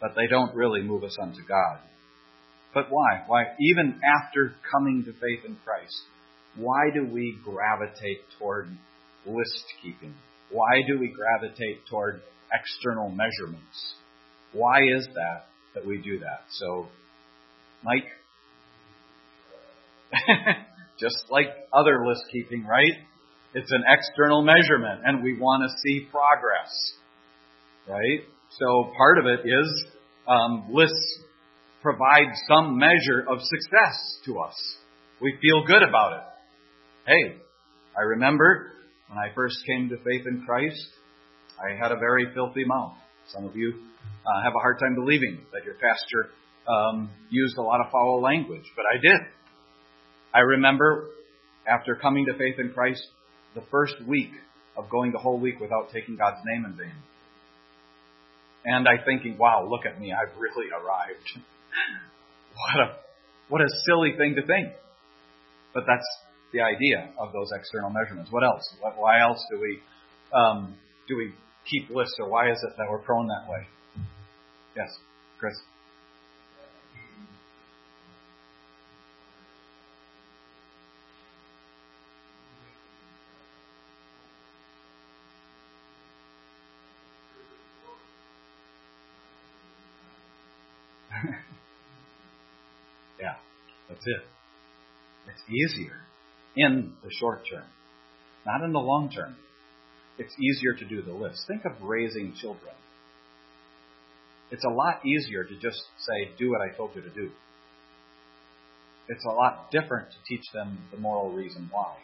But 0.00 0.10
they 0.16 0.26
don't 0.28 0.54
really 0.54 0.82
move 0.82 1.04
us 1.04 1.16
unto 1.20 1.40
God. 1.46 1.78
But 2.74 2.86
why? 2.90 3.22
Why, 3.26 3.44
even 3.58 4.00
after 4.04 4.54
coming 4.70 5.04
to 5.04 5.12
faith 5.12 5.46
in 5.46 5.56
Christ, 5.64 5.96
why 6.56 6.90
do 6.92 7.06
we 7.06 7.38
gravitate 7.42 8.20
toward 8.38 8.68
list 9.24 9.64
keeping? 9.82 10.14
Why 10.50 10.82
do 10.86 10.98
we 10.98 11.08
gravitate 11.08 11.86
toward 11.88 12.20
external 12.52 13.08
measurements? 13.08 13.94
Why 14.56 14.78
is 14.96 15.06
that 15.14 15.46
that 15.74 15.86
we 15.86 15.98
do 15.98 16.18
that? 16.20 16.44
So, 16.50 16.86
Mike, 17.84 18.06
just 20.98 21.16
like 21.30 21.46
other 21.72 22.06
list 22.06 22.22
keeping, 22.32 22.64
right? 22.64 22.92
It's 23.54 23.70
an 23.70 23.84
external 23.88 24.42
measurement, 24.42 25.02
and 25.04 25.22
we 25.22 25.38
want 25.38 25.62
to 25.62 25.76
see 25.84 26.06
progress, 26.10 26.70
right? 27.88 28.20
So 28.58 28.92
part 28.96 29.18
of 29.18 29.26
it 29.26 29.40
is 29.46 29.84
um, 30.28 30.68
lists 30.72 31.20
provide 31.82 32.32
some 32.48 32.78
measure 32.78 33.24
of 33.28 33.38
success 33.40 34.20
to 34.24 34.40
us. 34.40 34.54
We 35.20 35.34
feel 35.40 35.64
good 35.66 35.82
about 35.82 36.12
it. 36.14 36.24
Hey, 37.06 37.36
I 37.96 38.02
remember 38.02 38.72
when 39.08 39.18
I 39.18 39.34
first 39.34 39.56
came 39.66 39.88
to 39.88 39.96
faith 39.96 40.26
in 40.26 40.44
Christ, 40.46 40.88
I 41.58 41.76
had 41.80 41.92
a 41.92 41.96
very 41.96 42.26
filthy 42.34 42.64
mouth. 42.66 42.96
Some 43.32 43.44
of 43.44 43.56
you 43.56 43.72
uh, 43.72 44.42
have 44.44 44.52
a 44.54 44.60
hard 44.60 44.78
time 44.78 44.94
believing 44.94 45.44
that 45.52 45.64
your 45.64 45.74
pastor 45.74 46.30
um, 46.68 47.10
used 47.30 47.56
a 47.58 47.62
lot 47.62 47.80
of 47.80 47.90
foul 47.90 48.20
language, 48.22 48.64
but 48.76 48.84
I 48.86 49.00
did. 49.00 49.20
I 50.34 50.40
remember 50.40 51.08
after 51.66 51.96
coming 51.96 52.26
to 52.26 52.32
faith 52.38 52.56
in 52.58 52.72
Christ, 52.72 53.02
the 53.54 53.62
first 53.70 53.94
week 54.06 54.30
of 54.76 54.88
going 54.90 55.12
the 55.12 55.18
whole 55.18 55.38
week 55.40 55.58
without 55.60 55.90
taking 55.92 56.16
God's 56.16 56.38
name 56.44 56.64
in 56.64 56.76
vain. 56.76 56.94
And 58.64 58.86
I 58.86 59.02
thinking, 59.04 59.38
wow, 59.38 59.66
look 59.68 59.86
at 59.86 60.00
me, 60.00 60.12
I've 60.12 60.36
really 60.38 60.66
arrived. 60.70 61.26
what 62.52 62.82
a 62.82 62.96
what 63.48 63.60
a 63.60 63.68
silly 63.86 64.12
thing 64.18 64.34
to 64.34 64.46
think. 64.46 64.74
But 65.72 65.84
that's 65.86 66.06
the 66.52 66.60
idea 66.62 67.12
of 67.18 67.32
those 67.32 67.48
external 67.54 67.90
measurements. 67.90 68.30
What 68.32 68.42
else? 68.42 68.62
Why 68.80 69.20
else 69.20 69.38
do 69.50 69.60
we 69.60 69.78
um, 70.34 70.74
do 71.08 71.16
we 71.16 71.32
keep 71.70 71.90
lists, 71.90 72.16
or 72.18 72.28
why 72.28 72.50
is 72.50 72.62
it 72.62 72.70
that 72.78 72.90
we're 72.90 72.98
prone 72.98 73.28
that 73.28 73.48
way? 73.48 73.66
Yes, 74.76 74.90
Chris. 75.38 75.54
yeah, 93.20 93.36
that's 93.88 94.06
it. 94.06 94.22
It's 95.28 95.42
easier 95.50 96.00
in 96.56 96.92
the 97.02 97.10
short 97.10 97.40
term, 97.50 97.64
not 98.44 98.62
in 98.64 98.72
the 98.72 98.78
long 98.78 99.10
term. 99.10 99.36
It's 100.18 100.34
easier 100.40 100.74
to 100.74 100.84
do 100.84 101.02
the 101.02 101.12
list. 101.12 101.44
Think 101.46 101.64
of 101.64 101.82
raising 101.82 102.34
children. 102.40 102.74
It's 104.50 104.64
a 104.64 104.70
lot 104.70 105.04
easier 105.04 105.44
to 105.44 105.54
just 105.54 105.82
say, 105.98 106.30
do 106.38 106.50
what 106.50 106.60
I 106.60 106.74
told 106.76 106.90
you 106.94 107.02
to 107.02 107.10
do. 107.10 107.30
It's 109.08 109.24
a 109.24 109.34
lot 109.34 109.70
different 109.70 110.08
to 110.10 110.16
teach 110.26 110.44
them 110.54 110.78
the 110.90 110.98
moral 110.98 111.32
reason 111.32 111.68
why. 111.70 111.96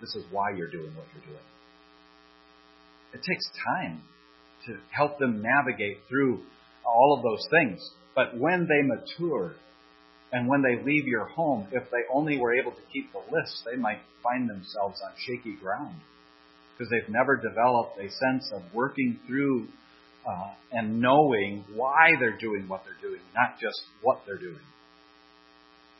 This 0.00 0.14
is 0.14 0.24
why 0.30 0.50
you're 0.56 0.70
doing 0.70 0.94
what 0.96 1.06
you're 1.14 1.26
doing. 1.26 1.44
It 3.12 3.20
takes 3.28 3.44
time 3.66 4.02
to 4.66 4.78
help 4.90 5.18
them 5.18 5.42
navigate 5.42 5.98
through 6.08 6.42
all 6.86 7.16
of 7.16 7.22
those 7.22 7.46
things. 7.50 7.80
But 8.14 8.36
when 8.36 8.66
they 8.66 8.82
mature 8.82 9.54
and 10.32 10.48
when 10.48 10.62
they 10.62 10.82
leave 10.82 11.06
your 11.06 11.26
home, 11.26 11.68
if 11.72 11.84
they 11.90 12.02
only 12.12 12.38
were 12.38 12.54
able 12.54 12.72
to 12.72 12.82
keep 12.92 13.12
the 13.12 13.18
list, 13.18 13.62
they 13.70 13.76
might 13.76 14.00
find 14.22 14.48
themselves 14.48 15.00
on 15.04 15.12
shaky 15.18 15.56
ground 15.60 16.00
because 16.72 16.90
they've 16.90 17.12
never 17.12 17.36
developed 17.36 17.98
a 17.98 18.08
sense 18.10 18.50
of 18.54 18.62
working 18.74 19.18
through 19.26 19.68
uh, 20.26 20.54
and 20.70 21.00
knowing 21.00 21.64
why 21.74 22.10
they're 22.20 22.38
doing 22.38 22.68
what 22.68 22.82
they're 22.84 23.10
doing, 23.10 23.20
not 23.34 23.58
just 23.60 23.80
what 24.02 24.20
they're 24.26 24.38
doing. 24.38 24.64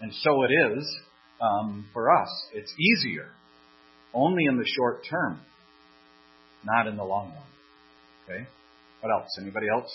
And 0.01 0.13
so 0.13 0.43
it 0.45 0.79
is 0.79 0.97
um, 1.41 1.87
for 1.93 2.11
us. 2.11 2.29
It's 2.55 2.73
easier 2.79 3.29
only 4.15 4.45
in 4.49 4.57
the 4.57 4.67
short 4.77 5.05
term, 5.09 5.41
not 6.65 6.87
in 6.87 6.97
the 6.97 7.05
long 7.05 7.29
run. 7.29 7.43
Okay? 8.25 8.49
What 9.01 9.11
else? 9.11 9.29
Anybody 9.41 9.67
else? 9.75 9.91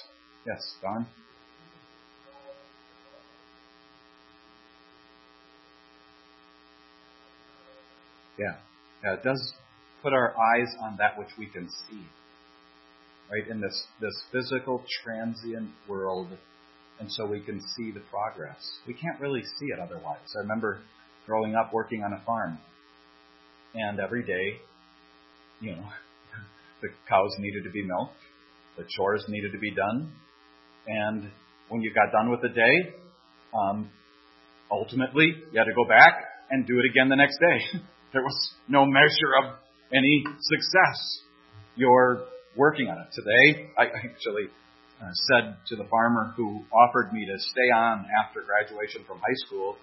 Yes, 0.46 0.60
Don? 0.82 1.06
Yeah. 8.38 8.56
Yeah, 9.04 9.14
it 9.14 9.24
does 9.24 9.54
put 10.02 10.14
our 10.14 10.34
eyes 10.36 10.68
on 10.82 10.98
that 10.98 11.18
which 11.18 11.30
we 11.38 11.48
can 11.48 11.70
see. 11.70 12.02
Right? 13.32 13.50
In 13.50 13.60
this, 13.60 13.84
this 14.00 14.16
physical, 14.32 14.84
transient 15.04 15.70
world, 15.88 16.28
and 17.00 17.12
so 17.12 17.26
we 17.26 17.41
can 17.41 17.62
see 17.76 17.91
the 17.91 18.02
progress. 18.10 18.58
We 18.88 18.93
can't 18.93 19.20
really 19.20 19.43
see 19.43 19.68
it 19.68 19.80
otherwise. 19.80 20.24
I 20.36 20.41
remember 20.41 20.80
growing 21.26 21.56
up 21.56 21.74
working 21.74 22.04
on 22.04 22.14
a 22.14 22.24
farm, 22.26 22.58
and 23.76 24.00
every 24.00 24.24
day, 24.24 24.62
you 25.60 25.76
know, 25.76 25.84
the 26.82 26.88
cows 27.10 27.32
needed 27.39 27.64
to 27.66 27.72
be 27.72 27.84
milked, 27.84 28.16
the 28.78 28.86
chores 28.95 29.26
needed 29.28 29.52
to 29.52 29.60
be 29.60 29.72
done, 29.76 30.12
and 30.88 31.30
when 31.70 31.82
you 31.82 31.93
got 31.93 32.12
done 32.12 32.32
with 32.32 32.41
the 32.41 32.50
day, 32.50 32.95
um, 33.54 33.89
ultimately 34.72 35.26
you 35.52 35.60
had 35.60 35.66
to 35.66 35.76
go 35.76 35.88
back 35.88 36.16
and 36.50 36.66
do 36.66 36.80
it 36.80 36.86
again 36.91 37.10
the 37.10 37.16
next 37.16 37.38
day. 37.39 37.80
there 38.14 38.24
was 38.24 38.54
no 38.68 38.86
measure 38.86 39.32
of 39.43 39.66
any 39.94 40.24
success. 40.26 41.22
You're 41.76 42.26
working 42.56 42.88
on 42.88 42.98
it. 43.00 43.08
Today, 43.14 43.70
I 43.78 43.86
actually 43.86 44.50
uh, 45.02 45.12
said 45.30 45.58
to 45.68 45.76
the 45.76 45.86
farmer 45.90 46.34
who 46.36 46.64
offered 46.74 47.14
me 47.14 47.26
to 47.26 47.40
stay 47.40 47.70
on 47.74 48.06
after 48.24 48.42
graduation 48.42 49.04
from 49.08 49.20
high 49.20 49.40
school, 49.46 49.78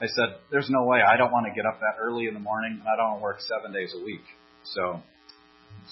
I 0.00 0.06
said, 0.06 0.38
There's 0.50 0.68
no 0.70 0.84
way. 0.84 1.00
I 1.00 1.16
don't 1.16 1.32
want 1.32 1.46
to 1.46 1.54
get 1.54 1.66
up 1.66 1.80
that 1.80 2.00
early 2.00 2.26
in 2.26 2.34
the 2.34 2.40
morning, 2.40 2.78
and 2.78 2.86
I 2.86 2.96
don't 2.96 3.18
want 3.18 3.20
to 3.20 3.22
work 3.22 3.40
seven 3.40 3.72
days 3.72 3.92
a 3.98 4.04
week. 4.04 4.22
So, 4.64 5.02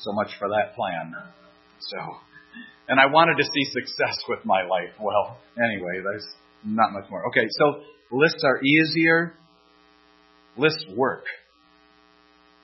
so 0.03 0.13
much 0.13 0.31
for 0.39 0.49
that 0.49 0.77
plan. 0.77 1.15
So, 1.81 1.99
and 2.89 3.01
I 3.01 3.07
wanted 3.07 3.37
to 3.43 3.45
see 3.45 3.65
success 3.73 4.17
with 4.29 4.45
my 4.45 4.63
life. 4.63 4.95
Well, 5.01 5.39
anyway, 5.59 6.05
there's 6.05 6.27
not 6.65 6.93
much 6.93 7.11
more. 7.11 7.27
Okay, 7.29 7.47
so 7.51 7.83
lists 8.13 8.45
are 8.45 8.61
easier. 8.63 9.35
Lists 10.57 10.87
work 10.95 11.25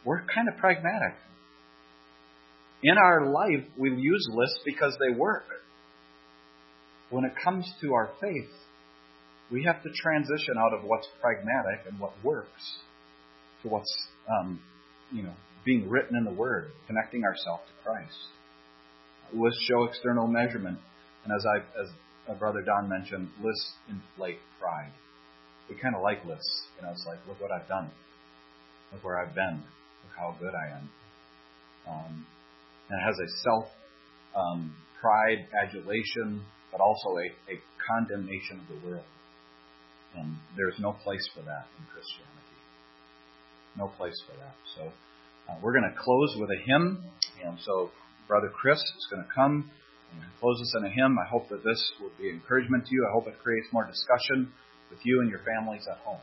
we're 0.05 0.23
kind 0.35 0.49
of 0.49 0.57
pragmatic. 0.57 1.15
In 2.83 2.97
our 2.99 3.27
life, 3.31 3.65
we 3.79 3.91
use 3.91 4.29
lists 4.33 4.59
because 4.65 4.97
they 4.99 5.17
work. 5.17 5.45
When 7.11 7.25
it 7.25 7.33
comes 7.43 7.71
to 7.83 7.95
our 7.95 8.11
faith, 8.21 8.51
we 9.53 9.65
have 9.65 9.83
to 9.83 9.91
transition 9.91 10.55
out 10.59 10.73
of 10.73 10.85
what's 10.85 11.07
pragmatic 11.21 11.87
and 11.89 12.01
what 12.01 12.13
works 12.25 12.79
to 13.63 13.69
what's, 13.69 13.93
um, 14.29 14.61
you 15.13 15.23
know, 15.23 15.35
being 15.65 15.89
written 15.89 16.17
in 16.17 16.25
the 16.25 16.33
Word, 16.33 16.73
connecting 16.89 17.23
ourselves 17.23 17.63
to 17.69 17.85
Christ. 17.85 18.17
Lists 19.33 19.63
show 19.69 19.85
external 19.85 20.27
measurement, 20.27 20.79
and 21.25 21.33
as 21.33 21.47
I, 21.47 21.59
as 21.81 22.39
Brother 22.39 22.63
Don 22.63 22.89
mentioned, 22.89 23.29
lists 23.43 23.73
inflate 23.89 24.39
pride. 24.59 24.91
We 25.69 25.77
kind 25.77 25.95
of 25.95 26.03
like 26.03 26.25
lists. 26.25 26.63
You 26.77 26.87
know, 26.87 26.93
it's 26.93 27.05
like, 27.07 27.19
look 27.29 27.41
what 27.41 27.53
I've 27.53 27.69
done. 27.69 27.91
Look 28.93 29.05
where 29.05 29.19
I've 29.19 29.35
been 29.35 29.63
how 30.17 30.37
good 30.41 30.55
I 30.55 30.79
am. 30.79 30.91
Um, 31.89 32.27
and 32.91 33.01
it 33.01 33.05
has 33.05 33.17
a 33.19 33.29
self 33.43 33.65
um, 34.37 34.75
pride, 35.01 35.47
adulation, 35.67 36.45
but 36.71 36.81
also 36.81 37.17
a, 37.19 37.53
a 37.53 37.57
condemnation 37.89 38.61
of 38.61 38.67
the 38.69 38.87
world. 38.87 39.05
And 40.17 40.37
there's 40.57 40.79
no 40.79 40.93
place 40.93 41.25
for 41.35 41.43
that 41.43 41.67
in 41.79 41.85
Christianity. 41.93 42.59
No 43.77 43.89
place 43.97 44.17
for 44.29 44.37
that. 44.37 44.55
So 44.77 44.93
uh, 45.49 45.57
we're 45.63 45.73
going 45.73 45.89
to 45.89 45.97
close 45.99 46.37
with 46.39 46.51
a 46.51 46.61
hymn. 46.67 47.05
And 47.45 47.59
so 47.65 47.91
Brother 48.29 48.51
Chris 48.53 48.79
is 48.79 49.07
going 49.11 49.25
to 49.25 49.31
come 49.35 49.71
and 50.13 50.21
close 50.41 50.61
us 50.61 50.75
in 50.79 50.85
a 50.85 50.91
hymn. 50.91 51.17
I 51.19 51.29
hope 51.29 51.49
that 51.49 51.65
this 51.65 51.81
will 52.01 52.13
be 52.21 52.29
encouragement 52.29 52.87
to 52.87 52.93
you. 52.93 53.07
I 53.09 53.13
hope 53.13 53.27
it 53.27 53.39
creates 53.43 53.67
more 53.73 53.87
discussion 53.87 54.53
with 54.91 55.01
you 55.05 55.21
and 55.21 55.31
your 55.31 55.41
families 55.41 55.87
at 55.91 55.99
home. 56.05 56.21